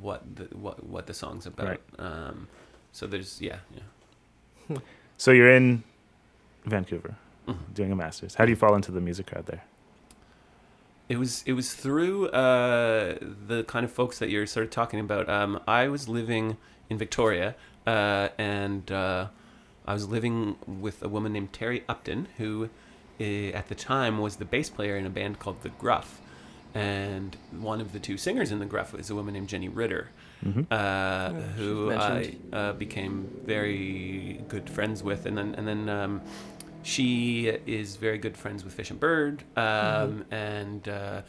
what 0.02 0.22
the 0.36 0.44
what 0.56 0.84
what 0.86 1.08
the 1.08 1.14
song's 1.14 1.46
about. 1.46 1.68
Right. 1.68 1.82
Um, 2.00 2.48
so 2.92 3.08
there's 3.08 3.42
yeah 3.42 3.60
yeah. 4.70 4.78
So 5.18 5.32
you're 5.32 5.50
in 5.52 5.84
Vancouver 6.66 7.16
Mhm. 7.48 7.74
doing 7.74 7.92
a 7.92 7.96
master's. 7.96 8.36
How 8.36 8.46
do 8.46 8.52
you 8.52 8.58
fall 8.58 8.76
into 8.76 8.92
the 8.92 9.02
music 9.02 9.26
crowd 9.28 9.46
there? 9.48 9.64
It 11.10 11.18
was 11.18 11.44
it 11.46 11.54
was 11.54 11.74
through 11.74 12.28
uh, 12.28 13.16
the 13.48 13.64
kind 13.64 13.84
of 13.86 13.92
folks 13.92 14.20
that 14.20 14.30
you're 14.30 14.46
sort 14.46 14.66
of 14.66 14.72
talking 14.72 15.00
about. 15.00 15.28
Um, 15.30 15.60
I 15.68 15.88
was 15.88 16.08
living 16.10 16.58
in 16.90 16.98
Victoria, 16.98 17.56
uh, 17.88 18.28
and 18.38 18.92
uh, 18.92 19.28
I 19.88 19.94
was 19.94 20.08
living 20.08 20.58
with 20.68 21.02
a 21.02 21.08
woman 21.08 21.34
named 21.34 21.54
Terry 21.54 21.84
Upton, 21.88 22.28
who 22.38 22.70
uh, 23.20 23.24
at 23.24 23.70
the 23.70 23.76
time 23.76 24.20
was 24.20 24.36
the 24.36 24.46
bass 24.46 24.70
player 24.70 24.98
in 24.98 25.06
a 25.06 25.10
band 25.10 25.40
called 25.40 25.62
The 25.64 25.70
Gruff, 25.70 26.22
and 26.76 27.36
one 27.52 27.80
of 27.82 27.94
the 27.94 28.00
two 28.00 28.18
singers 28.18 28.52
in 28.52 28.60
The 28.60 28.66
Gruff 28.66 28.94
was 28.94 29.10
a 29.10 29.16
woman 29.16 29.34
named 29.34 29.48
Jenny 29.50 29.70
Ritter, 29.70 30.10
hmm 30.44 30.64
uh, 30.70 31.30
she's 31.30 31.44
who 31.56 31.92
I 31.92 32.36
uh, 32.54 32.74
became 32.74 33.30
very 33.46 34.42
good 34.50 34.70
friends 34.70 35.02
with, 35.02 35.26
and 35.26 35.38
then 35.38 35.56
and 35.56 35.68
then 35.68 35.90
um, 35.90 36.22
she 36.84 37.48
is 37.66 37.96
very 37.96 38.18
good 38.18 38.38
friends 38.38 38.64
with 38.64 38.74
Fish 38.74 38.92
and 38.92 39.00
Bird, 39.00 39.44
um, 39.56 40.26
and 40.30 40.88
uh, 40.88 41.22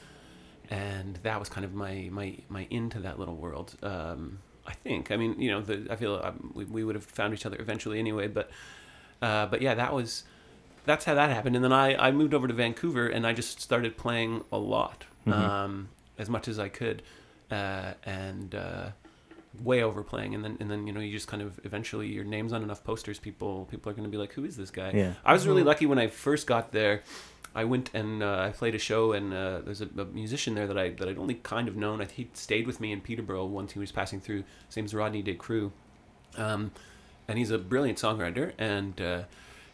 and 0.70 1.16
that 1.22 1.38
was 1.38 1.48
kind 1.48 1.64
of 1.64 1.74
my 1.74 2.08
my 2.12 2.36
my 2.48 2.66
into 2.70 2.98
that 3.00 3.18
little 3.18 3.36
world. 3.36 3.76
Um, 3.82 4.40
I 4.68 4.72
think. 4.74 5.10
I 5.10 5.16
mean, 5.16 5.40
you 5.40 5.50
know, 5.50 5.60
the, 5.62 5.86
I 5.90 5.96
feel 5.96 6.20
um, 6.22 6.52
we, 6.54 6.64
we 6.64 6.84
would 6.84 6.94
have 6.94 7.04
found 7.04 7.32
each 7.34 7.46
other 7.46 7.56
eventually 7.58 7.98
anyway, 7.98 8.28
but 8.28 8.50
uh, 9.22 9.46
but 9.46 9.62
yeah, 9.62 9.74
that 9.74 9.92
was 9.94 10.24
that's 10.84 11.04
how 11.04 11.14
that 11.14 11.30
happened. 11.30 11.56
And 11.56 11.64
then 11.64 11.72
I, 11.72 11.96
I 12.08 12.10
moved 12.12 12.34
over 12.34 12.46
to 12.46 12.54
Vancouver 12.54 13.08
and 13.08 13.26
I 13.26 13.32
just 13.32 13.60
started 13.60 13.96
playing 13.96 14.44
a 14.52 14.58
lot, 14.58 15.04
Mhm. 15.26 15.32
um, 15.32 15.88
as 16.18 16.28
much 16.30 16.48
as 16.48 16.58
I 16.58 16.68
could, 16.68 17.02
uh, 17.50 17.92
and 18.04 18.54
uh, 18.54 18.90
way 19.62 19.82
overplaying. 19.82 20.34
And 20.34 20.44
then 20.44 20.56
and 20.60 20.70
then 20.70 20.86
you 20.86 20.92
know 20.92 21.00
you 21.00 21.12
just 21.12 21.28
kind 21.28 21.42
of 21.42 21.58
eventually 21.64 22.08
your 22.08 22.24
name's 22.24 22.52
on 22.52 22.62
enough 22.62 22.84
posters, 22.84 23.18
people 23.18 23.66
people 23.70 23.90
are 23.90 23.94
going 23.94 24.04
to 24.04 24.10
be 24.10 24.18
like, 24.18 24.32
who 24.34 24.44
is 24.44 24.56
this 24.56 24.70
guy? 24.70 24.92
Yeah. 24.94 25.14
I 25.24 25.32
was 25.32 25.46
really 25.46 25.62
Mhm. 25.62 25.66
lucky 25.66 25.86
when 25.86 25.98
I 25.98 26.06
first 26.08 26.46
got 26.46 26.72
there. 26.72 27.02
I 27.60 27.64
went 27.64 27.86
and 27.94 28.22
uh, 28.22 28.48
I 28.48 28.50
played 28.50 28.74
a 28.74 28.78
show, 28.90 29.12
and 29.12 29.26
uh, 29.34 29.60
there's 29.64 29.80
a, 29.82 29.88
a 29.98 30.04
musician 30.22 30.54
there 30.54 30.66
that 30.70 30.78
I 30.78 30.86
that 30.98 31.08
I'd 31.08 31.18
only 31.18 31.34
kind 31.34 31.66
of 31.68 31.74
known. 31.76 32.00
I, 32.00 32.06
he 32.06 32.24
stayed 32.34 32.66
with 32.66 32.78
me 32.80 32.88
in 32.92 33.00
Peterborough 33.00 33.46
once 33.60 33.72
he 33.72 33.78
was 33.78 33.92
passing 33.92 34.20
through. 34.20 34.42
His 34.68 34.76
name's 34.76 34.94
Rodney 34.94 35.22
DeCroo, 35.22 35.70
um, 36.36 36.70
and 37.26 37.38
he's 37.38 37.50
a 37.50 37.58
brilliant 37.58 37.98
songwriter. 37.98 38.52
And 38.58 39.00
uh, 39.00 39.22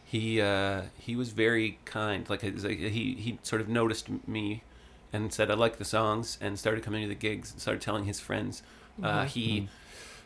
he 0.03 0.41
uh, 0.41 0.81
he 0.97 1.15
was 1.15 1.29
very 1.29 1.77
kind. 1.85 2.29
Like 2.29 2.41
he 2.41 3.15
he 3.25 3.39
sort 3.43 3.61
of 3.61 3.67
noticed 3.69 4.07
me 4.27 4.63
and 5.13 5.31
said 5.33 5.49
I 5.51 5.53
like 5.53 5.77
the 5.77 5.85
songs, 5.85 6.37
and 6.41 6.57
started 6.59 6.83
coming 6.83 7.01
to 7.03 7.07
the 7.07 7.15
gigs. 7.27 7.51
and 7.51 7.61
Started 7.61 7.81
telling 7.81 8.05
his 8.05 8.19
friends. 8.19 8.63
Uh, 9.03 9.25
he 9.25 9.67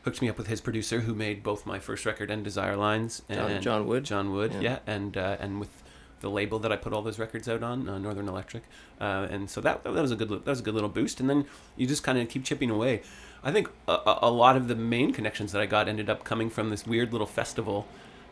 hooked 0.04 0.22
me 0.22 0.30
up 0.30 0.38
with 0.38 0.48
his 0.48 0.62
producer, 0.62 1.02
who 1.02 1.14
made 1.14 1.44
both 1.44 1.66
my 1.66 1.80
first 1.80 2.06
record 2.06 2.30
and 2.32 2.44
Desire 2.44 2.78
Lines. 2.78 3.22
John, 3.30 3.52
and 3.52 3.64
John 3.64 3.88
Wood. 3.88 4.04
John 4.06 4.32
Wood, 4.32 4.54
Yeah. 4.54 4.62
yeah, 4.62 4.80
and 4.96 5.18
uh, 5.18 5.38
and 5.44 5.60
with 5.60 5.74
the 6.22 6.30
label 6.30 6.60
that 6.60 6.72
I 6.72 6.76
put 6.76 6.94
all 6.94 7.02
those 7.02 7.20
records 7.20 7.48
out 7.48 7.64
on, 7.64 7.88
uh, 7.88 7.98
Northern 7.98 8.28
Electric, 8.28 8.64
uh, 9.00 9.28
and 9.30 9.50
so 9.50 9.62
that 9.62 9.84
that 9.84 9.94
was 9.94 10.12
a 10.12 10.16
good 10.16 10.30
that 10.30 10.46
was 10.46 10.60
a 10.60 10.64
good 10.64 10.74
little 10.74 10.90
boost. 10.90 11.20
And 11.20 11.30
then 11.30 11.46
you 11.78 11.88
just 11.88 12.04
kind 12.04 12.18
of 12.18 12.30
keep 12.30 12.44
chipping 12.44 12.70
away. 12.70 13.02
I 13.44 13.52
think 13.52 13.70
a, 13.88 13.94
a 13.94 14.20
a 14.24 14.32
lot 14.32 14.56
of 14.58 14.68
the 14.68 14.76
main 14.76 15.14
connections 15.14 15.52
that 15.52 15.62
I 15.62 15.66
got 15.66 15.88
ended 15.88 16.10
up 16.10 16.24
coming 16.24 16.50
from 16.50 16.70
this 16.70 16.86
weird 16.86 17.12
little 17.12 17.28
festival. 17.28 17.88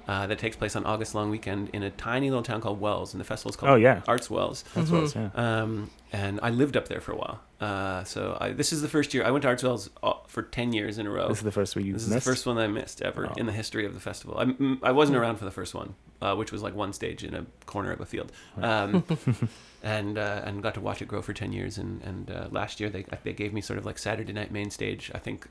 Uh, 0.07 0.25
that 0.25 0.39
takes 0.39 0.55
place 0.55 0.73
on 0.77 0.85
August 0.85 1.13
long 1.13 1.29
weekend 1.29 1.67
in 1.73 1.83
a 1.83 1.89
tiny 1.89 2.29
little 2.29 2.41
town 2.41 2.61
called 2.61 2.79
Wells, 2.79 3.13
and 3.13 3.19
the 3.19 3.25
festival 3.25 3.49
is 3.49 3.57
called 3.57 3.73
Oh, 3.73 3.75
yeah. 3.75 4.01
Arts 4.07 4.29
Wells. 4.29 4.63
That's 4.73 4.89
what 4.89 4.99
I 4.99 5.01
was 5.01 5.11
saying. 5.11 5.31
Um, 5.35 5.89
and 6.13 6.39
I 6.41 6.49
lived 6.49 6.77
up 6.77 6.87
there 6.87 7.01
for 7.01 7.11
a 7.11 7.17
while. 7.17 7.41
Uh, 7.59 8.05
so 8.05 8.37
I, 8.39 8.51
this 8.51 8.71
is 8.71 8.81
the 8.81 8.87
first 8.87 9.13
year 9.13 9.25
I 9.25 9.31
went 9.31 9.41
to 9.41 9.49
Arts 9.49 9.63
Wells 9.63 9.89
uh, 10.01 10.13
for 10.27 10.43
ten 10.43 10.71
years 10.71 10.97
in 10.97 11.07
a 11.07 11.09
row. 11.09 11.27
This 11.27 11.39
is 11.39 11.43
the 11.43 11.51
first 11.51 11.75
one 11.75 11.83
you 11.85 11.91
missed? 11.91 12.05
This 12.07 12.15
is 12.19 12.23
the 12.23 12.29
first 12.31 12.45
one 12.45 12.57
I 12.57 12.67
missed 12.67 13.01
ever 13.01 13.27
Oh. 13.29 13.33
in 13.35 13.47
the 13.47 13.51
history 13.51 13.85
of 13.85 13.93
the 13.93 13.99
festival. 13.99 14.37
I, 14.39 14.45
mm, 14.45 14.79
I 14.81 14.93
wasn't 14.93 15.17
around 15.17 15.39
for 15.39 15.43
the 15.45 15.51
first 15.51 15.73
one, 15.75 15.93
uh, 16.21 16.35
which 16.35 16.53
was 16.53 16.63
like 16.63 16.73
one 16.73 16.93
stage 16.93 17.25
in 17.25 17.33
a 17.33 17.45
corner 17.65 17.91
of 17.91 17.99
a 17.99 18.05
field, 18.05 18.31
um, 18.61 19.03
and 19.83 20.17
uh, 20.17 20.41
and 20.45 20.63
got 20.63 20.73
to 20.75 20.79
watch 20.79 21.01
it 21.01 21.09
grow 21.09 21.21
for 21.21 21.33
ten 21.33 21.51
years. 21.51 21.77
And 21.77 22.01
and 22.03 22.31
uh, 22.31 22.47
last 22.49 22.79
year 22.79 22.89
they 22.89 23.03
they 23.23 23.33
gave 23.33 23.51
me 23.53 23.59
sort 23.59 23.77
of 23.77 23.85
like 23.85 23.97
Saturday 23.97 24.31
night 24.31 24.51
main 24.51 24.69
stage. 24.71 25.11
I 25.13 25.17
think 25.19 25.47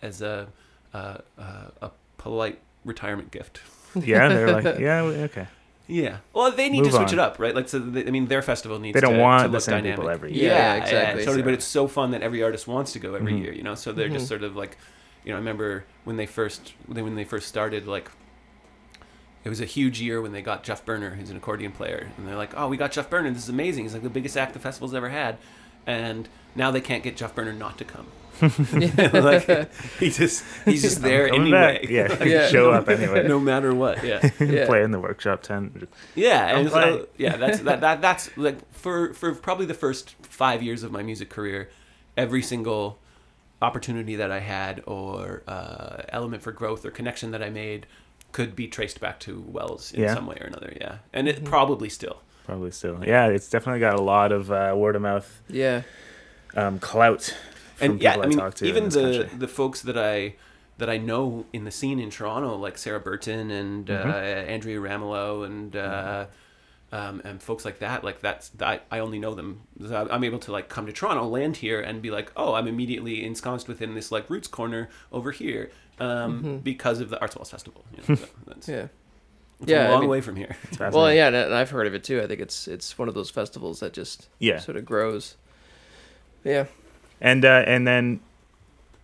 as 0.00 0.22
a 0.22 0.46
uh, 0.94 1.18
uh, 1.36 1.68
a 1.82 1.90
polite 2.18 2.60
retirement 2.84 3.32
gift. 3.32 3.60
yeah, 4.06 4.28
they're 4.28 4.52
like, 4.52 4.78
yeah, 4.78 5.00
okay. 5.02 5.46
Yeah. 5.86 6.18
Well, 6.32 6.52
they 6.52 6.68
need 6.68 6.82
Move 6.82 6.92
to 6.92 6.96
switch 6.98 7.08
on. 7.08 7.14
it 7.14 7.18
up, 7.18 7.38
right? 7.40 7.54
Like, 7.54 7.68
so 7.68 7.78
they, 7.80 8.06
I 8.06 8.10
mean, 8.10 8.26
their 8.28 8.42
festival 8.42 8.78
needs. 8.78 8.94
They 8.94 9.00
don't 9.00 9.14
to, 9.14 9.20
want 9.20 9.44
to 9.46 9.48
the 9.48 9.60
same 9.60 9.78
dynamic. 9.78 9.96
people 9.96 10.10
every 10.10 10.32
year. 10.32 10.46
Yeah, 10.52 10.56
Yeah, 10.56 10.76
yeah, 10.76 10.82
exactly. 10.84 11.24
totally. 11.24 11.42
But 11.42 11.54
it's 11.54 11.64
so 11.64 11.88
fun 11.88 12.12
that 12.12 12.22
every 12.22 12.42
artist 12.44 12.68
wants 12.68 12.92
to 12.92 13.00
go 13.00 13.14
every 13.14 13.32
Mhm. 13.32 13.42
year, 13.42 13.52
you 13.52 13.62
know. 13.64 13.74
So 13.74 13.90
they're 13.92 14.08
Mhm. 14.08 14.12
just 14.12 14.28
sort 14.28 14.44
of 14.44 14.54
like, 14.54 14.76
you 15.24 15.30
know, 15.30 15.36
I 15.36 15.38
remember 15.40 15.84
when 16.04 16.16
they 16.16 16.26
first 16.26 16.74
when 16.86 17.02
when 17.02 17.16
they 17.16 17.24
first 17.24 17.48
started, 17.48 17.88
like, 17.88 18.08
it 19.44 19.48
was 19.48 19.60
a 19.60 19.64
huge 19.64 20.00
year 20.00 20.20
when 20.22 20.32
they 20.32 20.42
got 20.42 20.62
Geoff 20.62 20.84
Berner, 20.84 21.10
who's 21.16 21.30
an 21.30 21.36
accordion 21.38 21.72
player, 21.72 22.10
and 22.16 22.28
they're 22.28 22.36
like, 22.36 22.52
"Oh, 22.56 22.68
we 22.68 22.76
got 22.76 22.92
Geoff 22.92 23.10
Berner. 23.10 23.30
This 23.30 23.44
is 23.44 23.48
amazing. 23.48 23.84
He's 23.84 23.94
like 23.94 24.02
the 24.02 24.10
biggest 24.10 24.36
act 24.36 24.52
the 24.52 24.58
festival's 24.60 24.94
ever 24.94 25.08
had," 25.08 25.38
and 25.86 26.28
now 26.54 26.70
they 26.70 26.80
can't 26.80 27.02
get 27.02 27.16
Geoff 27.16 27.34
Berner 27.34 27.52
not 27.52 27.78
to 27.78 27.84
come. 27.84 28.06
like 29.12 29.72
he 29.98 30.10
just 30.10 30.44
he's 30.64 30.82
just 30.82 31.02
there 31.02 31.28
coming 31.28 31.52
anyway. 31.54 31.80
back. 31.80 31.88
Yeah, 31.90 32.06
Like, 32.08 32.24
Yeah. 32.28 32.48
show 32.48 32.70
up 32.70 32.88
anyway. 32.88 33.26
no 33.28 33.38
matter 33.40 33.74
what. 33.74 34.02
Yeah. 34.04 34.30
Yeah. 34.40 34.66
Play 34.66 34.82
in 34.82 34.90
the 34.90 34.98
workshop 35.00 35.42
tent. 35.42 35.88
Yeah, 36.14 36.56
and 36.58 36.70
so, 36.70 37.06
yeah, 37.16 37.36
that's 37.36 37.60
that, 37.60 37.80
that 37.82 38.00
that's 38.00 38.36
like 38.36 38.58
for 38.72 39.12
for 39.14 39.34
probably 39.34 39.66
the 39.66 39.74
first 39.74 40.14
five 40.22 40.62
years 40.62 40.82
of 40.82 40.90
my 40.92 41.02
music 41.02 41.28
career, 41.30 41.70
every 42.16 42.42
single 42.42 42.98
opportunity 43.62 44.16
that 44.16 44.30
I 44.30 44.40
had 44.40 44.82
or 44.86 45.42
uh, 45.46 46.02
element 46.08 46.42
for 46.42 46.52
growth 46.52 46.84
or 46.86 46.90
connection 46.90 47.30
that 47.32 47.42
I 47.42 47.50
made 47.50 47.86
could 48.32 48.56
be 48.56 48.66
traced 48.68 49.00
back 49.00 49.20
to 49.20 49.40
Wells 49.46 49.92
in 49.92 50.02
Yeah. 50.02 50.14
some 50.14 50.26
way 50.26 50.36
or 50.40 50.46
another. 50.46 50.72
Yeah, 50.80 50.98
and 51.12 51.28
it 51.28 51.44
probably 51.44 51.88
still. 51.90 52.22
Probably 52.46 52.70
still. 52.70 53.04
Yeah, 53.04 53.26
it's 53.26 53.48
definitely 53.50 53.80
got 53.80 53.94
a 53.94 54.02
lot 54.02 54.32
of 54.32 54.50
uh, 54.50 54.72
word 54.76 54.96
of 54.96 55.02
mouth 55.02 55.42
Yeah. 55.48 55.82
um, 56.56 56.78
clout 56.78 57.22
from 57.22 57.49
and 57.80 58.00
yeah, 58.02 58.12
people 58.12 58.24
I 58.24 58.28
mean, 58.28 58.38
talk 58.38 58.54
to. 58.54 58.64
even 58.66 58.84
the 58.88 59.18
country. 59.22 59.38
the 59.38 59.48
folks 59.48 59.82
that 59.82 59.96
I 59.98 60.34
that 60.78 60.88
I 60.88 60.96
know 60.96 61.44
in 61.52 61.64
the 61.64 61.70
scene 61.70 61.98
in 62.00 62.10
Toronto, 62.10 62.56
like 62.56 62.78
Sarah 62.78 63.00
Burton 63.00 63.50
and 63.50 63.86
Mm-hmm. 63.86 64.08
uh, 64.10 64.12
Andrea 64.14 64.78
Ramolo 64.78 65.44
and 65.44 65.76
uh, 65.76 66.26
um, 66.92 67.20
and 67.24 67.40
folks 67.42 67.64
like 67.64 67.78
that, 67.80 68.02
like 68.02 68.20
that's 68.20 68.50
I, 68.60 68.80
I 68.90 68.98
only 69.00 69.18
know 69.18 69.34
them. 69.34 69.60
So 69.86 70.08
I'm 70.10 70.24
able 70.24 70.38
to 70.40 70.52
like 70.52 70.68
come 70.68 70.86
to 70.86 70.92
Toronto, 70.92 71.26
land 71.28 71.56
here, 71.58 71.80
and 71.80 72.00
be 72.02 72.10
like, 72.10 72.32
oh, 72.36 72.54
I'm 72.54 72.66
immediately 72.66 73.24
ensconced 73.24 73.68
within 73.68 73.94
this 73.94 74.10
like 74.10 74.28
roots 74.30 74.48
corner 74.48 74.88
over 75.12 75.30
here 75.32 75.70
um, 76.00 76.58
because 76.64 77.00
of 77.00 77.10
the 77.10 77.20
Arts 77.20 77.36
Wells 77.36 77.50
Festival. 77.50 77.84
You 77.92 78.02
know, 78.08 78.14
so 78.20 78.26
that's, 78.46 78.68
Yeah. 78.68 78.86
it's 79.60 79.70
Yeah, 79.70 79.84
a 79.84 79.88
I 79.88 79.90
long 79.92 80.00
mean- 80.00 80.10
way 80.10 80.20
from 80.20 80.34
here. 80.36 80.56
Well, 80.80 81.12
yeah, 81.12 81.28
and 81.28 81.54
I've 81.54 81.70
heard 81.70 81.86
of 81.86 81.94
it 81.94 82.02
too. 82.02 82.20
I 82.22 82.26
think 82.26 82.40
it's 82.40 82.66
it's 82.66 82.98
one 82.98 83.06
of 83.06 83.14
those 83.14 83.30
festivals 83.30 83.80
that 83.80 83.92
just 83.92 84.28
Yeah. 84.40 84.58
sort 84.58 84.76
of 84.76 84.84
grows. 84.84 85.36
Yeah. 86.42 86.64
And 87.20 87.44
uh, 87.44 87.64
and 87.66 87.86
then 87.86 88.20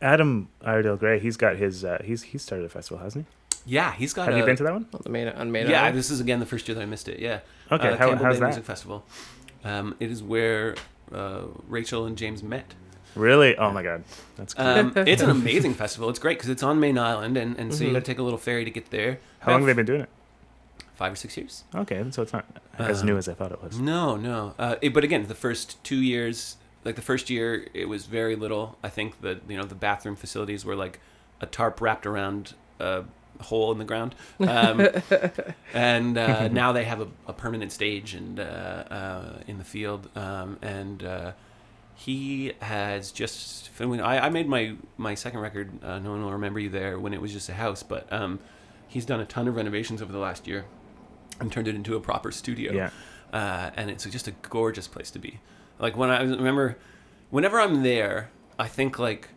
Adam 0.00 0.48
Iredale 0.62 0.96
Gray, 0.96 1.18
he's 1.18 1.36
got 1.36 1.56
his 1.56 1.84
uh, 1.84 2.00
he's 2.04 2.22
he 2.22 2.38
started 2.38 2.64
a 2.64 2.68
festival, 2.68 3.02
hasn't 3.02 3.26
he? 3.26 3.32
Yeah, 3.74 3.92
he's 3.92 4.12
got. 4.12 4.26
Have 4.26 4.34
a, 4.34 4.38
you 4.38 4.44
been 4.44 4.56
to 4.56 4.62
that 4.64 4.72
one? 4.72 4.86
On 4.92 5.00
the 5.02 5.10
main 5.10 5.28
on 5.28 5.50
main 5.50 5.68
Yeah, 5.68 5.82
Island. 5.82 5.98
this 5.98 6.10
is 6.10 6.20
again 6.20 6.40
the 6.40 6.46
first 6.46 6.68
year 6.68 6.74
that 6.74 6.82
I 6.82 6.86
missed 6.86 7.08
it. 7.08 7.18
Yeah. 7.18 7.40
Okay, 7.70 7.88
uh, 7.88 7.96
how, 7.96 8.08
Campbell 8.08 8.24
how's 8.26 8.34
Bay 8.36 8.40
that? 8.40 8.46
Music 8.46 8.64
Festival. 8.64 9.04
Um, 9.64 9.96
it 9.98 10.10
is 10.10 10.22
where 10.22 10.76
uh, 11.12 11.42
Rachel 11.68 12.06
and 12.06 12.16
James 12.16 12.42
met. 12.42 12.74
Really? 13.16 13.56
Oh 13.56 13.70
my 13.72 13.82
god, 13.82 14.04
that's 14.36 14.54
cool. 14.54 14.64
Um, 14.66 14.92
it's 14.96 15.22
an 15.22 15.30
amazing 15.42 15.74
festival. 15.74 16.08
It's 16.10 16.18
great 16.18 16.38
because 16.38 16.50
it's 16.50 16.62
on 16.62 16.78
Mayne 16.78 16.98
Island, 16.98 17.36
and, 17.36 17.58
and 17.58 17.74
so 17.74 17.82
you 17.84 17.90
Mhm. 17.90 17.94
got 17.94 17.98
to 18.04 18.04
take 18.12 18.18
a 18.18 18.22
little 18.22 18.38
ferry 18.38 18.64
to 18.64 18.70
get 18.70 18.90
there. 18.90 19.18
how 19.40 19.52
long 19.52 19.62
have 19.62 19.66
they 19.66 19.72
been 19.72 19.86
doing 19.86 20.02
it? 20.02 20.08
Five 20.94 21.12
or 21.12 21.16
six 21.16 21.36
years. 21.36 21.64
Okay, 21.74 22.04
so 22.10 22.22
it's 22.22 22.32
not 22.32 22.44
as 22.78 23.00
Um, 23.00 23.06
new 23.06 23.16
as 23.16 23.28
I 23.28 23.34
thought 23.34 23.52
it 23.52 23.62
was. 23.62 23.78
No, 23.80 24.16
no. 24.16 24.54
Uh, 24.58 24.76
it- 24.80 24.94
but 24.94 25.02
again, 25.04 25.26
the 25.26 25.34
first 25.34 25.82
two 25.82 25.96
years, 25.96 26.56
like 26.86 26.96
the 26.96 27.02
first 27.02 27.28
year, 27.28 27.66
it 27.74 27.86
was 27.88 28.06
very 28.06 28.36
little. 28.36 28.78
I 28.82 28.88
think 28.88 29.20
that 29.20 29.42
you 29.48 29.56
know 29.58 29.64
the 29.64 29.74
bathroom 29.74 30.16
facilities 30.16 30.64
were 30.64 30.76
like 30.76 31.00
a 31.40 31.46
tarp 31.46 31.80
wrapped 31.82 32.06
around 32.06 32.54
a 32.80 33.04
hole 33.40 33.70
in 33.72 33.78
the 33.78 33.84
ground, 33.84 34.14
um, 34.40 34.88
and 35.74 36.16
uh, 36.16 36.48
now 36.62 36.72
they 36.72 36.84
have 36.84 37.00
a, 37.00 37.08
a 37.26 37.32
permanent 37.32 37.72
stage 37.72 38.14
and 38.14 38.40
uh, 38.40 38.42
uh, 38.42 39.38
in 39.46 39.58
the 39.58 39.64
field, 39.64 40.08
um, 40.16 40.58
and 40.62 41.02
uh, 41.04 41.32
he 41.94 42.52
has 42.60 43.12
just. 43.12 43.68
I, 43.80 43.84
I, 43.84 44.26
I 44.26 44.28
made 44.30 44.48
my 44.48 44.76
my 44.96 45.14
second 45.14 45.40
record. 45.40 45.82
Uh, 45.84 45.98
no 45.98 46.10
one 46.12 46.22
will 46.22 46.32
remember 46.32 46.60
you 46.60 46.70
there 46.70 46.98
when 46.98 47.12
it 47.12 47.20
was 47.20 47.32
just 47.32 47.48
a 47.48 47.54
house, 47.54 47.82
but 47.82 48.10
um, 48.12 48.38
he's 48.88 49.04
done 49.04 49.20
a 49.20 49.26
ton 49.26 49.48
of 49.48 49.56
renovations 49.56 50.00
over 50.00 50.12
the 50.12 50.18
last 50.18 50.46
year 50.46 50.64
and 51.40 51.50
turned 51.52 51.68
it 51.68 51.74
into 51.74 51.96
a 51.96 52.00
proper 52.00 52.30
studio 52.32 52.72
Yeah. 52.72 52.90
uh, 53.32 53.70
and 53.76 53.90
it's 53.90 54.04
just 54.06 54.26
a 54.28 54.30
gorgeous 54.48 54.88
place 54.88 55.10
to 55.10 55.18
be. 55.18 55.40
Like 55.78 55.96
when 55.96 56.10
I 56.10 56.22
remember, 56.22 56.76
whenever 57.30 57.60
I'm 57.60 57.82
there, 57.82 58.30
I 58.58 58.68
think 58.68 58.98
like, 58.98 59.28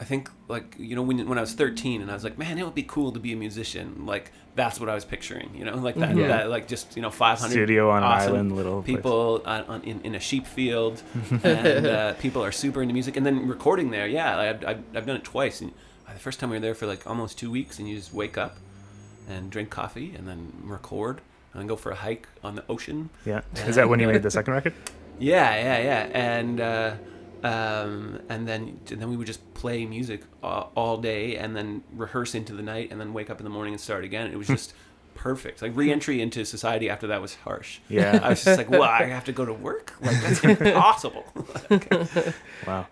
I 0.00 0.04
think 0.04 0.30
like 0.48 0.76
you 0.78 0.94
know 0.94 1.02
when 1.02 1.28
when 1.28 1.38
I 1.38 1.40
was 1.40 1.54
13 1.54 2.02
and 2.02 2.10
I 2.10 2.14
was 2.14 2.24
like, 2.24 2.38
man, 2.38 2.58
it 2.58 2.64
would 2.64 2.74
be 2.74 2.82
cool 2.84 3.12
to 3.12 3.18
be 3.20 3.32
a 3.32 3.36
musician. 3.36 4.06
Like 4.06 4.32
that's 4.54 4.80
what 4.80 4.88
I 4.88 4.94
was 4.94 5.04
picturing. 5.04 5.50
You 5.54 5.64
know, 5.64 5.76
like 5.76 5.94
that, 5.96 6.16
Yeah. 6.16 6.28
that 6.28 6.50
like 6.50 6.66
just 6.68 6.96
you 6.96 7.02
know 7.02 7.10
500 7.10 7.50
Studio 7.50 7.90
on 7.90 7.98
an 7.98 8.04
awesome 8.04 8.32
island, 8.34 8.56
little 8.56 8.82
people 8.82 9.42
on, 9.44 9.64
on, 9.64 9.82
in, 9.82 10.00
in 10.02 10.14
a 10.14 10.20
sheep 10.20 10.46
field, 10.46 11.02
and 11.42 11.86
uh, 11.86 12.12
people 12.20 12.44
are 12.44 12.52
super 12.52 12.82
into 12.82 12.94
music. 12.94 13.16
And 13.16 13.24
then 13.26 13.46
recording 13.48 13.90
there, 13.90 14.06
yeah, 14.06 14.38
I've, 14.38 14.64
I've, 14.64 14.82
I've 14.94 15.06
done 15.06 15.16
it 15.16 15.24
twice. 15.24 15.60
And 15.60 15.72
the 16.12 16.18
first 16.18 16.40
time 16.40 16.50
we 16.50 16.56
were 16.56 16.60
there 16.60 16.74
for 16.74 16.86
like 16.86 17.06
almost 17.06 17.38
two 17.38 17.50
weeks, 17.50 17.78
and 17.78 17.88
you 17.88 17.96
just 17.96 18.12
wake 18.12 18.36
up 18.38 18.56
and 19.28 19.50
drink 19.50 19.70
coffee, 19.70 20.14
and 20.16 20.26
then 20.26 20.52
record, 20.64 21.20
and 21.52 21.60
then 21.60 21.66
go 21.66 21.76
for 21.76 21.90
a 21.92 21.96
hike 21.96 22.26
on 22.42 22.54
the 22.54 22.64
ocean. 22.68 23.10
Yeah. 23.26 23.42
Is 23.66 23.76
that 23.76 23.88
when 23.88 24.00
you 24.00 24.06
made 24.08 24.22
the 24.22 24.30
second 24.30 24.54
record? 24.54 24.74
Yeah, 25.18 25.54
yeah, 25.56 25.78
yeah, 25.82 26.18
and 26.36 26.60
uh, 26.60 26.94
um, 27.42 28.20
and 28.28 28.46
then 28.46 28.80
and 28.90 29.00
then 29.00 29.08
we 29.10 29.16
would 29.16 29.26
just 29.26 29.54
play 29.54 29.84
music 29.86 30.22
all, 30.42 30.72
all 30.74 30.96
day, 30.98 31.36
and 31.36 31.56
then 31.56 31.82
rehearse 31.94 32.34
into 32.34 32.52
the 32.54 32.62
night, 32.62 32.90
and 32.90 33.00
then 33.00 33.12
wake 33.12 33.30
up 33.30 33.38
in 33.40 33.44
the 33.44 33.50
morning 33.50 33.74
and 33.74 33.80
start 33.80 34.04
again. 34.04 34.30
It 34.30 34.36
was 34.36 34.46
just 34.48 34.74
perfect. 35.14 35.62
Like 35.62 35.72
re-entry 35.74 36.20
into 36.22 36.44
society 36.44 36.88
after 36.88 37.08
that 37.08 37.20
was 37.20 37.34
harsh. 37.36 37.80
Yeah. 37.88 38.20
I 38.22 38.30
was 38.30 38.44
just 38.44 38.56
like, 38.58 38.70
well, 38.70 38.82
I 38.82 39.04
have 39.04 39.24
to 39.24 39.32
go 39.32 39.44
to 39.44 39.52
work? 39.52 39.94
Like 40.00 40.20
that's 40.22 40.44
impossible." 40.44 41.24
Wow. 42.66 42.86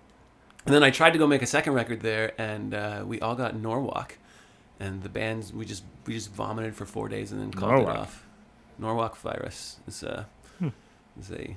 And 0.65 0.75
then 0.75 0.83
I 0.83 0.91
tried 0.91 1.13
to 1.13 1.19
go 1.21 1.29
make 1.29 1.43
a 1.43 1.47
second 1.47 1.75
record 1.75 2.01
there, 2.01 2.33
and 2.41 2.75
uh, 2.75 3.05
we 3.07 3.21
all 3.21 3.37
got 3.37 3.55
Norwalk, 3.55 4.19
and 4.81 5.03
the 5.05 5.09
bands 5.09 5.53
we 5.53 5.65
just 5.65 5.85
we 6.07 6.15
just 6.15 6.33
vomited 6.33 6.75
for 6.75 6.85
four 6.87 7.09
days 7.09 7.31
and 7.31 7.41
then 7.41 7.53
called 7.53 7.71
Norwalk. 7.73 7.95
it 7.95 8.01
off. 8.01 8.27
Norwalk 8.79 9.17
virus 9.17 9.77
is 9.87 10.03
a 10.03 10.27
Hmm. 10.59 10.69
is 11.21 11.31
a 11.31 11.57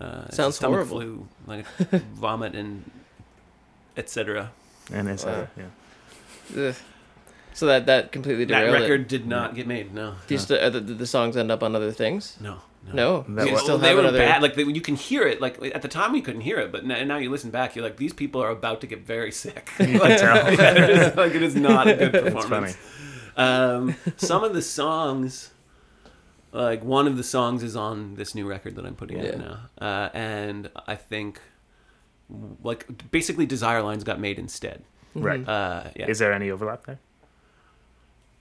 uh, 0.00 0.22
it's 0.26 0.32
a 0.32 0.36
Sounds 0.36 0.56
stomach 0.56 0.74
horrible. 0.88 1.00
flu, 1.00 1.28
like 1.46 1.66
vomit 2.14 2.54
and 2.54 2.88
etc. 3.96 4.50
And 4.92 5.08
it's 5.08 5.24
uh, 5.24 5.46
Wow. 5.56 5.64
yeah. 6.56 6.68
Ugh. 6.68 6.74
So 7.52 7.66
that 7.66 7.86
that 7.86 8.12
completely 8.12 8.46
derailed 8.46 8.74
That 8.74 8.80
record 8.82 9.00
it. 9.02 9.08
did 9.08 9.26
not 9.26 9.54
get 9.56 9.66
made. 9.66 9.92
No, 9.92 10.14
Do 10.28 10.34
you 10.34 10.38
still, 10.38 10.58
uh, 10.60 10.70
the, 10.70 10.80
the 10.80 11.06
songs 11.06 11.36
end 11.36 11.50
up 11.50 11.62
on 11.62 11.74
other 11.74 11.90
things? 11.90 12.36
no, 12.40 12.58
No. 12.92 13.24
That 13.28 13.46
you 13.46 13.52
was- 13.54 13.62
still 13.62 13.78
they 13.78 13.94
were 13.94 14.00
another. 14.02 14.18
bad. 14.18 14.42
Like 14.42 14.54
they, 14.54 14.62
you 14.62 14.80
can 14.80 14.94
hear 14.94 15.26
it. 15.26 15.40
Like 15.40 15.58
at 15.74 15.82
the 15.82 15.88
time, 15.88 16.12
we 16.12 16.20
couldn't 16.22 16.42
hear 16.42 16.58
it, 16.58 16.70
but 16.70 16.84
now, 16.86 17.02
now 17.02 17.16
you 17.16 17.30
listen 17.30 17.50
back, 17.50 17.74
you're 17.74 17.84
like, 17.84 17.96
these 17.96 18.12
people 18.12 18.40
are 18.40 18.50
about 18.50 18.80
to 18.82 18.86
get 18.86 19.00
very 19.04 19.32
sick. 19.32 19.70
like, 19.80 19.88
can 19.90 20.18
tell. 20.18 20.52
Yeah, 20.54 20.70
it 20.84 20.90
is, 20.90 21.16
like 21.22 21.34
it 21.34 21.42
is 21.42 21.56
not 21.56 21.88
a 21.88 21.94
good 21.96 22.14
It's 22.14 22.34
performance. 22.34 22.76
funny. 22.76 23.48
Um, 23.48 23.96
some 24.16 24.44
of 24.44 24.54
the 24.54 24.62
songs, 24.62 25.50
like 26.52 26.82
one 26.84 27.06
of 27.06 27.16
the 27.16 27.22
songs, 27.24 27.62
is 27.62 27.76
on 27.76 28.14
this 28.14 28.34
new 28.34 28.46
record 28.46 28.76
that 28.76 28.84
I'm 28.86 28.94
putting 28.96 29.18
Yeah. 29.18 29.28
out 29.32 29.38
now, 29.38 29.58
uh, 29.86 30.08
and 30.14 30.70
I 30.86 30.94
think, 30.94 31.40
like, 32.62 33.10
basically, 33.10 33.46
Desire 33.46 33.82
Lines 33.82 34.04
got 34.04 34.18
made 34.20 34.38
instead. 34.38 34.82
Right. 35.14 35.46
Uh, 35.48 35.84
yeah, 35.96 36.06
Is 36.08 36.18
there 36.18 36.32
any 36.32 36.50
overlap 36.50 36.86
there? 36.86 36.98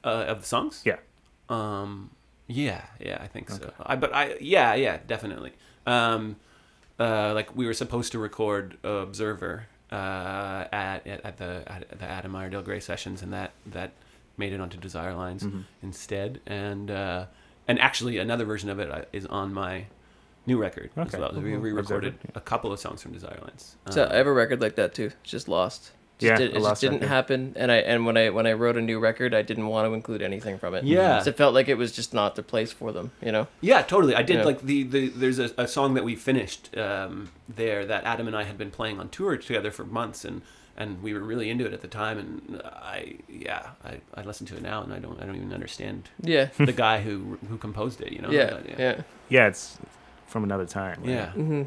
uh, 0.03 0.25
of 0.27 0.41
the 0.41 0.45
songs. 0.47 0.81
Yeah. 0.85 0.97
Um, 1.49 2.11
yeah, 2.47 2.85
yeah, 2.99 3.17
I 3.21 3.27
think 3.27 3.49
so. 3.49 3.71
I, 3.81 3.95
but 3.95 4.13
I, 4.13 4.35
yeah, 4.39 4.73
yeah, 4.75 4.99
definitely. 5.05 5.53
Um, 5.85 6.37
uh, 6.99 7.33
like 7.33 7.55
we 7.55 7.65
were 7.65 7.73
supposed 7.73 8.11
to 8.13 8.19
record 8.19 8.77
uh, 8.85 8.89
Observer 8.89 9.67
uh, 9.91 10.65
at, 10.71 11.05
at 11.07 11.21
at 11.25 11.37
the 11.37 11.63
at 11.67 11.99
the 11.99 12.05
Adam 12.05 12.35
Iredale 12.35 12.61
Gray 12.63 12.79
sessions, 12.79 13.21
and 13.21 13.31
that 13.33 13.51
that 13.65 13.91
made 14.37 14.53
it 14.53 14.59
onto 14.61 14.77
Desire 14.77 15.13
Lines 15.13 15.43
Mm-hmm. 15.43 15.61
instead. 15.83 16.39
And 16.45 16.89
uh, 16.91 17.25
and 17.67 17.79
actually, 17.79 18.17
another 18.17 18.45
version 18.45 18.69
of 18.69 18.79
it 18.79 18.89
uh, 18.91 19.27
on 19.29 19.53
my 19.53 19.85
new 20.45 20.57
record 20.57 20.89
as 20.95 21.07
Okay. 21.07 21.19
well. 21.19 21.31
We 21.35 21.51
Mhm. 21.51 21.61
re-recorded 21.61 22.15
yeah. 22.23 22.31
a 22.35 22.39
couple 22.41 22.71
of 22.71 22.79
songs 22.79 23.01
from 23.01 23.11
Desire 23.11 23.37
Lines. 23.41 23.75
So 23.89 24.03
Um, 24.05 24.11
I 24.11 24.15
have 24.15 24.27
a 24.27 24.31
record 24.33 24.61
like 24.61 24.75
that 24.75 24.93
too. 24.93 25.11
It's 25.21 25.31
just 25.31 25.47
lost. 25.49 25.91
Just 26.19 26.31
Yeah, 26.31 26.37
did, 26.37 26.55
it 26.55 26.61
just 26.63 26.81
didn't 26.81 26.95
record. 26.95 27.09
happen. 27.09 27.53
And 27.57 27.71
I 27.71 27.75
and 27.75 28.05
when 28.05 28.17
I 28.17 28.29
when 28.31 28.47
I 28.47 28.53
wrote 28.53 28.75
a 28.77 28.81
new 28.81 28.97
record, 28.99 29.33
I 29.35 29.41
didn't 29.43 29.67
want 29.67 29.87
to 29.87 29.93
include 29.93 30.21
anything 30.23 30.57
from 30.57 30.73
it. 30.73 30.83
Yeah. 30.83 31.19
So 31.21 31.29
it 31.29 31.37
felt 31.37 31.53
like 31.53 31.67
it 31.67 31.77
was 31.77 31.91
just 31.91 32.11
not 32.13 32.35
the 32.35 32.41
place 32.43 32.71
for 32.71 32.91
them. 32.91 33.11
You 33.21 33.31
know. 33.33 33.47
Yeah, 33.61 33.81
totally. 33.83 34.15
I 34.15 34.23
did 34.23 34.37
Yeah. 34.37 34.43
like 34.45 34.61
the, 34.61 34.83
the 34.83 35.09
there's 35.09 35.37
a, 35.37 35.51
a 35.57 35.67
song 35.67 35.93
that 35.95 36.03
we 36.05 36.15
finished 36.15 36.75
um, 36.77 37.29
there 37.47 37.85
that 37.85 38.03
Adam 38.05 38.25
and 38.25 38.35
I 38.35 38.43
had 38.43 38.57
been 38.57 38.71
playing 38.71 38.99
on 38.99 39.09
tour 39.09 39.37
together 39.37 39.69
for 39.69 39.83
months 39.83 40.25
and 40.25 40.41
and 40.77 41.01
we 41.01 41.13
were 41.13 41.21
really 41.21 41.49
into 41.49 41.65
it 41.65 41.73
at 41.73 41.81
the 41.81 41.87
time 41.87 42.17
and 42.19 42.61
I 42.65 43.15
yeah, 43.27 43.69
I, 43.83 43.99
I 44.13 44.21
listen 44.23 44.45
to 44.47 44.55
it 44.55 44.61
now 44.61 44.83
and 44.83 44.93
I 44.93 44.99
don't 44.99 45.21
I 45.21 45.25
don't 45.25 45.35
even 45.35 45.53
understand 45.53 46.09
Yeah. 46.21 46.49
the 46.57 46.71
guy 46.73 47.01
who 47.01 47.37
who 47.49 47.57
composed 47.57 48.01
it, 48.01 48.11
you 48.13 48.21
know. 48.21 48.29
yeah. 48.31 48.51
But, 48.51 48.79
Yeah. 48.79 49.01
Yeah, 49.29 49.47
it's 49.47 49.77
from 50.27 50.43
another 50.43 50.65
time. 50.65 50.99
right? 51.01 51.09
Yeah. 51.09 51.31
hmm 51.31 51.63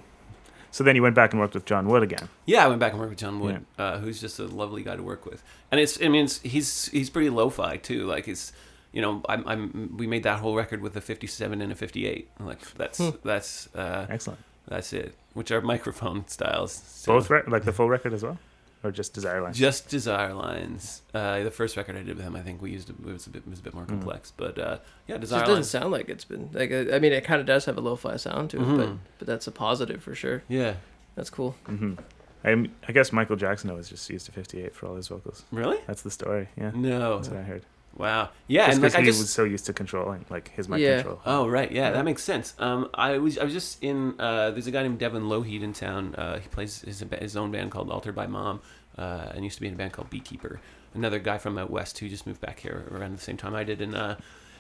So 0.71 0.85
then 0.85 0.95
you 0.97 1.03
went 1.03 1.15
back 1.17 1.33
and 1.33 1.41
worked 1.41 1.55
with 1.55 1.65
John 1.65 1.89
Wood 1.89 2.03
again. 2.03 2.29
Yeah, 2.47 2.65
I 2.65 2.69
went 2.69 2.79
back 2.81 2.93
and 2.93 3.01
worked 3.01 3.11
with 3.11 3.19
John 3.19 3.41
Wood, 3.41 3.65
uh, 3.79 3.99
who's 3.99 4.21
just 4.21 4.39
a 4.39 4.45
lovely 4.47 4.83
guy 4.85 4.97
to 4.97 5.03
work 5.03 5.27
with, 5.27 5.43
and 5.71 5.81
it's 5.81 6.01
I 6.03 6.09
mean 6.09 6.25
it's, 6.27 6.39
he's 6.43 6.87
he's 6.89 7.11
pretty 7.11 7.31
lo-fi 7.31 7.77
too. 7.79 8.07
Like 8.07 8.27
he's 8.27 8.53
you 8.93 9.03
know 9.03 9.23
I'm 9.29 9.43
I'm 9.49 9.95
we 9.97 10.07
made 10.07 10.23
that 10.23 10.39
whole 10.41 10.55
record 10.57 10.81
with 10.83 10.95
a 10.97 11.01
57 11.01 11.61
and 11.61 11.73
a 11.73 11.75
58. 11.75 12.29
Like 12.41 12.61
that's 12.75 12.99
Hmm. 12.99 13.11
that's 13.25 13.69
uh, 13.75 14.07
Excellent. 14.09 14.39
that's 14.69 14.93
it. 14.93 15.15
Which 15.35 15.51
are 15.51 15.61
microphone 15.61 16.27
styles. 16.29 16.73
So- 16.73 17.13
Both 17.15 17.31
re- 17.31 17.43
like 17.49 17.65
the 17.65 17.73
full 17.73 17.89
record 17.89 18.13
as 18.13 18.23
well, 18.23 18.39
or 18.83 18.91
just 18.91 19.13
Desire 19.15 19.41
Lines? 19.43 19.59
Just 19.59 19.89
Desire 19.89 20.33
Lines. 20.35 21.03
Uh, 21.13 21.43
the 21.43 21.51
first 21.51 21.77
record 21.77 21.97
I 21.97 22.03
did 22.03 22.17
with 22.17 22.25
him, 22.25 22.35
I 22.37 22.41
think 22.43 22.63
we 22.63 22.71
used 22.71 22.89
it 22.91 23.05
was 23.05 23.27
a 23.27 23.31
bit 23.31 23.47
was 23.49 23.59
a 23.59 23.63
bit 23.63 23.75
more 23.75 23.85
Mm. 23.85 23.89
complex, 23.89 24.33
but 24.37 24.59
uh, 24.59 24.79
yeah, 25.07 25.17
It 25.17 25.21
just 25.21 25.31
Desire 25.33 25.41
doesn't 25.41 25.55
Lines. 25.55 25.71
sound 25.71 25.91
like 25.93 26.09
it's 26.09 26.25
been 26.25 26.51
like. 26.53 26.73
I 26.73 26.97
I 26.97 26.99
mean, 26.99 27.13
it 27.13 27.25
kind 27.25 27.41
of 27.41 27.47
does 27.47 27.65
have 27.67 27.77
a 27.77 27.81
lo-fi 27.81 28.17
sound 28.17 28.51
to 28.51 28.57
it, 28.59 28.77
but 28.77 28.89
Mhm. 28.89 28.99
but 29.19 29.27
that's 29.27 29.47
a 29.47 29.53
positive 29.53 30.03
for 30.03 30.15
sure. 30.15 30.43
Yeah, 30.49 30.75
That's 31.17 31.31
cool. 31.31 31.57
hmm 31.67 31.95
I, 32.43 32.71
I 32.89 32.93
guess 32.93 33.13
Michael 33.13 33.37
Jackson 33.37 33.69
always 33.69 33.91
just 33.91 34.09
used 34.09 34.27
a 34.31 34.33
58 34.33 34.75
for 34.75 34.87
all 34.87 34.97
his 34.97 35.09
vocals. 35.09 35.45
really? 35.53 35.77
That's 35.87 36.01
the 36.01 36.11
story. 36.11 36.49
Yeah, 36.57 36.71
No. 36.75 37.17
that's 37.17 37.29
what 37.29 37.39
I 37.39 37.43
heard. 37.43 37.65
Wow. 37.97 38.31
Yeah, 38.47 38.67
just 38.67 38.73
and 38.77 38.81
because 38.83 38.95
like 38.95 39.01
I 39.01 39.03
he 39.03 39.07
just. 39.09 39.21
was 39.21 39.31
so 39.31 39.45
used 39.45 39.67
to 39.67 39.73
controlling, 39.73 40.25
like 40.31 40.51
his 40.55 40.69
mic 40.69 40.81
Yeah. 40.81 40.97
control. 40.97 41.21
Oh 41.27 41.47
right, 41.49 41.71
yeah, 41.71 41.91
that 41.91 42.05
makes 42.05 42.23
sense. 42.23 42.55
Um, 42.59 42.89
I 42.95 43.19
was 43.19 43.37
I 43.39 43.45
was 43.45 43.53
just 43.53 43.83
in. 43.83 44.15
Uh, 44.19 44.51
there's 44.53 44.67
a 44.67 44.71
guy 44.71 44.83
named 44.83 44.99
Devin 44.99 45.25
Lougheed 45.25 45.63
in 45.63 45.73
town. 45.73 46.15
Uh, 46.15 46.39
he 46.39 46.49
plays 46.49 46.81
his 46.83 47.05
his 47.19 47.37
own 47.37 47.51
band 47.51 47.71
called 47.73 47.91
Altered 47.91 48.15
by 48.15 48.27
Mom, 48.27 48.61
uh, 48.97 49.33
and 49.35 49.45
used 49.45 49.57
to 49.57 49.61
be 49.61 49.69
in 49.69 49.75
a 49.75 49.77
band 49.77 49.93
called 49.93 50.09
Beekeeper. 50.09 50.61
Another 50.95 51.19
guy 51.19 51.37
from 51.39 51.59
out 51.59 51.71
west 51.71 51.99
who 51.99 52.09
just 52.09 52.27
moved 52.27 52.41
back 52.41 52.61
here 52.61 52.87
around 52.91 53.17
the 53.17 53.23
same 53.23 53.37
time 53.37 53.55
I 53.55 53.65
did, 53.65 53.81
and 53.81 53.95
uh, 53.95 54.17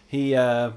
he 0.06 0.34
uh, 0.34 0.72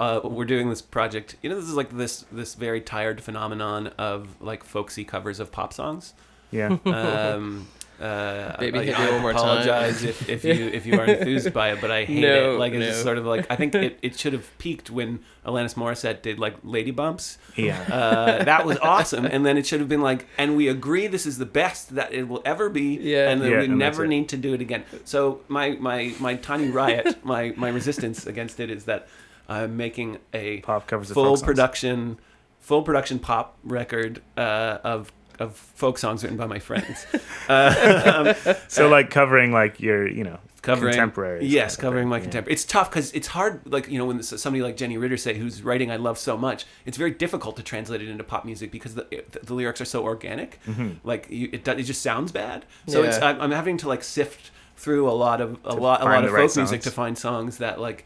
uh, 0.00 0.20
we're 0.24 0.44
doing 0.44 0.70
this 0.70 0.82
project. 0.82 1.36
You 1.42 1.50
know, 1.50 1.56
this 1.56 1.64
is 1.68 1.74
like 1.74 1.96
this 1.96 2.24
this 2.30 2.54
very 2.54 2.80
tired 2.80 3.20
phenomenon 3.22 3.88
of 3.98 4.40
like 4.40 4.64
folksy 4.64 5.04
covers 5.04 5.40
of 5.40 5.50
pop 5.50 5.72
songs. 5.72 6.14
Yeah. 6.50 6.76
Um, 6.86 7.68
uh, 8.00 8.56
Baby, 8.58 8.78
I, 8.78 8.84
hit 8.84 8.98
I 9.00 9.06
me 9.06 9.12
one 9.12 9.22
more 9.22 9.32
time. 9.32 9.40
apologize 9.42 10.04
if, 10.04 10.28
if 10.28 10.44
you 10.44 10.52
if 10.68 10.86
you 10.86 10.98
are 11.00 11.04
enthused 11.14 11.52
by 11.52 11.72
it, 11.72 11.80
but 11.80 11.90
I 11.90 12.04
hate 12.04 12.20
No, 12.20 12.54
it. 12.54 12.58
Like 12.58 12.72
it's 12.72 12.80
no. 12.80 12.86
just 12.86 13.02
sort 13.02 13.18
of 13.18 13.26
like 13.26 13.46
I 13.50 13.56
think 13.56 13.74
it, 13.74 13.98
it 14.02 14.18
should 14.18 14.32
have 14.32 14.46
peaked 14.58 14.90
when 14.90 15.20
Alanis 15.44 15.74
Morissette 15.74 16.22
did 16.22 16.38
like 16.38 16.56
Lady 16.62 16.90
Bumps. 16.92 17.38
Yeah. 17.56 17.80
Uh, 17.90 18.44
that 18.44 18.64
was 18.64 18.78
awesome, 18.78 19.24
and 19.24 19.44
then 19.44 19.56
it 19.58 19.66
should 19.66 19.80
have 19.80 19.88
been 19.88 20.02
like, 20.02 20.26
and 20.38 20.56
we 20.56 20.68
agree 20.68 21.06
this 21.08 21.26
is 21.26 21.38
the 21.38 21.46
best 21.46 21.94
that 21.96 22.12
it 22.12 22.28
will 22.28 22.42
ever 22.44 22.68
be, 22.68 22.98
Yeah. 23.00 23.30
and 23.30 23.40
then 23.42 23.50
Yeah, 23.50 23.58
we 23.58 23.64
and 23.64 23.78
never 23.78 24.06
need 24.06 24.28
to 24.30 24.36
do 24.36 24.54
it 24.54 24.60
again. 24.60 24.84
So 25.04 25.40
my 25.48 25.70
my 25.80 26.14
my 26.20 26.36
tiny 26.36 26.70
riot, 26.70 27.24
my 27.24 27.52
my 27.56 27.68
resistance 27.68 28.26
against 28.26 28.60
it 28.60 28.70
is 28.70 28.84
that 28.84 29.08
I'm 29.48 29.76
making 29.76 30.18
a 30.32 30.60
Pop 30.60 30.86
covers 30.86 31.10
of 31.10 31.14
full 31.14 31.36
production, 31.38 32.18
full 32.60 32.82
production 32.82 33.18
pop 33.18 33.56
record 33.64 34.20
uh, 34.36 34.78
of 34.84 35.10
of 35.38 35.56
folk 35.56 35.98
songs 35.98 36.22
written 36.22 36.36
by 36.38 36.46
my 36.46 36.58
friends. 36.58 37.06
Uh, 37.48 38.34
um, 38.46 38.54
So 38.68 38.88
like 38.88 39.08
covering 39.10 39.52
like 39.52 39.80
your, 39.80 40.06
you 40.06 40.22
know, 40.22 40.38
covering 40.60 40.92
contemporaries. 40.92 41.50
Yes, 41.50 41.76
kind 41.76 41.78
of 41.78 41.82
covering 41.88 42.02
thing, 42.04 42.10
my 42.10 42.16
yeah. 42.18 42.22
contemporary. 42.24 42.52
It's 42.52 42.64
tough 42.66 42.90
because 42.90 43.10
it's 43.12 43.28
hard. 43.28 43.62
Like 43.64 43.88
you 43.88 43.96
know, 43.98 44.04
when 44.04 44.18
s- 44.18 44.34
somebody 44.40 44.62
like 44.62 44.76
Jenny 44.76 44.98
Ritter 44.98 45.16
say, 45.16 45.32
who's 45.38 45.62
writing 45.62 45.90
I 45.90 45.96
love 45.96 46.18
so 46.18 46.36
much, 46.36 46.66
it's 46.84 46.98
very 46.98 47.10
difficult 47.12 47.56
to 47.56 47.62
translate 47.62 48.02
it 48.02 48.08
into 48.08 48.22
pop 48.22 48.44
music 48.44 48.70
because 48.70 48.94
the 48.96 49.06
the, 49.32 49.40
the 49.44 49.54
lyrics 49.54 49.80
are 49.80 49.86
so 49.86 50.02
organic. 50.04 50.60
Mm-hmm. 50.66 50.90
Like 51.04 51.30
you, 51.30 51.48
it 51.52 51.66
it 51.66 51.82
just 51.84 52.02
sounds 52.02 52.32
bad. 52.32 52.66
So 52.86 53.02
it's 53.02 53.18
I'm, 53.18 53.40
I'm 53.40 53.50
having 53.52 53.78
to 53.78 53.88
like 53.88 54.04
sift 54.04 54.50
through 54.76 55.08
a 55.08 55.12
lot 55.12 55.40
of 55.40 55.54
a 55.64 55.70
To 55.70 55.74
lot 55.76 56.02
a 56.02 56.04
lot 56.04 56.20
the 56.20 56.26
of 56.26 56.32
right 56.34 56.50
folk 56.50 56.56
music 56.56 56.82
songs. 56.82 56.84
to 56.84 56.90
find 56.90 57.16
songs 57.16 57.56
that 57.58 57.80
like 57.80 58.04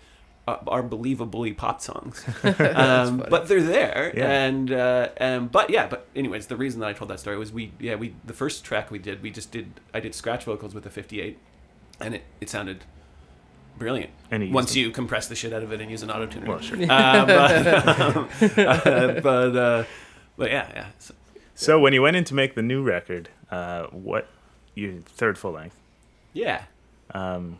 are, 0.48 0.60
are 0.66 0.82
believably 0.82 1.56
pop 1.56 1.80
songs. 1.80 2.24
um, 2.42 3.24
but 3.30 3.46
they're 3.48 3.62
there, 3.62 4.12
Yeah. 4.16 4.28
and 4.46 4.72
uh, 4.72 5.08
um, 5.20 5.48
but 5.48 5.70
yeah, 5.70 5.86
but 5.86 6.06
anyways, 6.16 6.46
the 6.48 6.56
reason 6.56 6.80
that 6.80 6.88
I 6.88 6.92
told 6.92 7.10
that 7.10 7.20
story 7.20 7.36
was 7.38 7.52
we 7.52 7.72
yeah 7.78 7.94
we 7.94 8.14
the 8.24 8.32
first 8.34 8.64
track 8.64 8.90
we 8.90 8.98
did 8.98 9.22
we 9.22 9.30
just 9.30 9.50
did 9.52 9.80
I 9.94 10.00
did 10.00 10.14
scratch 10.14 10.44
vocals 10.44 10.74
with 10.74 10.84
the 10.84 10.90
58, 10.90 11.38
and 12.00 12.14
it 12.16 12.22
it 12.40 12.50
sounded 12.50 12.84
brilliant 13.78 14.10
And 14.30 14.52
once 14.52 14.74
them. 14.74 14.82
you 14.82 14.90
compress 14.90 15.28
the 15.28 15.34
shit 15.34 15.52
out 15.52 15.62
of 15.62 15.72
it 15.72 15.80
and 15.80 15.90
use 15.90 16.02
an 16.02 16.10
auto 16.10 16.26
tuner. 16.26 16.46
Well, 16.46 16.60
sure. 16.60 16.76
uh, 16.90 17.24
but 17.26 18.00
um, 18.00 18.28
uh, 18.56 19.20
but 19.20 19.56
uh, 19.56 19.84
but 20.36 20.50
yeah 20.50 20.68
yeah. 20.74 20.86
So, 20.98 21.14
So 21.54 21.78
when 21.80 21.92
you 21.92 22.02
went 22.02 22.16
in 22.16 22.24
to 22.24 22.34
make 22.34 22.54
the 22.54 22.62
new 22.62 22.82
record, 22.82 23.28
uh, 23.50 23.84
what 23.92 24.28
your 24.74 24.94
third 25.04 25.38
full 25.38 25.52
length? 25.52 25.76
yeah. 26.32 26.64
Um, 27.14 27.58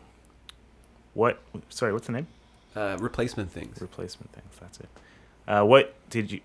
what? 1.13 1.39
Sorry, 1.69 1.93
what's 1.93 2.07
the 2.07 2.13
name? 2.13 2.27
Uh, 2.75 2.97
replacement 2.99 3.51
things. 3.51 3.79
Replacement 3.81 4.31
things. 4.31 4.53
That's 4.59 4.79
it. 4.79 4.89
Uh, 5.47 5.63
what 5.63 5.93
did 6.09 6.31
you 6.31 6.41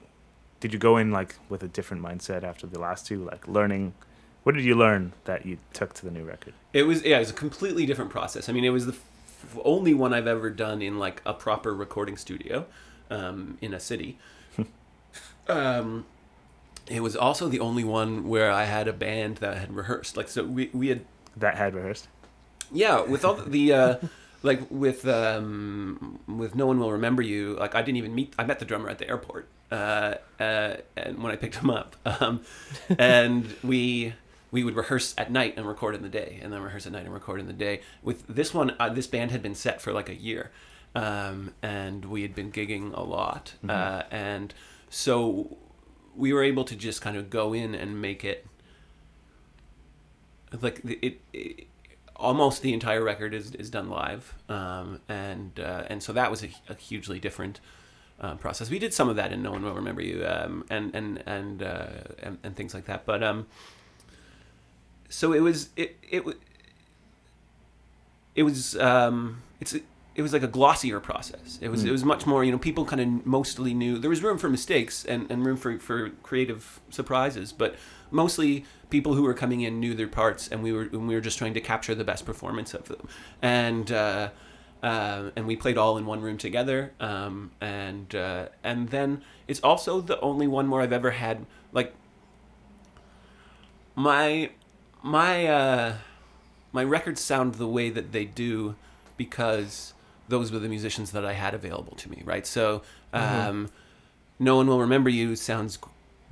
did 0.60 0.72
you 0.72 0.78
go 0.78 0.96
in 0.96 1.10
like 1.10 1.36
with 1.48 1.62
a 1.62 1.68
different 1.68 2.02
mindset 2.02 2.42
after 2.42 2.66
the 2.66 2.78
last 2.80 3.06
two? 3.06 3.24
Like 3.24 3.46
learning, 3.48 3.94
what 4.42 4.54
did 4.54 4.64
you 4.64 4.74
learn 4.74 5.12
that 5.24 5.46
you 5.46 5.58
took 5.72 5.94
to 5.94 6.04
the 6.04 6.10
new 6.10 6.24
record? 6.24 6.52
It 6.72 6.82
was 6.82 7.02
yeah, 7.04 7.16
it 7.16 7.20
was 7.20 7.30
a 7.30 7.34
completely 7.34 7.86
different 7.86 8.10
process. 8.10 8.48
I 8.48 8.52
mean, 8.52 8.64
it 8.64 8.70
was 8.70 8.86
the 8.86 8.92
f- 8.92 9.58
only 9.64 9.94
one 9.94 10.12
I've 10.12 10.26
ever 10.26 10.50
done 10.50 10.82
in 10.82 10.98
like 10.98 11.22
a 11.24 11.32
proper 11.32 11.74
recording 11.74 12.16
studio 12.16 12.66
um, 13.10 13.56
in 13.60 13.72
a 13.72 13.80
city. 13.80 14.18
um, 15.48 16.04
it 16.86 17.00
was 17.00 17.16
also 17.16 17.48
the 17.48 17.60
only 17.60 17.84
one 17.84 18.28
where 18.28 18.50
I 18.50 18.64
had 18.64 18.88
a 18.88 18.92
band 18.92 19.36
that 19.38 19.58
had 19.58 19.74
rehearsed. 19.74 20.16
Like, 20.16 20.28
so 20.28 20.44
we 20.44 20.70
we 20.72 20.88
had 20.88 21.04
That 21.36 21.56
had 21.56 21.74
rehearsed. 21.74 22.08
yeah 22.72 23.00
with 23.02 23.24
all 23.24 23.34
the 23.34 23.72
uh, 23.72 23.96
like 24.42 24.60
with 24.70 25.06
um, 25.06 26.20
with 26.26 26.54
no 26.54 26.66
one 26.66 26.78
will 26.78 26.92
remember 26.92 27.22
you. 27.22 27.56
Like, 27.56 27.74
I 27.74 27.82
didn't 27.82 27.96
even 27.96 28.14
meet. 28.14 28.34
I 28.38 28.44
met 28.44 28.58
the 28.58 28.64
drummer 28.64 28.88
at 28.88 28.98
the 28.98 29.08
airport. 29.08 29.48
Uh, 29.70 30.14
uh, 30.40 30.76
and 30.96 31.22
when 31.22 31.32
I 31.32 31.36
picked 31.36 31.56
him 31.56 31.70
up, 31.70 31.96
um, 32.20 32.42
and 32.98 33.54
we 33.62 34.14
we 34.50 34.64
would 34.64 34.76
rehearse 34.76 35.14
at 35.18 35.30
night 35.30 35.54
and 35.56 35.66
record 35.66 35.94
in 35.94 36.02
the 36.02 36.08
day, 36.08 36.38
and 36.42 36.52
then 36.52 36.62
rehearse 36.62 36.86
at 36.86 36.92
night 36.92 37.04
and 37.04 37.12
record 37.12 37.40
in 37.40 37.46
the 37.46 37.52
day. 37.52 37.80
With 38.02 38.26
this 38.26 38.54
one, 38.54 38.74
uh, 38.78 38.88
this 38.88 39.06
band 39.06 39.30
had 39.30 39.42
been 39.42 39.54
set 39.54 39.80
for 39.80 39.92
like 39.92 40.08
a 40.08 40.14
year, 40.14 40.50
um, 40.94 41.52
and 41.62 42.04
we 42.06 42.22
had 42.22 42.34
been 42.34 42.50
gigging 42.50 42.96
a 42.96 43.02
lot, 43.02 43.54
uh, 43.68 44.04
and 44.10 44.54
so 44.88 45.58
we 46.16 46.32
were 46.32 46.42
able 46.42 46.64
to 46.64 46.74
just 46.74 47.02
kind 47.02 47.16
of 47.16 47.30
go 47.30 47.52
in 47.52 47.74
and 47.74 48.00
make 48.00 48.24
it 48.24 48.46
like 50.60 50.80
it, 50.84 51.20
it 51.32 51.66
almost 52.18 52.62
the 52.62 52.74
entire 52.74 53.02
record 53.02 53.32
is, 53.32 53.54
is 53.54 53.70
done 53.70 53.88
live. 53.88 54.34
Um, 54.48 55.00
and 55.08 55.58
uh, 55.60 55.84
and 55.88 56.02
so 56.02 56.12
that 56.12 56.30
was 56.30 56.42
a, 56.42 56.50
a 56.68 56.74
hugely 56.74 57.18
different 57.18 57.60
uh, 58.20 58.34
process. 58.34 58.70
We 58.70 58.78
did 58.78 58.92
some 58.92 59.08
of 59.08 59.16
that 59.16 59.32
in 59.32 59.42
no 59.42 59.52
one 59.52 59.62
will 59.62 59.74
remember 59.74 60.02
you 60.02 60.26
um, 60.26 60.64
and 60.70 60.94
and 60.94 61.22
and, 61.26 61.62
uh, 61.62 61.86
and 62.20 62.38
and 62.42 62.56
things 62.56 62.74
like 62.74 62.86
that. 62.86 63.06
But 63.06 63.22
um 63.22 63.46
so 65.08 65.32
it 65.32 65.40
was 65.40 65.70
it 65.76 65.96
it 66.10 66.24
it 68.34 68.42
was 68.42 68.76
um 68.76 69.42
it's 69.60 69.74
it 70.18 70.22
was 70.22 70.32
like 70.32 70.42
a 70.42 70.48
glossier 70.48 70.98
process. 70.98 71.60
It 71.62 71.68
was 71.68 71.84
it 71.84 71.92
was 71.92 72.04
much 72.04 72.26
more 72.26 72.42
you 72.42 72.50
know 72.50 72.58
people 72.58 72.84
kind 72.84 73.00
of 73.00 73.24
mostly 73.24 73.72
knew 73.72 73.98
there 73.98 74.10
was 74.10 74.20
room 74.20 74.36
for 74.36 74.50
mistakes 74.50 75.04
and, 75.04 75.30
and 75.30 75.46
room 75.46 75.56
for, 75.56 75.78
for 75.78 76.10
creative 76.24 76.80
surprises 76.90 77.52
but 77.52 77.76
mostly 78.10 78.64
people 78.90 79.14
who 79.14 79.22
were 79.22 79.32
coming 79.32 79.60
in 79.60 79.78
knew 79.78 79.94
their 79.94 80.08
parts 80.08 80.48
and 80.48 80.60
we 80.60 80.72
were 80.72 80.82
and 80.82 81.06
we 81.06 81.14
were 81.14 81.20
just 81.20 81.38
trying 81.38 81.54
to 81.54 81.60
capture 81.60 81.94
the 81.94 82.02
best 82.02 82.26
performance 82.26 82.74
of 82.74 82.88
them. 82.88 83.06
And 83.40 83.92
uh, 83.92 84.30
uh, 84.82 85.30
and 85.36 85.46
we 85.46 85.54
played 85.54 85.78
all 85.78 85.96
in 85.96 86.04
one 86.04 86.20
room 86.20 86.36
together 86.36 86.92
um, 86.98 87.52
and 87.60 88.12
uh, 88.12 88.48
and 88.64 88.88
then 88.88 89.22
it's 89.46 89.60
also 89.60 90.00
the 90.00 90.18
only 90.18 90.48
one 90.48 90.68
where 90.68 90.82
I've 90.82 90.92
ever 90.92 91.12
had 91.12 91.46
like 91.72 91.94
my 93.94 94.50
my 95.00 95.46
uh, 95.46 95.94
my 96.72 96.82
records 96.82 97.20
sound 97.20 97.54
the 97.54 97.68
way 97.68 97.88
that 97.88 98.10
they 98.10 98.24
do 98.24 98.74
because 99.16 99.94
those 100.28 100.52
were 100.52 100.58
the 100.58 100.68
musicians 100.68 101.12
that 101.12 101.24
I 101.24 101.32
had 101.32 101.54
available 101.54 101.94
to 101.96 102.10
me, 102.10 102.22
right? 102.24 102.46
So, 102.46 102.82
um, 103.12 103.70
no 104.38 104.56
one 104.56 104.66
will 104.66 104.80
remember 104.80 105.10
you 105.10 105.36
sounds 105.36 105.78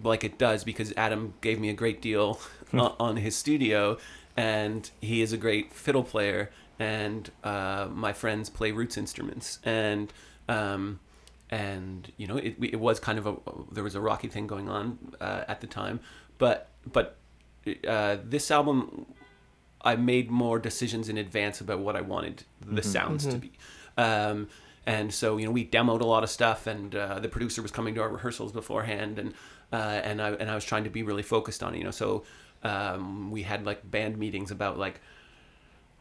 like 0.02 0.22
it 0.24 0.38
does 0.38 0.64
because 0.64 0.92
Adam 0.96 1.34
gave 1.40 1.58
me 1.58 1.68
a 1.70 1.72
great 1.72 2.00
deal 2.02 2.38
on, 2.72 2.94
on 3.00 3.16
his 3.16 3.34
studio, 3.34 3.98
and 4.36 4.90
he 5.00 5.22
is 5.22 5.32
a 5.32 5.36
great 5.36 5.72
fiddle 5.72 6.04
player, 6.04 6.50
and 6.78 7.30
uh, 7.42 7.88
my 7.90 8.12
friends 8.12 8.50
play 8.50 8.70
roots 8.72 8.96
instruments, 8.96 9.58
and 9.64 10.12
um, 10.48 11.00
and 11.50 12.12
you 12.16 12.26
know 12.26 12.36
it, 12.36 12.56
it 12.60 12.80
was 12.80 13.00
kind 13.00 13.18
of 13.18 13.26
a 13.26 13.36
there 13.72 13.84
was 13.84 13.94
a 13.94 14.00
rocky 14.00 14.28
thing 14.28 14.46
going 14.46 14.68
on 14.68 14.98
uh, 15.20 15.44
at 15.48 15.60
the 15.60 15.66
time, 15.66 16.00
but 16.38 16.68
but 16.92 17.16
uh, 17.88 18.18
this 18.22 18.50
album 18.50 19.06
I 19.82 19.96
made 19.96 20.30
more 20.30 20.58
decisions 20.58 21.08
in 21.08 21.16
advance 21.16 21.60
about 21.60 21.78
what 21.78 21.96
I 21.96 22.00
wanted 22.00 22.42
the 22.60 22.82
sounds 22.82 23.24
to 23.26 23.38
be. 23.38 23.52
Um, 23.96 24.48
and 24.86 25.12
so, 25.12 25.36
you 25.36 25.46
know, 25.46 25.50
we 25.52 25.66
demoed 25.66 26.00
a 26.00 26.06
lot 26.06 26.22
of 26.22 26.30
stuff, 26.30 26.66
and 26.66 26.94
uh, 26.94 27.18
the 27.18 27.28
producer 27.28 27.60
was 27.62 27.70
coming 27.72 27.94
to 27.96 28.02
our 28.02 28.08
rehearsals 28.08 28.52
beforehand, 28.52 29.18
and 29.18 29.34
uh, 29.72 29.76
and 30.04 30.22
I 30.22 30.30
and 30.32 30.48
I 30.50 30.54
was 30.54 30.64
trying 30.64 30.84
to 30.84 30.90
be 30.90 31.02
really 31.02 31.24
focused 31.24 31.62
on 31.62 31.74
it, 31.74 31.78
you 31.78 31.84
know. 31.84 31.90
So 31.90 32.22
um, 32.62 33.30
we 33.32 33.42
had 33.42 33.66
like 33.66 33.88
band 33.90 34.16
meetings 34.16 34.50
about 34.52 34.78
like 34.78 35.00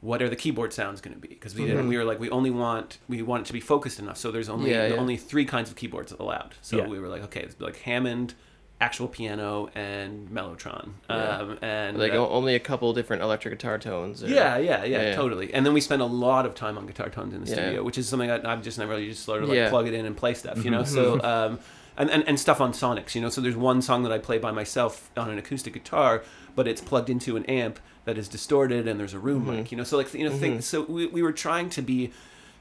what 0.01 0.21
are 0.21 0.29
the 0.29 0.35
keyboard 0.35 0.71
sounds 0.71 1.01
going 1.01 1.15
to 1.15 1.19
be 1.19 1.29
because 1.29 1.55
we 1.55 1.65
didn't 1.65 1.87
we 1.87 1.97
were 1.97 2.03
like 2.03 2.19
we 2.19 2.29
only 2.29 2.51
want 2.51 2.99
we 3.07 3.21
want 3.23 3.41
it 3.41 3.45
to 3.47 3.53
be 3.53 3.59
focused 3.61 3.97
enough 3.97 4.17
so 4.17 4.29
there's 4.29 4.49
only 4.49 4.69
Yeah, 4.69 4.87
yeah. 4.87 4.95
only 4.95 5.17
three 5.17 5.45
kinds 5.45 5.69
of 5.71 5.75
keyboards 5.77 6.11
allowed 6.11 6.53
so 6.61 6.77
Yeah. 6.77 6.87
we 6.87 6.99
were 6.99 7.07
like 7.07 7.23
okay 7.23 7.39
it's 7.41 7.59
like 7.59 7.77
hammond 7.77 8.35
actual 8.81 9.07
piano 9.07 9.69
and 9.73 10.27
mellotron 10.29 10.89
Yeah. 11.09 11.15
um, 11.37 11.57
and 11.61 11.97
Like 11.97 12.11
uh, 12.11 12.27
only 12.27 12.55
a 12.55 12.59
couple 12.59 12.91
different 12.93 13.21
electric 13.23 13.53
guitar 13.57 13.77
tones. 13.77 14.21
or- 14.21 14.27
yeah, 14.27 14.57
yeah, 14.57 14.83
yeah, 14.83 15.01
Yeah, 15.09 15.15
totally. 15.15 15.53
And 15.53 15.65
then 15.65 15.73
we 15.73 15.79
spent 15.79 16.01
a 16.01 16.05
lot 16.05 16.45
of 16.45 16.55
time 16.55 16.77
on 16.77 16.85
guitar 16.85 17.09
tones 17.09 17.33
in 17.33 17.43
the 17.45 17.49
Yeah. 17.49 17.55
studio, 17.55 17.83
which 17.83 17.97
is 17.97 18.09
something 18.09 18.27
that 18.27 18.45
I've 18.45 18.61
just 18.61 18.77
never 18.77 18.91
really 18.91 19.07
just 19.09 19.23
sort 19.23 19.43
of 19.43 19.49
like 19.49 19.69
plug 19.69 19.87
it 19.87 19.93
in 19.93 20.05
and 20.05 20.15
play 20.15 20.33
stuff, 20.33 20.63
you 20.65 20.71
know. 20.71 20.81
Mm-hmm. 20.81 20.93
So 20.93 21.21
um, 21.23 21.59
and, 21.97 22.09
and 22.09 22.27
and 22.27 22.37
stuff 22.37 22.59
on 22.59 22.73
Sonics, 22.73 23.15
you 23.15 23.21
know. 23.21 23.29
So 23.29 23.39
there's 23.39 23.55
one 23.55 23.81
song 23.81 24.03
that 24.03 24.11
I 24.11 24.17
play 24.17 24.37
by 24.39 24.51
myself 24.51 25.09
on 25.15 25.29
an 25.29 25.37
acoustic 25.37 25.71
guitar, 25.73 26.23
but 26.53 26.67
it's 26.67 26.81
plugged 26.81 27.09
into 27.09 27.37
an 27.37 27.45
amp 27.45 27.79
that 28.03 28.17
is 28.17 28.27
distorted, 28.27 28.85
and 28.89 28.99
there's 28.99 29.13
a 29.13 29.19
room 29.19 29.45
Mm-hmm. 29.45 29.55
mic, 29.55 29.71
you 29.71 29.77
know. 29.77 29.85
So 29.85 29.95
like 29.95 30.13
you 30.13 30.27
know, 30.29 30.35
things. 30.35 30.65
So 30.65 30.81
we 30.83 31.07
we 31.07 31.21
were 31.23 31.31
trying 31.31 31.69
to 31.69 31.81
be 31.81 32.11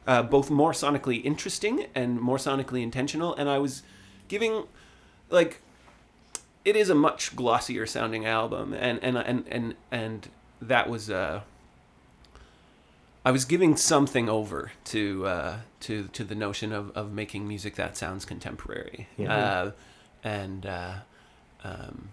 uh, 0.06 0.22
both 0.22 0.48
more 0.50 0.70
sonically 0.70 1.24
interesting 1.24 1.86
and 1.96 2.20
more 2.20 2.36
sonically 2.38 2.82
intentional, 2.84 3.34
and 3.34 3.48
I 3.48 3.58
was 3.58 3.82
giving 4.28 4.64
like 5.30 5.60
it 6.64 6.76
is 6.76 6.88
a 6.90 6.94
much 6.94 7.34
glossier 7.36 7.86
sounding 7.86 8.24
album 8.26 8.72
and 8.72 8.98
and 9.02 9.16
and 9.18 9.44
and, 9.48 9.74
and 9.90 10.28
that 10.62 10.88
was 10.88 11.10
uh 11.10 11.40
I 13.26 13.30
was 13.30 13.46
giving 13.46 13.76
something 13.76 14.28
over 14.28 14.72
to 14.86 15.26
uh, 15.26 15.56
to 15.80 16.08
to 16.08 16.24
the 16.24 16.34
notion 16.34 16.72
of, 16.72 16.90
of 16.94 17.10
making 17.12 17.48
music 17.48 17.76
that 17.76 17.96
sounds 17.96 18.26
contemporary, 18.26 19.08
Yeah. 19.16 19.34
uh, 19.34 19.70
and 20.22 20.66
uh, 20.66 20.92
um, 21.64 22.10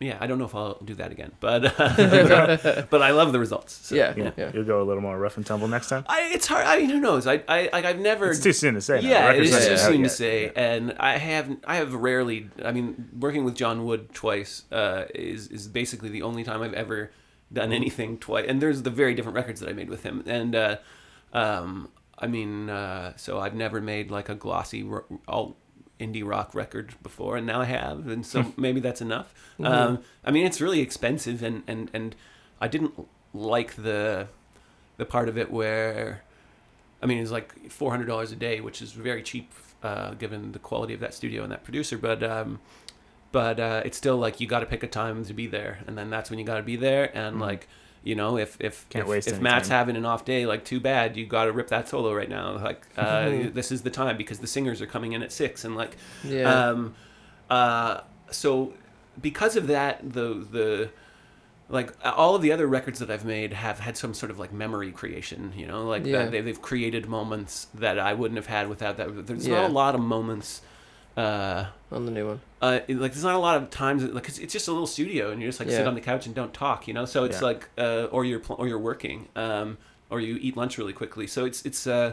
yeah, 0.00 0.16
I 0.18 0.26
don't 0.26 0.38
know 0.38 0.46
if 0.46 0.54
I'll 0.54 0.78
do 0.82 0.94
that 0.94 1.12
again, 1.12 1.32
but 1.40 1.64
uh, 1.80 2.86
but 2.90 3.02
I 3.02 3.10
love 3.10 3.32
the 3.32 3.38
results. 3.38 3.74
So. 3.86 3.94
yeah, 3.94 4.14
Yeah. 4.16 4.30
yeah, 4.36 4.50
You'll 4.54 4.64
go 4.64 4.82
a 4.82 4.84
little 4.84 5.02
more 5.02 5.18
rough 5.18 5.36
and 5.36 5.44
tumble 5.44 5.68
next 5.68 5.88
time. 5.90 6.04
I, 6.08 6.30
it's 6.32 6.46
hard. 6.46 6.66
I 6.66 6.78
mean, 6.78 6.88
who 6.90 7.00
knows? 7.00 7.26
I, 7.26 7.42
I, 7.46 7.68
like, 7.72 7.84
I've 7.84 7.98
never. 7.98 8.30
It's 8.30 8.40
too 8.40 8.52
soon 8.54 8.74
to 8.74 8.80
say. 8.80 9.00
yeah, 9.02 9.26
it 9.26 9.28
Record's 9.32 9.50
is 9.50 9.52
not 9.54 9.68
too 9.68 9.76
soon 9.92 10.02
to 10.02 10.08
say, 10.08 10.44
Yeah. 10.44 10.52
and 10.56 10.96
I 10.98 11.18
have 11.18 11.56
I 11.66 11.76
have 11.76 11.92
rarely. 11.94 12.48
I 12.64 12.72
mean, 12.72 13.10
working 13.18 13.44
with 13.44 13.54
John 13.54 13.84
Wood 13.84 14.12
twice 14.14 14.64
uh, 14.72 15.04
is 15.14 15.48
is 15.48 15.68
basically 15.68 16.08
the 16.08 16.22
only 16.22 16.44
time 16.44 16.62
I've 16.62 16.74
ever 16.74 17.10
done 17.52 17.72
anything 17.72 18.16
twice. 18.18 18.46
And 18.48 18.60
there's 18.62 18.82
the 18.82 18.90
very 18.90 19.14
different 19.14 19.36
records 19.36 19.60
that 19.60 19.68
I 19.68 19.72
made 19.72 19.90
with 19.90 20.02
him, 20.02 20.22
and 20.26 20.54
uh, 20.54 20.76
um, 21.32 21.90
I 22.18 22.26
mean, 22.26 22.68
uh, 22.70 23.12
so 23.16 23.38
I've 23.38 23.54
never 23.54 23.80
made 23.80 24.10
like 24.10 24.28
a 24.28 24.34
glossy 24.34 24.88
alt 25.28 25.56
indie 26.00 26.26
rock 26.26 26.54
record 26.54 26.94
before, 27.02 27.36
and 27.36 27.46
now 27.46 27.60
I 27.60 27.66
have, 27.66 28.08
and 28.08 28.24
so 28.26 28.52
maybe 28.56 28.80
that's 28.80 29.00
enough. 29.00 29.32
Um, 29.62 30.00
I 30.24 30.30
mean, 30.30 30.46
it's 30.46 30.60
really 30.60 30.80
expensive, 30.80 31.42
and 31.42 31.62
and 31.68 31.90
and 31.92 32.16
I 32.60 32.66
didn't 32.68 32.94
like 33.34 33.76
the 33.76 34.26
the 34.96 35.04
part 35.06 35.28
of 35.28 35.38
it 35.38 35.50
where 35.50 36.22
I 37.02 37.06
mean, 37.06 37.18
it's 37.18 37.30
like 37.30 37.70
four 37.70 37.90
hundred 37.90 38.06
dollars 38.06 38.32
a 38.32 38.36
day, 38.36 38.60
which 38.60 38.82
is 38.82 38.92
very 38.92 39.22
cheap 39.22 39.52
uh, 39.82 40.14
given 40.14 40.52
the 40.52 40.58
quality 40.58 40.94
of 40.94 41.00
that 41.00 41.14
studio 41.14 41.42
and 41.42 41.52
that 41.52 41.64
producer. 41.64 41.96
But 41.98 42.22
um, 42.22 42.58
but 43.32 43.60
uh, 43.60 43.82
it's 43.84 43.96
still 43.96 44.16
like 44.16 44.40
you 44.40 44.46
got 44.46 44.60
to 44.60 44.66
pick 44.66 44.82
a 44.82 44.88
time 44.88 45.24
to 45.24 45.32
be 45.34 45.46
there, 45.46 45.78
and 45.86 45.96
then 45.96 46.10
that's 46.10 46.30
when 46.30 46.38
you 46.38 46.44
got 46.44 46.56
to 46.56 46.62
be 46.62 46.76
there. 46.76 47.16
And 47.16 47.36
Mhm. 47.36 47.40
like 47.40 47.68
you 48.02 48.14
know, 48.14 48.38
if 48.38 48.56
if 48.60 48.88
Can't 48.88 49.08
if, 49.08 49.28
if 49.28 49.40
Matt's 49.40 49.68
time. 49.68 49.76
having 49.78 49.96
an 49.96 50.04
off 50.06 50.24
day, 50.24 50.46
like 50.46 50.64
too 50.64 50.80
bad, 50.80 51.16
you 51.16 51.26
got 51.26 51.44
to 51.44 51.52
rip 51.52 51.68
that 51.68 51.88
solo 51.88 52.14
right 52.14 52.28
now. 52.28 52.56
Like 52.56 52.86
uh, 52.96 53.28
this 53.52 53.70
is 53.70 53.82
the 53.82 53.90
time 53.90 54.16
because 54.16 54.38
the 54.38 54.46
singers 54.46 54.80
are 54.80 54.86
coming 54.86 55.12
in 55.12 55.22
at 55.22 55.32
six, 55.32 55.64
and 55.64 55.76
like 55.76 55.96
yeah. 56.24 56.68
um, 56.70 56.94
uh, 57.50 58.00
so 58.30 58.72
because 59.20 59.56
of 59.56 59.66
that, 59.66 60.00
the 60.12 60.34
the 60.50 60.90
like 61.68 61.92
all 62.04 62.34
of 62.34 62.42
the 62.42 62.50
other 62.50 62.66
records 62.66 62.98
that 62.98 63.10
I've 63.10 63.24
made 63.24 63.52
have 63.52 63.78
had 63.78 63.96
some 63.96 64.12
sort 64.12 64.30
of 64.30 64.38
like 64.40 64.52
memory 64.52 64.90
creation, 64.90 65.52
you 65.56 65.66
know, 65.66 65.86
like 65.86 66.04
Yeah. 66.04 66.26
they, 66.26 66.40
they've 66.40 66.60
created 66.60 67.06
moments 67.06 67.68
that 67.74 67.96
I 67.98 68.12
wouldn't 68.12 68.36
have 68.38 68.46
had 68.46 68.68
without 68.68 68.96
that. 68.96 69.26
There's 69.26 69.46
Yeah. 69.46 69.60
not 69.62 69.70
a 69.70 69.72
lot 69.72 69.94
of 69.94 70.00
moments. 70.00 70.62
Uh, 71.16 71.66
on 71.92 72.04
the 72.06 72.10
new 72.12 72.26
one. 72.26 72.40
uh, 72.62 72.80
it- 72.86 72.96
like 72.98 73.12
there's 73.12 73.24
not 73.24 73.34
a 73.34 73.38
lot 73.38 73.56
of 73.60 73.68
times 73.70 74.02
like 74.04 74.28
it's, 74.28 74.38
it's 74.38 74.52
just 74.52 74.68
a 74.68 74.72
little 74.72 74.86
studio 74.86 75.30
and 75.32 75.42
you 75.42 75.48
just 75.48 75.58
like 75.60 75.68
sit 75.68 75.86
on 75.86 75.94
the 75.94 76.00
couch 76.00 76.26
and 76.26 76.34
don't 76.34 76.54
talk, 76.54 76.86
you 76.88 76.94
know. 76.94 77.04
So 77.04 77.24
it's 77.24 77.40
Yeah. 77.40 77.46
like 77.46 77.68
uh, 77.76 78.04
or 78.10 78.24
you're 78.24 78.38
pl- 78.40 78.56
or 78.58 78.68
you're 78.68 78.78
working, 78.78 79.28
um, 79.36 79.76
or 80.08 80.20
you 80.20 80.38
eat 80.40 80.56
lunch 80.56 80.78
really 80.78 80.92
quickly. 80.92 81.26
So 81.26 81.44
it's 81.44 81.62
it's 81.66 81.86
uh, 81.86 82.12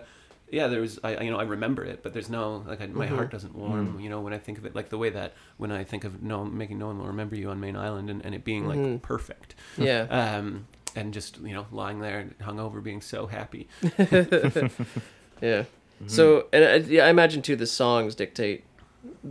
yeah. 0.52 0.68
There 0.68 0.82
was 0.82 1.00
I 1.04 1.22
you 1.24 1.30
know 1.32 1.38
I 1.38 1.44
remember 1.44 1.84
it, 1.86 2.02
but 2.04 2.14
there's 2.14 2.30
no 2.30 2.64
like 2.68 2.82
I, 2.82 2.88
my 2.88 3.06
Mhm. 3.08 3.16
heart 3.16 3.32
doesn't 3.32 3.56
warm. 3.56 3.98
Mm. 4.00 4.04
You 4.04 4.10
know 4.10 4.20
when 4.22 4.34
I 4.34 4.40
think 4.40 4.58
of 4.58 4.66
it 4.66 4.76
like 4.76 4.90
the 4.90 4.98
way 4.98 5.12
that 5.12 5.34
when 5.58 5.72
I 5.72 5.84
think 5.84 6.04
of 6.04 6.24
no 6.24 6.44
making 6.44 6.80
no 6.80 6.88
one 6.88 6.98
will 6.98 7.08
remember 7.08 7.36
you 7.36 7.50
on 7.52 7.60
Mayne 7.60 7.76
Island 7.78 8.10
and, 8.10 8.26
and 8.26 8.34
it 8.34 8.44
being 8.44 8.68
like 8.68 8.80
Mhm. 8.80 9.02
perfect, 9.02 9.54
Yeah, 9.78 10.02
um, 10.10 10.66
and 10.96 11.14
just 11.14 11.38
you 11.40 11.54
know 11.54 11.68
lying 11.72 12.00
there 12.00 12.30
hungover 12.42 12.82
being 12.84 13.02
so 13.02 13.28
happy. 13.28 13.68
yeah. 15.42 15.64
So, 16.06 16.46
and 16.54 16.64
I, 16.64 16.76
yeah, 16.76 17.06
I 17.08 17.10
imagine 17.10 17.42
too 17.42 17.56
the 17.56 17.66
songs 17.66 18.14
dictate 18.14 18.64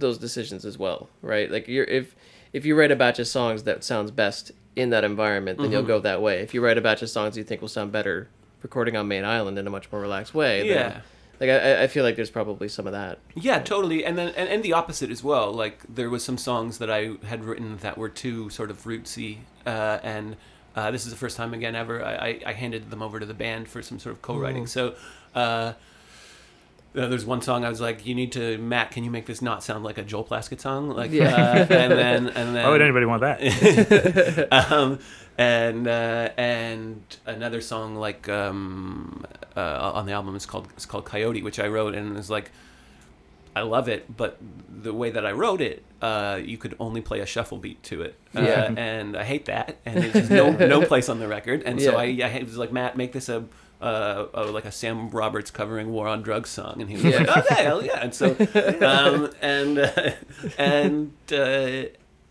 those 0.01 0.19
decisions 0.19 0.65
as 0.65 0.79
well, 0.79 1.09
right? 1.23 1.51
Like 1.51 1.69
you're 1.69 1.85
if 1.85 2.15
if 2.53 2.65
you 2.65 2.75
write 2.79 2.91
a 2.91 2.97
batch 2.97 3.19
of 3.19 3.27
songs 3.29 3.65
that 3.65 3.85
sounds 3.85 4.11
best 4.11 4.53
in 4.77 4.91
that 4.91 5.05
environment, 5.05 5.59
then 5.59 5.73
you'll 5.73 5.83
Mhm. 5.83 5.87
go 5.89 6.01
that 6.01 6.21
way. 6.23 6.41
If 6.41 6.55
you 6.55 6.63
write 6.65 6.79
a 6.79 6.81
batch 6.81 7.03
of 7.03 7.11
songs 7.11 7.37
you 7.37 7.45
think 7.45 7.61
will 7.61 7.69
sound 7.69 7.93
better 7.93 8.29
recording 8.63 8.97
on 8.97 9.09
Mayne 9.09 9.25
Island 9.25 9.59
in 9.59 9.67
a 9.67 9.71
much 9.71 9.91
more 9.93 10.01
relaxed 10.01 10.35
way, 10.35 10.67
Yeah. 10.69 10.75
then, 10.75 11.03
like 11.41 11.51
I, 11.51 11.83
I 11.85 11.87
feel 11.87 12.03
like 12.05 12.17
there's 12.17 12.31
probably 12.31 12.69
some 12.69 12.87
of 12.87 12.93
that. 12.93 13.19
Yeah, 13.35 13.59
totally. 13.61 14.05
And 14.05 14.17
then 14.19 14.29
and, 14.37 14.49
and 14.49 14.63
the 14.63 14.73
opposite 14.73 15.11
as 15.11 15.23
well. 15.25 15.53
Like 15.53 15.81
there 15.89 16.11
was 16.11 16.25
some 16.25 16.39
songs 16.39 16.79
that 16.79 16.91
I 16.91 17.13
had 17.27 17.45
written 17.45 17.79
that 17.79 17.97
were 17.99 18.09
too 18.09 18.49
sort 18.51 18.71
of 18.71 18.85
rootsy, 18.85 19.39
uh, 19.67 19.99
and 20.03 20.37
uh, 20.75 20.91
this 20.91 21.05
is 21.05 21.11
the 21.11 21.17
first 21.19 21.37
time 21.37 21.53
again 21.55 21.75
ever 21.75 22.05
I, 22.05 22.15
I, 22.15 22.41
I 22.47 22.53
handed 22.53 22.91
them 22.91 23.03
over 23.03 23.19
to 23.21 23.27
the 23.27 23.35
band 23.35 23.69
for 23.69 23.83
some 23.83 23.99
sort 23.99 24.15
of 24.15 24.23
co-writing. 24.23 24.65
Mhm. 24.65 24.69
So. 24.69 24.95
Uh, 25.35 25.73
uh, 26.97 27.07
there's 27.09 27.25
one 27.27 27.43
song 27.43 27.65
I 27.65 27.69
was 27.69 27.81
like, 27.81 28.07
"You 28.07 28.15
need 28.15 28.33
to, 28.33 28.59
Matt. 28.59 28.91
Can 28.91 29.05
you 29.05 29.11
make 29.11 29.27
this 29.27 29.43
not 29.43 29.63
sound 29.63 29.85
like 29.85 29.99
a 29.99 30.03
Joel 30.03 30.25
Plaskett 30.25 30.61
song?" 30.61 30.89
Like, 30.91 31.11
Yeah. 31.11 31.35
uh, 31.35 31.75
and 31.75 31.93
then 31.93 32.27
and 32.29 32.55
then 32.57 32.65
Why 32.65 32.71
would 32.71 32.83
anybody 32.83 33.07
want 33.07 33.21
that? 33.23 34.49
um, 34.73 34.99
and 35.39 35.87
uh, 35.87 36.31
and 36.37 37.03
another 37.27 37.61
song 37.61 37.97
like 37.97 38.29
um, 38.29 39.25
uh, 39.57 39.93
on 39.95 40.07
the 40.07 40.13
album 40.13 40.35
is 40.37 40.47
called 40.47 40.69
it's 40.75 40.87
called 40.87 41.05
Coyote, 41.05 41.43
which 41.43 41.59
I 41.61 41.69
wrote, 41.69 41.95
and 41.95 42.17
it's 42.17 42.31
like 42.31 42.51
I 43.55 43.61
love 43.63 43.89
it, 43.89 44.17
but 44.17 44.39
the 44.83 44.93
way 44.93 45.11
that 45.11 45.25
I 45.25 45.33
wrote 45.33 45.61
it, 45.63 45.83
uh, 46.03 46.39
you 46.43 46.59
could 46.59 46.77
only 46.79 47.01
play 47.01 47.21
a 47.21 47.27
shuffle 47.27 47.57
beat 47.59 47.83
to 47.85 48.03
it, 48.03 48.15
uh, 48.35 48.41
Yeah. 48.43 48.75
and 48.77 49.17
I 49.17 49.25
hate 49.25 49.47
that, 49.47 49.79
and 49.87 50.03
there's 50.03 50.29
no 50.31 50.51
no 50.53 50.83
place 50.87 51.09
on 51.09 51.21
the 51.21 51.29
record, 51.29 51.63
and 51.65 51.81
so 51.81 51.97
I, 51.97 52.05
I 52.23 52.43
was 52.45 52.57
like 52.59 52.73
Matt, 52.73 52.97
make 52.97 53.13
this 53.13 53.29
a. 53.29 53.45
Uh, 53.81 54.27
uh, 54.35 54.51
like 54.53 54.65
a 54.65 54.73
Sam 54.73 55.11
Roberts 55.11 55.51
covering 55.51 55.93
"War 55.93 56.09
on 56.09 56.23
Drugs" 56.23 56.49
song, 56.51 56.81
and 56.81 56.89
he 56.89 56.97
was 56.97 57.05
Yeah. 57.05 57.19
like, 57.35 57.39
"Okay, 57.51 57.63
hell 57.65 57.85
yeah!" 57.85 58.01
And 58.01 58.15
so, 58.15 58.31
um, 58.81 59.31
and 59.43 59.79
uh, 59.79 60.13
and 60.57 61.13
uh, 61.31 61.83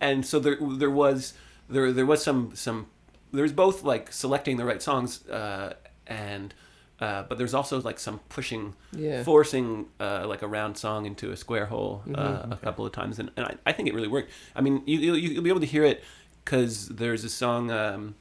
and 0.01 0.25
so 0.25 0.39
there 0.39 0.57
there 0.61 0.89
was 0.89 1.33
there 1.69 1.91
there 1.91 2.05
was 2.05 2.23
some 2.23 2.55
some 2.55 2.87
there's 3.31 3.51
both 3.51 3.83
like 3.83 4.11
selecting 4.11 4.57
the 4.57 4.65
right 4.65 4.81
songs 4.81 5.27
uh, 5.29 5.73
and 6.07 6.53
uh, 6.99 7.23
but 7.29 7.37
there's 7.37 7.53
also 7.53 7.79
like 7.81 7.99
some 7.99 8.19
pushing 8.29 8.73
Yeah. 8.91 9.23
forcing 9.23 9.85
uh, 9.99 10.25
like 10.27 10.41
a 10.41 10.47
round 10.47 10.77
song 10.77 11.05
into 11.05 11.31
a 11.31 11.37
square 11.37 11.65
hole 11.67 12.01
uh, 12.15 12.43
Mhm. 12.43 12.51
a 12.53 12.57
couple 12.57 12.85
of 12.85 12.91
times 12.93 13.19
and, 13.19 13.29
and 13.37 13.45
I, 13.45 13.55
I 13.67 13.71
think 13.73 13.87
it 13.89 13.93
really 13.93 14.07
worked 14.07 14.31
I 14.55 14.61
mean 14.61 14.81
you, 14.85 14.99
you'll, 14.99 15.17
you'll 15.17 15.43
be 15.43 15.49
able 15.49 15.59
to 15.59 15.65
hear 15.65 15.83
it 15.83 16.03
because 16.43 16.87
there's 16.87 17.23
a 17.25 17.29
song 17.29 17.69
um, 17.71 18.15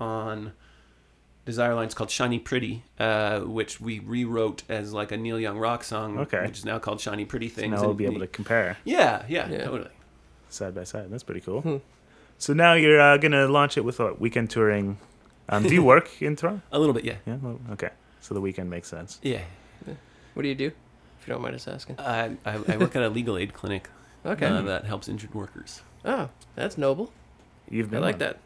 on 0.00 0.52
Desire 1.46 1.74
Lines 1.74 1.94
called 1.94 2.10
Shiny 2.10 2.38
Pretty 2.38 2.82
uh, 2.98 3.40
which 3.40 3.80
we 3.80 4.00
rewrote 4.00 4.62
as 4.68 4.92
like 4.92 5.10
a 5.12 5.16
Neil 5.16 5.40
Young 5.40 5.56
rock 5.58 5.82
song 5.84 6.18
Okay. 6.18 6.42
which 6.44 6.58
is 6.58 6.64
now 6.66 6.78
called 6.78 7.00
Shiny 7.00 7.24
Pretty 7.24 7.48
So 7.48 7.54
Things 7.62 7.72
now 7.76 7.80
we'll 7.80 7.90
and 7.90 7.98
be 7.98 8.04
able 8.04 8.18
the- 8.20 8.26
to 8.26 8.32
compare 8.32 8.76
yeah 8.84 9.24
yeah, 9.28 9.48
Yeah. 9.48 9.64
totally 9.64 9.90
side 10.50 10.74
by 10.74 10.84
side. 10.84 11.10
That's 11.10 11.22
pretty 11.24 11.40
cool. 11.40 11.60
Hmm. 11.62 11.76
So 12.38 12.52
now 12.52 12.74
you're 12.74 13.00
uh, 13.00 13.16
gonna 13.16 13.46
launch 13.48 13.76
it 13.78 13.84
with 13.84 13.98
a 14.00 14.12
weekend 14.14 14.50
touring. 14.50 14.98
Um, 15.48 15.62
do 15.62 15.72
you 15.74 15.82
work 15.94 16.20
in 16.20 16.36
Toronto? 16.36 16.62
a 16.72 16.78
little 16.78 16.92
bit 16.94 17.04
yeah 17.04 17.16
Yeah. 17.26 17.36
Well, 17.40 17.58
okay. 17.72 17.90
So 18.20 18.34
the 18.34 18.40
weekend 18.40 18.68
makes 18.68 18.88
sense. 18.88 19.18
yeah 19.22 19.42
What 20.34 20.42
do 20.42 20.48
you 20.48 20.54
do? 20.54 20.66
If 21.20 21.26
you 21.28 21.32
don't 21.32 21.42
mind 21.42 21.54
us 21.54 21.66
asking. 21.68 21.98
I, 21.98 22.36
I, 22.44 22.58
I 22.68 22.76
work 22.76 22.94
at 22.96 23.02
a 23.02 23.08
legal 23.08 23.36
aid 23.38 23.54
clinic 23.54 23.88
Okay. 24.24 24.46
uh, 24.46 24.62
that 24.62 24.84
helps 24.84 25.08
injured 25.08 25.34
workers. 25.34 25.80
oh, 26.04 26.28
that's 26.56 26.76
noble. 26.76 27.12
You've 27.70 27.90
been 27.90 28.02
I 28.02 28.06
like 28.06 28.14
one. 28.14 28.18
that. 28.20 28.38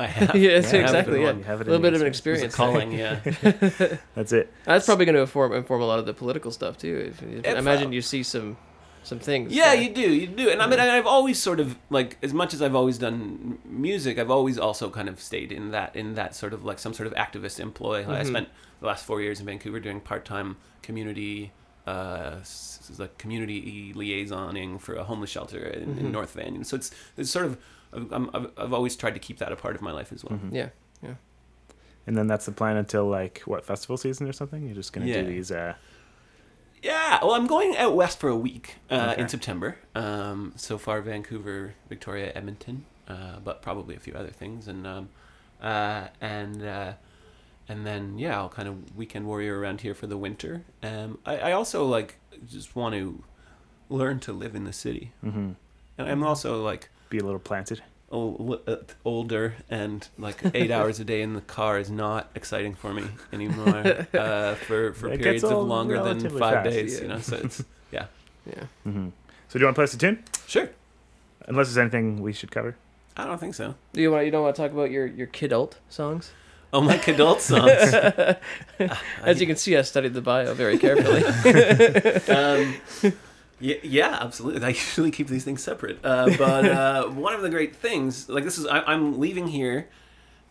I 0.00 0.06
have. 0.06 0.34
yeah, 0.36 0.50
Yeah, 0.50 0.56
exactly. 0.58 0.82
have 0.82 0.94
Yeah. 0.96 1.02
been 1.12 1.22
one. 1.22 1.42
Have 1.44 1.60
A 1.60 1.64
little 1.64 1.80
bit 1.80 1.94
of 1.94 2.00
your 2.00 2.06
an 2.06 2.12
It's 2.12 2.18
a 2.26 2.30
experience. 2.30 2.54
calling, 2.54 2.92
yeah. 2.92 3.18
That's 4.14 4.32
it. 4.32 4.52
That's 4.64 4.86
probably 4.86 5.04
going 5.06 5.14
to 5.16 5.22
inform 5.22 5.52
inform 5.52 5.82
a 5.82 5.86
lot 5.86 5.98
of 5.98 6.06
the 6.06 6.14
political 6.14 6.50
stuff 6.50 6.76
too. 6.78 7.10
If, 7.10 7.22
if, 7.22 7.46
I 7.56 7.58
imagine 7.58 7.88
uh, 7.88 7.92
you 7.92 8.02
see 8.02 8.22
some 8.22 8.56
some 9.02 9.18
things. 9.18 9.52
Yeah, 9.52 9.70
uh, 9.70 9.72
you 9.74 9.94
do, 9.94 10.02
you 10.02 10.26
do, 10.26 10.50
and 10.50 10.60
I 10.60 10.66
mean, 10.66 10.78
I've 10.80 11.06
always 11.06 11.38
sort 11.38 11.60
of 11.60 11.78
like, 11.88 12.18
as 12.22 12.34
much 12.34 12.52
as 12.52 12.60
I've 12.60 12.74
always 12.74 12.98
done 12.98 13.58
music, 13.64 14.18
I've 14.18 14.30
always 14.30 14.58
also 14.58 14.90
kind 14.90 15.08
of 15.08 15.18
stayed 15.20 15.50
in 15.50 15.70
that, 15.70 15.96
in 15.96 16.14
that 16.16 16.34
sort 16.34 16.52
of 16.52 16.62
like 16.64 16.78
some 16.78 16.92
sort 16.92 17.06
of 17.06 17.14
activist 17.14 17.58
employ. 17.58 18.00
Like, 18.06 18.18
I 18.18 18.22
Mhm. 18.24 18.26
spent 18.28 18.48
the 18.80 18.86
last 18.86 19.06
four 19.06 19.22
years 19.22 19.40
in 19.40 19.46
Vancouver 19.46 19.80
doing 19.80 20.00
part-time 20.00 20.56
community, 20.82 21.52
uh, 21.88 22.36
s- 22.40 22.78
s- 22.90 22.98
like 22.98 23.12
community 23.18 23.92
liaisoning 23.94 24.80
for 24.80 24.94
a 25.02 25.04
homeless 25.10 25.30
shelter 25.30 25.62
in, 25.80 25.88
Mhm. 25.94 25.98
in 26.00 26.12
North 26.12 26.32
Van. 26.38 26.52
And 26.58 26.66
so 26.66 26.76
it's, 26.76 26.90
it's 27.16 27.30
sort 27.30 27.46
of, 27.46 27.52
I'm, 28.16 28.30
I've, 28.34 28.46
I've 28.62 28.72
always 28.78 28.94
tried 28.96 29.14
to 29.18 29.20
keep 29.26 29.38
that 29.38 29.50
a 29.52 29.56
part 29.56 29.74
of 29.76 29.82
my 29.82 29.92
life 29.92 30.12
as 30.12 30.24
well. 30.24 30.38
Mhm. 30.38 30.52
Yeah. 30.54 30.68
And 32.06 32.16
then 32.16 32.26
that's 32.26 32.46
the 32.46 32.52
plan 32.52 32.78
until 32.78 33.06
like 33.06 33.42
what 33.44 33.66
festival 33.66 33.98
season 33.98 34.26
or 34.26 34.32
something. 34.32 34.64
You're 34.64 34.74
just 34.82 34.92
gonna 34.94 35.04
Yeah. 35.06 35.20
do 35.22 35.26
these. 35.28 35.50
Uh, 35.52 35.74
Yeah, 36.82 37.18
well, 37.22 37.34
I'm 37.34 37.46
going 37.46 37.76
out 37.76 37.94
west 37.96 38.18
for 38.20 38.28
a 38.30 38.36
week 38.36 38.76
uh, 38.90 39.10
Okay. 39.12 39.22
in 39.22 39.28
September. 39.28 39.76
Um, 39.94 40.52
so 40.56 40.78
far, 40.78 41.02
Vancouver, 41.02 41.74
Victoria, 41.88 42.32
Edmonton, 42.34 42.84
uh, 43.08 43.40
but 43.44 43.60
probably 43.62 43.94
a 43.96 44.00
few 44.00 44.14
other 44.14 44.30
things, 44.30 44.68
and 44.68 44.86
um, 44.86 45.08
uh, 45.60 46.06
and 46.20 46.62
uh, 46.62 46.92
and 47.68 47.86
then 47.86 48.18
yeah, 48.18 48.36
I'll 48.38 48.48
kind 48.48 48.68
of 48.68 48.96
weekend 48.96 49.26
warrior 49.26 49.58
around 49.58 49.80
here 49.82 49.94
for 49.94 50.06
the 50.06 50.16
winter. 50.16 50.62
Um, 50.82 51.18
I, 51.26 51.38
I 51.38 51.52
also 51.52 51.84
like 51.86 52.16
just 52.48 52.74
want 52.76 52.94
to 52.94 53.22
learn 53.88 54.20
to 54.20 54.32
live 54.32 54.54
in 54.54 54.64
the 54.64 54.72
city, 54.72 55.12
mhm. 55.24 55.54
and 55.98 56.08
I'm 56.08 56.22
also 56.22 56.62
like 56.62 56.88
Be 57.10 57.18
a 57.18 57.24
little 57.24 57.38
planted. 57.40 57.82
ol- 58.10 58.60
uh, 58.66 58.76
older 59.04 59.54
and 59.70 60.08
like 60.18 60.38
eight 60.54 60.70
hours 60.70 60.98
a 61.00 61.04
day 61.04 61.20
in 61.22 61.34
the 61.34 61.40
car 61.42 61.78
is 61.78 61.90
not 61.90 62.28
exciting 62.34 62.74
for 62.74 62.92
me 62.94 63.04
anymore 63.32 64.06
uh, 64.14 64.54
for 64.54 64.92
for 64.94 65.08
It 65.12 65.20
periods 65.20 65.44
of 65.44 65.66
longer 65.66 66.02
than 66.02 66.20
five 66.30 66.64
fast. 66.64 66.70
days. 66.70 66.94
Yeah. 66.96 67.02
You 67.02 67.08
know, 67.08 67.18
so 67.20 67.36
it's 67.36 67.64
Yeah. 67.92 68.06
hmm 68.84 69.08
So 69.48 69.58
do 69.58 69.60
you 69.60 69.66
want 69.66 69.74
to 69.74 69.78
play 69.80 69.84
us 69.84 69.94
a 69.94 69.98
tune? 69.98 70.22
sure. 70.46 70.70
Unless 71.46 71.66
there's 71.68 71.78
anything 71.78 72.20
we 72.22 72.32
should 72.32 72.50
cover. 72.50 72.76
I 73.16 73.24
don't 73.24 73.38
think 73.40 73.54
so. 73.54 73.74
Do 73.92 74.00
you 74.00 74.10
want 74.12 74.24
you 74.26 74.30
don't 74.30 74.42
want 74.42 74.54
to 74.56 74.62
talk 74.62 74.72
about 74.72 74.90
your 74.90 75.06
your 75.06 75.26
kidult 75.26 75.72
songs? 75.88 76.32
Oh, 76.72 76.80
my 76.82 76.96
adult 77.06 77.40
songs. 77.40 77.70
As 79.22 79.40
you 79.40 79.46
can 79.46 79.56
see, 79.56 79.76
I 79.76 79.82
studied 79.82 80.14
the 80.14 80.20
bio 80.20 80.52
very 80.54 80.78
carefully. 80.78 81.24
um, 82.34 83.12
Yeah, 83.60 83.76
yeah, 83.82 84.18
absolutely. 84.20 84.64
I 84.64 84.68
usually 84.68 85.10
keep 85.10 85.28
these 85.28 85.44
things 85.44 85.62
separate. 85.62 85.98
Uh, 86.04 86.30
but 86.38 86.64
uh, 86.64 87.08
one 87.08 87.34
of 87.34 87.42
the 87.42 87.50
great 87.50 87.74
things, 87.74 88.28
like 88.28 88.44
this 88.44 88.56
is, 88.58 88.66
I, 88.66 88.80
I'm 88.80 89.18
leaving 89.18 89.48
here 89.48 89.88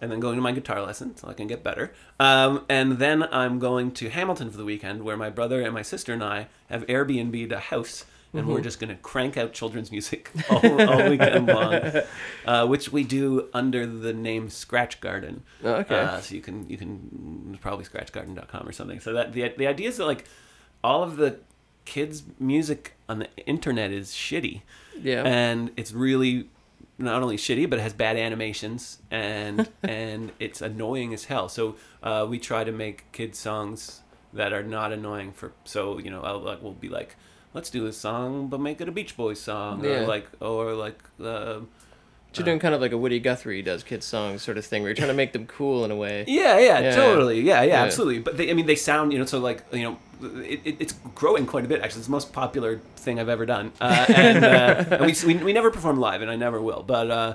and 0.02 0.12
then 0.12 0.20
going 0.20 0.36
to 0.36 0.42
my 0.42 0.52
guitar 0.52 0.82
lesson 0.82 1.16
so 1.16 1.28
I 1.28 1.34
can 1.34 1.48
get 1.48 1.64
better. 1.64 1.94
Um, 2.20 2.66
and 2.70 3.00
then 3.00 3.24
I'm 3.24 3.60
going 3.60 3.92
to 3.94 4.10
Hamilton 4.10 4.52
for 4.52 4.58
the 4.58 4.66
weekend 4.66 5.04
where 5.04 5.18
my 5.18 5.30
brother 5.30 5.62
and 5.62 5.74
my 5.74 5.82
sister 5.82 6.14
and 6.14 6.24
I 6.24 6.48
have 6.70 6.86
Airbnb'd 6.88 7.52
a 7.52 7.60
house. 7.60 8.06
And 8.38 8.48
we're 8.48 8.62
just 8.62 8.80
going 8.80 8.90
to 8.90 9.02
crank 9.02 9.36
out 9.38 9.54
children's 9.54 9.92
music 9.92 10.32
all, 10.50 10.82
all 10.82 11.10
weekend 11.10 11.48
long, 11.48 11.74
uh, 12.46 12.68
which 12.68 12.92
we 12.92 13.04
do 13.04 13.50
under 13.54 13.86
the 13.86 14.14
name 14.14 14.50
Scratch 14.50 15.02
Garden. 15.02 15.44
Oh, 15.64 15.74
okay. 15.76 16.00
Uh, 16.00 16.20
so 16.22 16.36
you 16.36 16.42
can 16.42 16.70
you 16.70 16.78
can 16.78 17.58
probably 17.62 17.86
scratchgarden.com 17.86 18.68
or 18.68 18.72
something. 18.72 19.00
So 19.00 19.14
that 19.14 19.34
the 19.34 19.50
the 19.58 19.68
idea 19.68 19.90
is 19.90 19.98
that 19.98 20.06
like 20.06 20.26
all 20.84 21.04
of 21.04 21.18
the 21.18 21.40
kids' 21.86 22.24
music 22.40 22.94
on 23.10 23.20
the 23.20 23.28
internet 23.46 23.92
is 23.92 24.12
shitty, 24.12 24.62
Yeah. 25.02 25.24
and 25.24 25.72
it's 25.78 25.94
really 25.94 26.50
not 27.00 27.22
only 27.22 27.38
shitty 27.38 27.70
but 27.70 27.78
it 27.80 27.82
has 27.84 27.94
bad 27.94 28.18
animations 28.18 28.98
and 29.12 29.70
and 29.84 30.32
it's 30.40 30.62
annoying 30.62 31.14
as 31.14 31.26
hell. 31.26 31.48
So 31.50 31.76
uh, 32.04 32.26
we 32.30 32.40
try 32.40 32.64
to 32.64 32.72
make 32.72 33.12
kids 33.12 33.40
songs 33.40 34.02
that 34.34 34.52
are 34.54 34.64
not 34.64 34.92
annoying 34.92 35.32
for. 35.32 35.54
So 35.64 35.98
you 36.00 36.10
know, 36.12 36.22
I'll, 36.22 36.40
like 36.40 36.62
we'll 36.62 36.74
be 36.74 36.90
like. 36.90 37.16
Let's 37.58 37.72
do 37.72 37.88
a 37.88 37.92
song, 37.92 38.50
but 38.50 38.60
make 38.60 38.80
it 38.82 38.88
a 38.88 38.92
Beach 38.92 39.18
Boys 39.18 39.40
song, 39.40 39.84
Yeah. 39.84 39.90
or 40.04 40.06
like, 40.08 40.28
or 40.40 40.74
like, 40.74 41.00
uh, 41.20 41.62
You're 42.36 42.46
doing 42.46 42.60
kind 42.60 42.76
of 42.76 42.82
like 42.82 42.92
a 42.92 42.98
Woody 43.00 43.20
Guthrie 43.20 43.64
does 43.64 43.82
kids 43.82 44.06
songs 44.06 44.44
sort 44.44 44.60
of 44.60 44.66
thing, 44.66 44.84
where 44.84 44.90
you're 44.90 44.96
trying 44.96 45.08
to 45.08 45.16
make 45.16 45.34
them 45.34 45.48
cool 45.48 45.84
in 45.84 45.90
a 45.90 45.96
way. 45.96 46.24
Yeah, 46.28 46.60
yeah, 46.60 46.80
Yeah. 46.82 46.96
totally. 46.96 47.42
Yeah, 47.42 47.64
yeah, 47.64 47.70
Yeah. 47.74 47.84
absolutely. 47.86 48.20
But 48.20 48.38
they, 48.38 48.52
I 48.52 48.54
mean, 48.54 48.68
they 48.68 48.76
sound, 48.76 49.12
you 49.12 49.18
know, 49.18 49.26
so 49.26 49.40
like, 49.40 49.64
you 49.74 49.82
know, 49.82 49.98
it, 50.44 50.62
it, 50.66 50.76
it's 50.80 50.94
growing 51.16 51.48
quite 51.48 51.66
a 51.66 51.68
bit. 51.68 51.82
Actually, 51.82 52.02
it's 52.02 52.08
the 52.08 52.12
most 52.12 52.32
popular 52.32 52.80
thing 52.96 53.20
I've 53.20 53.28
ever 53.30 53.48
done. 53.48 53.72
Uh, 53.82 54.06
and 54.16 54.46
uh, 54.46 54.86
and 54.92 55.06
we, 55.08 55.16
we 55.26 55.44
we 55.46 55.52
never 55.54 55.72
perform 55.72 56.00
live, 56.00 56.22
and 56.22 56.30
I 56.30 56.36
never 56.36 56.62
will. 56.62 56.84
But 56.84 57.10
uh, 57.10 57.34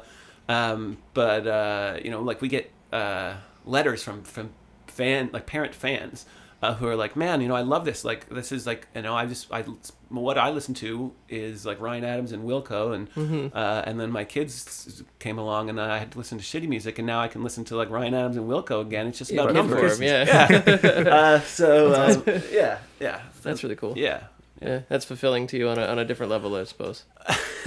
um, 0.48 0.98
but 1.14 1.48
uh, 1.48 1.96
you 2.04 2.10
know, 2.12 2.22
like 2.22 2.40
we 2.40 2.46
get 2.48 2.70
uh, 2.92 3.34
letters 3.66 4.04
from 4.04 4.22
from 4.22 4.50
fan 4.86 5.30
like 5.32 5.46
parent 5.46 5.74
fans. 5.74 6.26
Uh, 6.62 6.74
who 6.74 6.86
are 6.86 6.94
like, 6.94 7.16
man, 7.16 7.40
you 7.40 7.48
know, 7.48 7.56
I 7.56 7.62
love 7.62 7.84
this. 7.84 8.04
Like, 8.04 8.28
this 8.28 8.52
is 8.52 8.68
like, 8.68 8.86
you 8.94 9.02
know, 9.02 9.16
I 9.16 9.26
just, 9.26 9.52
I, 9.52 9.64
what 10.10 10.38
I 10.38 10.50
listen 10.50 10.74
to 10.74 11.12
is 11.28 11.66
like 11.66 11.80
Ryan 11.80 12.04
Adams 12.04 12.30
and 12.30 12.44
Wilco, 12.44 12.94
and 12.94 13.12
Mm-hmm. 13.14 13.48
uh, 13.56 13.82
and 13.84 13.98
then 13.98 14.12
my 14.12 14.22
kids 14.24 15.02
came 15.18 15.38
along, 15.38 15.70
and 15.70 15.80
I 15.80 15.98
had 15.98 16.12
to 16.12 16.18
listen 16.18 16.38
to 16.38 16.44
shitty 16.44 16.68
music, 16.68 16.98
and 16.98 17.06
now 17.06 17.20
I 17.20 17.26
can 17.26 17.42
listen 17.42 17.64
to 17.64 17.76
like 17.76 17.90
Ryan 17.90 18.14
Adams 18.14 18.36
and 18.36 18.48
Wilco 18.48 18.80
again. 18.80 19.08
It's 19.08 19.18
just 19.18 19.32
Yeah, 19.32 19.42
about 19.42 19.54
numbers. 19.54 20.00
'em, 20.00 20.06
yeah. 20.06 20.62
Uh, 21.18 21.40
so 21.40 21.94
um, 22.00 22.22
yeah, 22.52 22.78
yeah, 23.00 23.22
That's 23.42 23.64
really 23.64 23.74
cool. 23.76 23.94
yeah. 23.96 24.20
Yeah, 24.60 24.82
that's 24.88 25.04
fulfilling 25.04 25.48
to 25.48 25.56
you 25.58 25.68
on 25.68 25.76
a, 25.76 25.84
on 25.86 25.98
a 25.98 26.04
different 26.04 26.30
level, 26.30 26.54
I 26.54 26.62
suppose. 26.62 27.02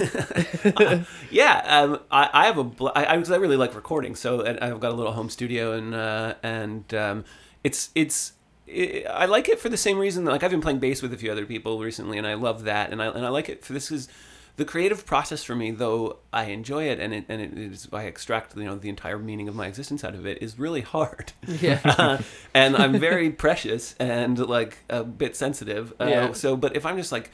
yeah, 1.30 1.62
um, 1.66 2.00
I, 2.10 2.30
I 2.32 2.46
have 2.46 2.58
a 2.58 2.64
bl- 2.64 2.88
I, 2.94 3.04
I 3.04 3.14
really 3.16 3.58
like 3.58 3.74
recording, 3.74 4.14
so 4.14 4.40
and 4.40 4.58
I've 4.60 4.80
got 4.80 4.92
a 4.92 4.94
little 4.94 5.12
home 5.12 5.28
studio, 5.28 5.72
and 5.72 5.94
uh, 5.94 6.34
and 6.42 6.92
um, 6.94 7.24
it's 7.62 7.90
it's 7.94 8.32
i 8.68 9.04
I 9.08 9.24
like 9.26 9.48
it 9.48 9.58
for 9.60 9.68
the 9.68 9.76
same 9.76 9.98
reason. 9.98 10.24
Like 10.24 10.42
I've 10.42 10.50
been 10.50 10.60
playing 10.60 10.78
bass 10.78 11.02
with 11.02 11.12
a 11.12 11.16
few 11.16 11.30
other 11.30 11.46
people 11.46 11.78
recently, 11.80 12.18
and 12.18 12.26
I 12.26 12.34
love 12.34 12.64
that, 12.64 12.90
and 12.92 13.02
I 13.02 13.06
and 13.06 13.24
I 13.24 13.28
like 13.28 13.48
it 13.48 13.64
for 13.64 13.72
this 13.72 13.90
is 13.90 14.08
the 14.56 14.64
creative 14.64 15.04
process 15.04 15.44
for 15.44 15.54
me. 15.54 15.70
Though 15.70 16.18
I 16.32 16.44
enjoy 16.44 16.84
it, 16.84 16.98
and 16.98 17.14
it 17.14 17.24
and 17.28 17.40
it 17.40 17.56
is 17.56 17.88
I 17.92 18.04
extract 18.04 18.56
you 18.56 18.64
know 18.64 18.76
the 18.76 18.88
entire 18.88 19.18
meaning 19.18 19.48
of 19.48 19.54
my 19.54 19.66
existence 19.66 20.02
out 20.04 20.14
of 20.14 20.26
it 20.26 20.42
is 20.42 20.58
really 20.58 20.80
hard. 20.82 21.32
Yeah. 21.46 21.80
Uh, 21.98 22.18
and 22.54 22.76
I'm 22.76 22.98
very 22.98 23.30
precious 23.30 23.94
and 23.98 24.38
like 24.38 24.78
a 24.90 25.02
bit 25.04 25.36
sensitive. 25.36 25.92
Uh, 26.00 26.06
Yeah. 26.06 26.32
So, 26.32 26.56
but 26.56 26.76
if 26.76 26.84
I'm 26.84 26.96
just 26.96 27.12
like, 27.12 27.30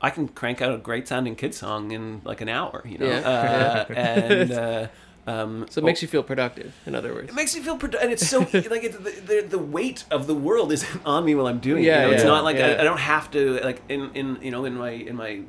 I 0.00 0.10
can 0.10 0.28
crank 0.28 0.60
out 0.60 0.74
a 0.74 0.78
great 0.78 1.08
sounding 1.08 1.36
kid 1.36 1.54
song 1.54 1.92
in 1.92 2.20
like 2.24 2.40
an 2.40 2.48
hour, 2.48 2.82
you 2.84 2.98
know. 2.98 3.06
Yeah. 3.06 3.86
Uh, 3.88 3.92
and 3.94 4.52
uh, 4.52 4.88
um, 5.26 5.66
So 5.70 5.80
it 5.80 5.84
makes 5.84 6.02
you 6.02 6.08
feel 6.08 6.22
productive, 6.22 6.72
in 6.86 6.94
other 6.94 7.12
words. 7.14 7.28
it 7.30 7.34
makes 7.34 7.54
you 7.56 7.62
feel 7.62 7.76
productive, 7.76 8.02
and 8.04 8.12
it's 8.12 8.28
so 8.28 8.38
like 8.74 8.84
it's, 8.84 8.96
the, 8.96 9.10
the 9.26 9.46
the 9.48 9.58
weight 9.58 10.04
of 10.10 10.26
the 10.26 10.34
world 10.34 10.72
isn't 10.72 11.02
on 11.06 11.24
me 11.24 11.34
while 11.34 11.46
I'm 11.46 11.58
doing 11.60 11.82
it. 11.84 11.86
Yeah, 11.88 12.02
you 12.04 12.08
know? 12.10 12.14
It's 12.14 12.24
not 12.24 12.44
like 12.44 12.56
yeah. 12.58 12.68
I, 12.68 12.80
I 12.80 12.84
don't 12.84 12.98
have 12.98 13.30
to 13.32 13.60
like 13.64 13.82
in 13.88 14.10
in 14.14 14.38
you 14.42 14.50
know 14.50 14.64
in 14.64 14.74
my 14.76 14.90
in 14.90 15.16
my 15.16 15.42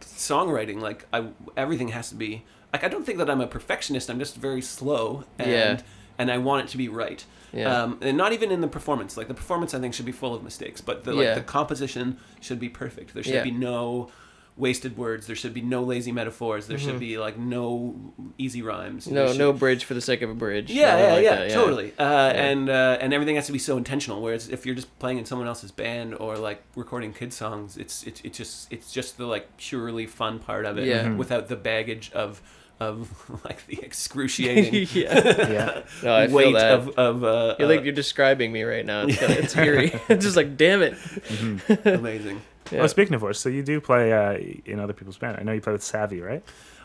songwriting 0.00 0.80
like 0.80 1.06
I 1.12 1.26
everything 1.56 1.88
has 1.88 2.08
to 2.10 2.14
be 2.14 2.44
like 2.72 2.84
I 2.84 2.88
don't 2.88 3.04
think 3.04 3.18
that 3.18 3.30
I'm 3.30 3.40
a 3.40 3.46
perfectionist. 3.46 4.08
I'm 4.10 4.18
just 4.18 4.36
very 4.36 4.62
slow 4.62 5.24
and 5.38 5.50
Yeah. 5.50 5.80
and 6.18 6.30
I 6.30 6.38
want 6.38 6.66
it 6.66 6.70
to 6.72 6.76
be 6.76 6.88
right. 6.88 7.24
Yeah. 7.52 7.82
Um, 7.82 7.98
and 8.00 8.16
not 8.16 8.32
even 8.32 8.50
in 8.50 8.60
the 8.60 8.66
performance. 8.68 9.16
Like 9.16 9.28
the 9.28 9.34
performance, 9.34 9.74
I 9.74 9.78
think 9.78 9.94
should 9.94 10.06
be 10.06 10.12
full 10.12 10.34
of 10.34 10.42
mistakes, 10.42 10.80
but 10.80 11.04
the, 11.04 11.12
like, 11.12 11.24
Yeah. 11.24 11.34
the 11.34 11.40
composition 11.42 12.18
should 12.40 12.58
be 12.58 12.68
perfect. 12.68 13.14
There 13.14 13.22
should 13.22 13.34
Yeah. 13.34 13.44
be 13.44 13.52
no 13.52 14.10
wasted 14.56 14.96
words. 14.96 15.26
There 15.26 15.34
should 15.34 15.52
be 15.52 15.60
no 15.62 15.82
lazy 15.82 16.12
metaphors. 16.12 16.68
There 16.68 16.78
should 16.78 16.94
Mhm. 16.94 17.00
be 17.00 17.18
like 17.18 17.36
no 17.36 18.12
easy 18.38 18.62
rhymes. 18.62 19.08
No, 19.08 19.26
should- 19.28 19.38
no 19.38 19.52
bridge 19.52 19.84
for 19.84 19.94
the 19.94 20.00
sake 20.00 20.22
of 20.22 20.30
a 20.30 20.34
bridge. 20.34 20.70
yeah, 20.70 20.96
yeah, 21.08 21.12
like 21.14 21.24
yeah, 21.24 21.34
that, 21.36 21.50
totally. 21.50 21.92
Uh, 21.98 22.02
And 22.04 22.68
uh, 22.70 22.98
and 23.00 23.12
everything 23.12 23.34
has 23.36 23.46
to 23.46 23.52
be 23.52 23.58
so 23.58 23.76
intentional. 23.76 24.22
Whereas 24.22 24.48
if 24.48 24.64
you're 24.64 24.76
just 24.76 24.96
playing 25.00 25.18
in 25.18 25.24
someone 25.24 25.48
else's 25.48 25.72
band 25.72 26.14
or 26.14 26.36
like 26.38 26.62
recording 26.76 27.12
kid 27.12 27.32
songs, 27.32 27.76
it's 27.76 28.04
it's 28.04 28.20
it's 28.22 28.38
just 28.38 28.72
it's 28.72 28.92
just 28.92 29.18
the 29.18 29.26
like 29.26 29.56
purely 29.56 30.06
fun 30.06 30.38
part 30.38 30.66
of 30.66 30.78
it, 30.78 30.86
Yeah. 30.86 31.04
Mhm. 31.06 31.16
without 31.16 31.48
the 31.48 31.56
baggage 31.56 32.12
of 32.14 32.40
of 32.80 33.08
like 33.44 33.66
the 33.66 33.80
excruciating 33.82 34.86
yeah. 34.92 35.48
Yeah. 35.50 35.82
No, 36.04 36.14
I 36.14 36.26
feel 36.28 36.36
weight 36.36 36.54
that. 36.54 36.72
of 36.74 36.88
of 36.90 37.24
uh, 37.24 37.56
You're 37.58 37.66
like 37.68 37.80
uh, 37.80 37.82
you're 37.84 37.92
describing 37.92 38.52
me 38.52 38.62
right 38.62 38.86
now. 38.86 39.02
It's, 39.08 39.18
kinda, 39.18 39.38
it's 39.42 39.56
eerie. 39.56 39.92
it's 40.08 40.24
just 40.24 40.36
like, 40.36 40.56
damn 40.56 40.82
it. 40.82 40.94
amazing. 41.84 42.40
Yeah. 42.70 42.80
Well, 42.80 42.88
speaking 42.88 43.14
of 43.14 43.22
which, 43.22 43.36
so 43.38 43.48
you 43.48 43.62
do 43.62 43.80
play 43.80 44.12
uh, 44.12 44.38
in 44.64 44.80
other 44.80 44.92
people's 44.92 45.18
band. 45.18 45.36
I 45.38 45.42
know 45.42 45.52
you 45.52 45.60
play 45.60 45.72
with 45.72 45.82
Savvy, 45.82 46.20
right? 46.20 46.42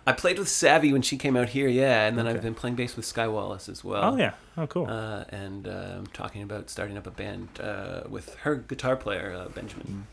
I 0.08 0.12
played 0.14 0.40
with 0.40 0.50
Savvy 0.50 0.92
when 0.92 1.02
she 1.02 1.18
came 1.18 1.38
out 1.38 1.50
here, 1.50 1.68
yeah, 1.68 2.08
and 2.08 2.18
then 2.18 2.26
I've 2.28 2.42
been 2.42 2.56
playing 2.56 2.76
bass 2.76 2.96
with 2.96 3.06
Skye 3.06 3.28
Wallace 3.28 3.70
as 3.70 3.84
well. 3.84 4.14
oh 4.14 4.18
yeah. 4.18 4.34
Oh 4.58 4.66
cool. 4.68 4.88
Uh, 4.88 5.24
and 5.30 5.68
uh, 5.68 5.96
I'm 5.98 6.08
talking 6.08 6.42
about 6.42 6.70
starting 6.70 6.98
up 6.98 7.06
a 7.08 7.12
band 7.12 7.48
uh, 7.62 8.02
with 8.10 8.36
her 8.38 8.56
guitar 8.56 8.96
player 8.96 9.34
uh, 9.34 9.50
Benjamin. 9.50 10.08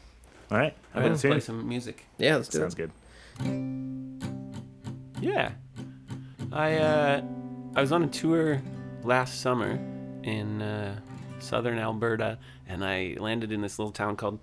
All 0.50 0.58
right. 0.58 0.74
I'm 0.94 1.02
I'm 1.02 1.08
gonna 1.10 1.22
gonna 1.22 1.34
play 1.34 1.40
some 1.40 1.68
music. 1.68 2.04
Yeah, 2.18 2.36
let's 2.36 2.48
do 2.48 2.58
Sounds 2.58 2.74
it. 2.74 2.76
good. 2.76 2.90
Yeah, 5.20 5.52
I 6.52 6.74
uh, 6.76 7.22
I 7.74 7.80
was 7.80 7.90
on 7.90 8.02
a 8.02 8.06
tour 8.08 8.60
last 9.02 9.40
summer 9.40 9.78
in 10.22 10.60
uh, 10.62 10.98
southern 11.38 11.78
Alberta, 11.78 12.38
and 12.68 12.84
I 12.84 13.16
landed 13.18 13.50
in 13.50 13.62
this 13.62 13.78
little 13.78 13.92
town 13.92 14.16
called 14.16 14.40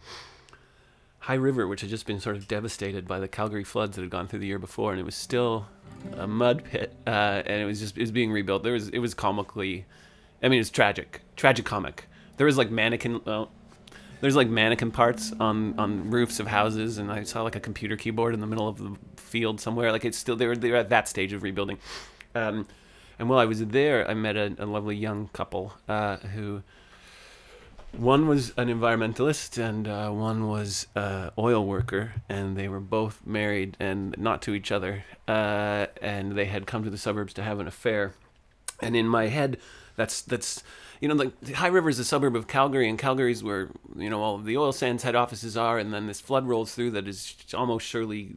High 1.23 1.35
River, 1.35 1.69
which 1.69 1.79
had 1.79 1.89
just 1.89 2.05
been 2.05 2.19
sort 2.19 2.35
of 2.35 2.49
devastated 2.49 3.07
by 3.07 3.17
the 3.17 3.29
Calgary 3.29 3.63
floods 3.63 3.95
that 3.95 4.01
had 4.01 4.09
gone 4.09 4.27
through 4.27 4.39
the 4.39 4.45
year 4.45 4.59
before, 4.59 4.91
and 4.91 4.99
it 4.99 5.05
was 5.05 5.15
still 5.15 5.67
a 6.17 6.27
mud 6.27 6.65
pit, 6.65 6.93
uh, 7.07 7.41
and 7.45 7.61
it 7.61 7.65
was 7.65 7.79
just 7.79 7.97
it 7.97 8.01
was 8.01 8.11
being 8.11 8.29
rebuilt. 8.29 8.61
There 8.61 8.73
was 8.73 8.89
it 8.89 8.99
was 8.99 9.13
comically, 9.13 9.85
I 10.41 10.49
mean, 10.49 10.57
it 10.57 10.59
was 10.59 10.69
tragic, 10.69 11.21
tragic 11.37 11.63
comic. 11.63 12.07
There 12.35 12.45
was 12.45 12.57
like 12.57 12.69
mannequin. 12.71 13.21
Well, 13.23 13.49
there's 14.19 14.35
like 14.35 14.49
mannequin 14.49 14.91
parts 14.91 15.31
on 15.39 15.79
on 15.79 16.09
roofs 16.09 16.41
of 16.41 16.47
houses, 16.47 16.97
and 16.97 17.09
I 17.09 17.23
saw 17.23 17.43
like 17.43 17.55
a 17.55 17.61
computer 17.61 17.95
keyboard 17.95 18.33
in 18.33 18.41
the 18.41 18.47
middle 18.47 18.67
of 18.67 18.77
the 18.77 18.93
field 19.15 19.61
somewhere. 19.61 19.93
Like 19.93 20.03
it's 20.03 20.17
still 20.17 20.35
they 20.35 20.45
were 20.45 20.57
they 20.57 20.71
were 20.71 20.77
at 20.77 20.89
that 20.89 21.07
stage 21.07 21.31
of 21.31 21.41
rebuilding. 21.41 21.79
Um, 22.35 22.67
and 23.17 23.29
while 23.29 23.39
I 23.39 23.45
was 23.45 23.65
there, 23.65 24.09
I 24.09 24.13
met 24.13 24.35
a, 24.35 24.53
a 24.59 24.65
lovely 24.65 24.97
young 24.97 25.29
couple 25.31 25.73
uh, 25.87 26.17
who. 26.17 26.63
One 27.97 28.27
was 28.27 28.53
an 28.57 28.69
environmentalist 28.69 29.63
and 29.63 29.87
uh, 29.87 30.09
one 30.09 30.47
was 30.47 30.87
uh, 30.95 31.29
oil 31.37 31.65
worker, 31.65 32.13
and 32.27 32.57
they 32.57 32.67
were 32.67 32.79
both 32.79 33.21
married 33.25 33.77
and 33.79 34.15
not 34.17 34.41
to 34.43 34.53
each 34.55 34.71
other. 34.71 35.05
Uh, 35.27 35.85
and 36.01 36.33
they 36.33 36.45
had 36.45 36.65
come 36.65 36.83
to 36.83 36.89
the 36.89 36.97
suburbs 36.97 37.33
to 37.35 37.43
have 37.43 37.59
an 37.59 37.67
affair. 37.67 38.13
And 38.81 38.95
in 38.95 39.07
my 39.07 39.27
head, 39.27 39.57
that's 39.95 40.21
that's 40.21 40.63
you 40.99 41.07
know 41.07 41.13
like 41.13 41.53
High 41.53 41.67
River 41.67 41.89
is 41.89 41.99
a 41.99 42.03
suburb 42.03 42.35
of 42.35 42.47
Calgary, 42.47 42.89
and 42.89 42.97
Calgary's 42.97 43.43
where 43.43 43.69
you 43.95 44.09
know 44.09 44.21
all 44.21 44.35
of 44.35 44.45
the 44.45 44.57
oil 44.57 44.71
sands 44.73 45.03
head 45.03 45.15
offices 45.15 45.55
are, 45.55 45.77
and 45.77 45.93
then 45.93 46.07
this 46.07 46.19
flood 46.19 46.47
rolls 46.47 46.73
through 46.73 46.91
that 46.91 47.07
is 47.07 47.35
almost 47.53 47.85
surely 47.85 48.35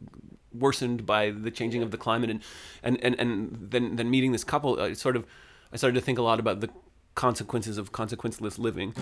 worsened 0.53 1.05
by 1.05 1.31
the 1.31 1.51
changing 1.51 1.81
of 1.81 1.91
the 1.91 1.97
climate, 1.97 2.29
and 2.29 2.41
and 2.83 3.03
and, 3.03 3.15
and 3.19 3.71
then 3.71 3.95
then 3.95 4.09
meeting 4.09 4.31
this 4.31 4.43
couple, 4.43 4.79
I 4.79 4.93
sort 4.93 5.15
of 5.15 5.25
I 5.73 5.77
started 5.77 5.95
to 5.95 6.05
think 6.05 6.19
a 6.19 6.21
lot 6.21 6.39
about 6.39 6.59
the 6.61 6.69
consequences 7.15 7.79
of 7.79 7.91
consequenceless 7.91 8.59
living, 8.59 8.93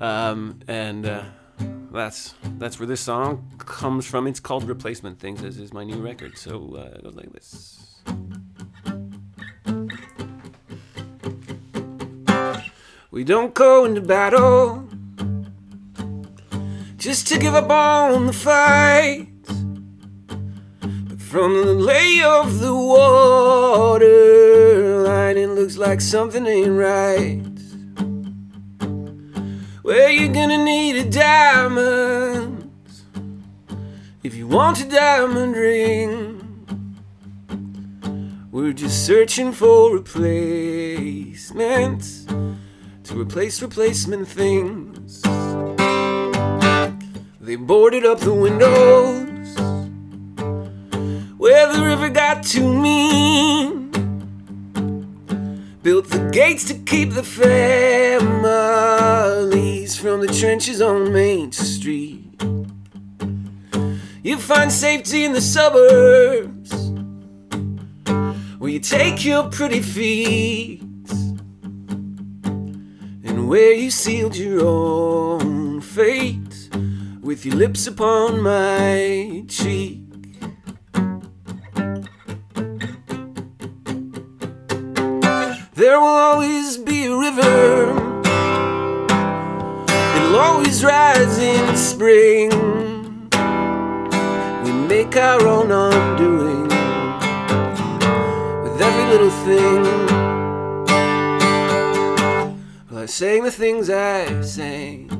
um, 0.00 0.58
and. 0.66 1.06
Uh, 1.06 1.24
that's 1.92 2.34
that's 2.58 2.78
where 2.78 2.86
this 2.86 3.00
song 3.00 3.50
comes 3.58 4.06
from. 4.06 4.26
It's 4.26 4.40
called 4.40 4.64
"Replacement 4.64 5.18
Things," 5.18 5.42
as 5.42 5.58
is 5.58 5.72
my 5.72 5.84
new 5.84 6.00
record. 6.00 6.38
So 6.38 6.76
uh, 6.76 6.96
it 6.96 7.02
goes 7.02 7.16
like 7.16 7.32
this. 7.32 7.76
We 13.10 13.24
don't 13.24 13.54
go 13.54 13.84
into 13.84 14.00
battle 14.00 14.88
just 16.96 17.26
to 17.28 17.38
give 17.38 17.54
up 17.54 17.68
on 17.68 18.26
the 18.26 18.32
fight. 18.32 19.26
But 21.08 21.20
from 21.20 21.64
the 21.64 21.74
lay 21.74 22.22
of 22.22 22.60
the 22.60 22.74
water 22.74 24.06
line, 25.02 25.36
it 25.36 25.48
looks 25.48 25.76
like 25.76 26.00
something 26.00 26.46
ain't 26.46 26.70
right. 26.70 27.39
Well, 29.90 30.08
you're 30.08 30.32
gonna 30.32 30.62
need 30.62 30.94
a 30.94 31.10
diamond 31.10 32.70
if 34.22 34.36
you 34.36 34.46
want 34.46 34.80
a 34.80 34.88
diamond 34.88 35.56
ring. 35.56 36.64
We're 38.52 38.72
just 38.72 39.04
searching 39.04 39.50
for 39.50 39.92
replacements 39.92 42.24
to 43.02 43.20
replace 43.20 43.60
replacement 43.60 44.28
things. 44.28 45.22
They 47.40 47.56
boarded 47.56 48.06
up 48.06 48.20
the 48.20 48.32
windows 48.32 49.56
where 51.36 51.72
the 51.72 51.84
river 51.84 52.10
got 52.10 52.44
too 52.44 52.72
mean. 52.72 53.90
Built 55.82 56.10
the 56.10 56.30
gates 56.30 56.64
to 56.68 56.74
keep 56.74 57.14
the 57.14 57.24
from 59.96 60.20
the 60.20 60.26
trenches 60.26 60.80
on 60.82 61.12
Main 61.12 61.52
Street. 61.52 62.42
You 64.22 64.38
find 64.38 64.70
safety 64.70 65.24
in 65.24 65.32
the 65.32 65.40
suburbs 65.40 66.72
where 68.58 68.70
you 68.70 68.78
take 68.78 69.24
your 69.24 69.48
pretty 69.48 69.80
feet 69.80 70.82
and 72.44 73.48
where 73.48 73.72
you 73.72 73.90
sealed 73.90 74.36
your 74.36 74.62
own 74.64 75.80
fate 75.80 76.68
with 77.20 77.46
your 77.46 77.56
lips 77.56 77.86
upon 77.86 78.42
my 78.42 79.44
cheek. 79.48 80.00
There 85.74 85.98
will 85.98 86.06
always 86.06 86.76
be 86.76 87.06
a 87.06 87.16
river. 87.16 87.79
Rise 90.82 91.36
in 91.38 91.76
spring. 91.76 92.50
We 94.64 94.72
make 94.72 95.14
our 95.14 95.46
own 95.46 95.70
undoing 95.70 96.68
with 98.62 98.80
every 98.80 99.04
little 99.12 99.30
thing. 99.44 99.82
Well, 102.90 103.02
I 103.02 103.06
sang 103.06 103.44
the 103.44 103.50
things 103.50 103.90
I 103.90 104.40
sang. 104.40 105.10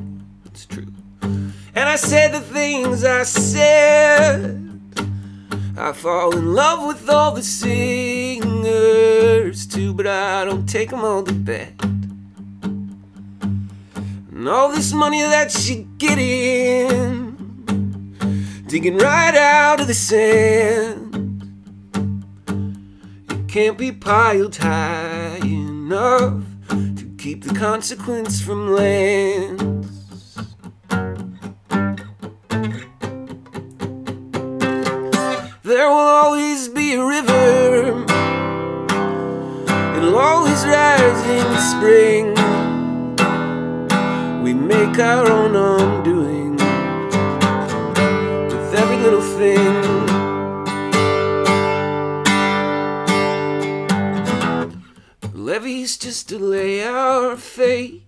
It's 0.45 0.65
true. 0.65 0.87
And 1.21 1.87
I 1.89 1.95
said 1.95 2.33
the 2.33 2.41
things 2.41 3.03
I 3.03 3.21
said. 3.21 4.57
I 5.77 5.93
fall 5.93 6.35
in 6.35 6.55
love 6.55 6.87
with 6.87 7.07
all 7.07 7.33
the 7.33 7.43
singers 7.43 8.47
too, 9.67 9.93
but 9.93 10.07
I 10.07 10.43
don't 10.43 10.67
take 10.67 10.89
them 10.89 11.05
all 11.05 11.21
to 11.23 11.33
bed. 11.33 12.00
And 14.41 14.49
all 14.49 14.71
this 14.71 14.91
money 14.91 15.21
that 15.21 15.53
you 15.69 15.87
getting, 15.99 17.35
digging 18.65 18.97
right 18.97 19.35
out 19.35 19.79
of 19.79 19.85
the 19.85 19.93
sand, 19.93 21.43
it 23.29 23.47
can't 23.47 23.77
be 23.77 23.91
piled 23.91 24.55
high 24.55 25.37
enough 25.43 26.43
to 26.69 27.15
keep 27.19 27.43
the 27.43 27.53
consequence 27.53 28.41
from 28.41 28.73
land. 28.73 29.59
There 35.61 35.87
will 35.87 36.09
always 36.23 36.67
be 36.67 36.95
a 36.95 37.05
river. 37.05 37.89
It'll 39.97 40.17
always 40.17 40.65
rise 40.65 41.21
in 41.27 41.45
the 41.53 41.61
spring. 41.77 42.30
Make 44.67 44.99
our 44.99 45.29
own 45.29 45.55
undoing 45.55 46.55
with 48.47 48.73
every 48.75 48.97
little 48.97 49.21
thing. 49.21 49.81
The 55.21 55.37
levees 55.37 55.97
just 55.97 56.27
delay 56.27 56.83
our 56.83 57.35
fate. 57.35 58.03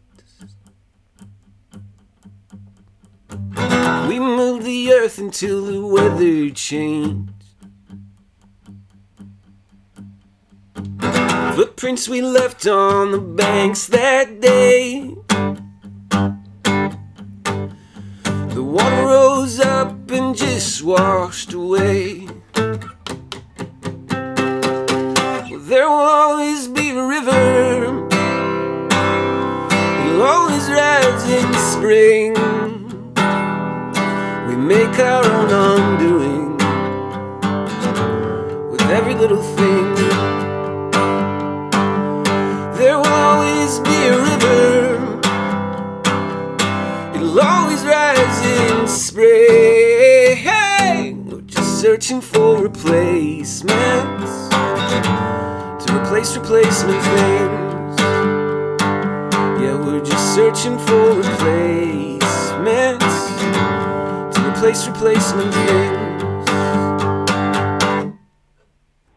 We 4.07 4.19
moved 4.19 4.65
the 4.65 4.93
earth 4.93 5.17
until 5.17 5.65
the 5.65 5.85
weather 5.85 6.49
changed. 6.51 7.31
Footprints 11.55 12.07
we 12.07 12.21
left 12.21 12.65
on 12.67 13.11
the 13.11 13.19
banks 13.19 13.87
that 13.87 14.39
day. 14.39 15.15
Water 18.73 19.05
rose 19.05 19.59
up 19.59 20.09
and 20.09 20.35
just 20.35 20.81
washed 20.81 21.53
away. 21.53 22.27
Well, 25.45 25.59
there 25.59 25.87
will 25.87 26.09
always 26.23 26.67
be 26.69 26.89
a 26.89 27.05
river. 27.05 28.07
It'll 30.01 30.23
always 30.23 30.67
rise 30.71 31.23
in 31.29 31.53
spring. 31.53 32.33
We 34.47 34.55
make 34.55 34.97
our 34.97 35.23
own 35.23 35.51
undoing 35.69 36.57
with 38.71 38.81
every 38.89 39.13
little 39.13 39.43
thing. 39.55 39.93
There 42.79 42.97
will 42.97 43.05
always 43.05 43.79
be 43.81 44.07
a 44.07 44.17
river. 44.17 44.32
Spring. 49.13 50.41
We're 51.29 51.41
just 51.41 51.81
searching 51.81 52.19
for 52.19 52.59
replacements 52.59 54.49
to 55.85 56.01
replace 56.01 56.35
replacement 56.35 57.03
things. 57.03 57.99
Yeah, 59.61 59.75
we're 59.75 60.03
just 60.03 60.33
searching 60.33 60.79
for 60.79 61.13
replacements 61.13 63.05
to 64.35 64.49
replace 64.49 64.87
replacement 64.87 65.53
things. 65.53 66.47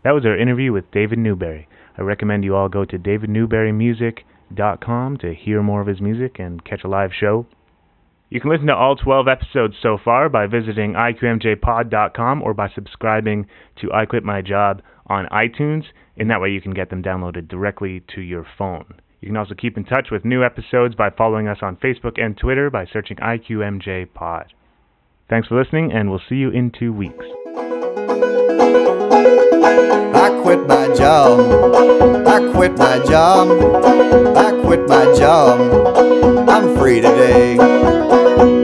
That 0.04 0.12
was 0.12 0.26
our 0.26 0.36
interview 0.36 0.72
with 0.72 0.90
David 0.90 1.18
Newberry. 1.18 1.68
I 1.96 2.02
recommend 2.02 2.44
you 2.44 2.54
all 2.54 2.68
go 2.68 2.84
to 2.84 2.98
davidnewberrymusic.com 2.98 5.16
to 5.16 5.34
hear 5.34 5.62
more 5.62 5.80
of 5.80 5.86
his 5.86 6.02
music 6.02 6.38
and 6.38 6.62
catch 6.62 6.84
a 6.84 6.88
live 6.88 7.12
show. 7.18 7.46
You 8.28 8.40
can 8.40 8.50
listen 8.50 8.66
to 8.66 8.74
all 8.74 8.96
12 8.96 9.28
episodes 9.28 9.74
so 9.80 9.98
far 10.04 10.28
by 10.28 10.46
visiting 10.46 10.94
iqmjpod.com 10.94 12.42
or 12.42 12.54
by 12.54 12.68
subscribing 12.74 13.46
to 13.80 13.92
I 13.92 14.04
Quit 14.04 14.24
My 14.24 14.42
Job 14.42 14.82
on 15.06 15.26
iTunes. 15.26 15.84
and 16.16 16.28
that 16.30 16.40
way, 16.40 16.50
you 16.50 16.60
can 16.60 16.74
get 16.74 16.90
them 16.90 17.02
downloaded 17.02 17.46
directly 17.46 18.02
to 18.14 18.20
your 18.20 18.44
phone. 18.58 18.94
You 19.20 19.28
can 19.28 19.36
also 19.36 19.54
keep 19.54 19.76
in 19.76 19.84
touch 19.84 20.08
with 20.10 20.24
new 20.24 20.44
episodes 20.44 20.94
by 20.94 21.10
following 21.10 21.46
us 21.46 21.58
on 21.62 21.76
Facebook 21.76 22.20
and 22.20 22.36
Twitter 22.36 22.68
by 22.70 22.86
searching 22.86 23.16
IQMJPod. 23.18 24.46
Thanks 25.28 25.48
for 25.48 25.60
listening, 25.60 25.92
and 25.92 26.10
we'll 26.10 26.22
see 26.28 26.36
you 26.36 26.50
in 26.50 26.70
two 26.70 26.92
weeks 26.92 27.24
quit 30.56 30.68
my 30.68 30.94
job. 30.94 32.26
I 32.26 32.52
quit 32.52 32.78
my 32.78 32.98
job. 33.04 33.48
I 34.36 34.50
quit 34.62 34.88
my 34.88 35.04
job. 35.16 35.60
I'm 36.48 36.76
free 36.76 37.00
today. 37.00 38.55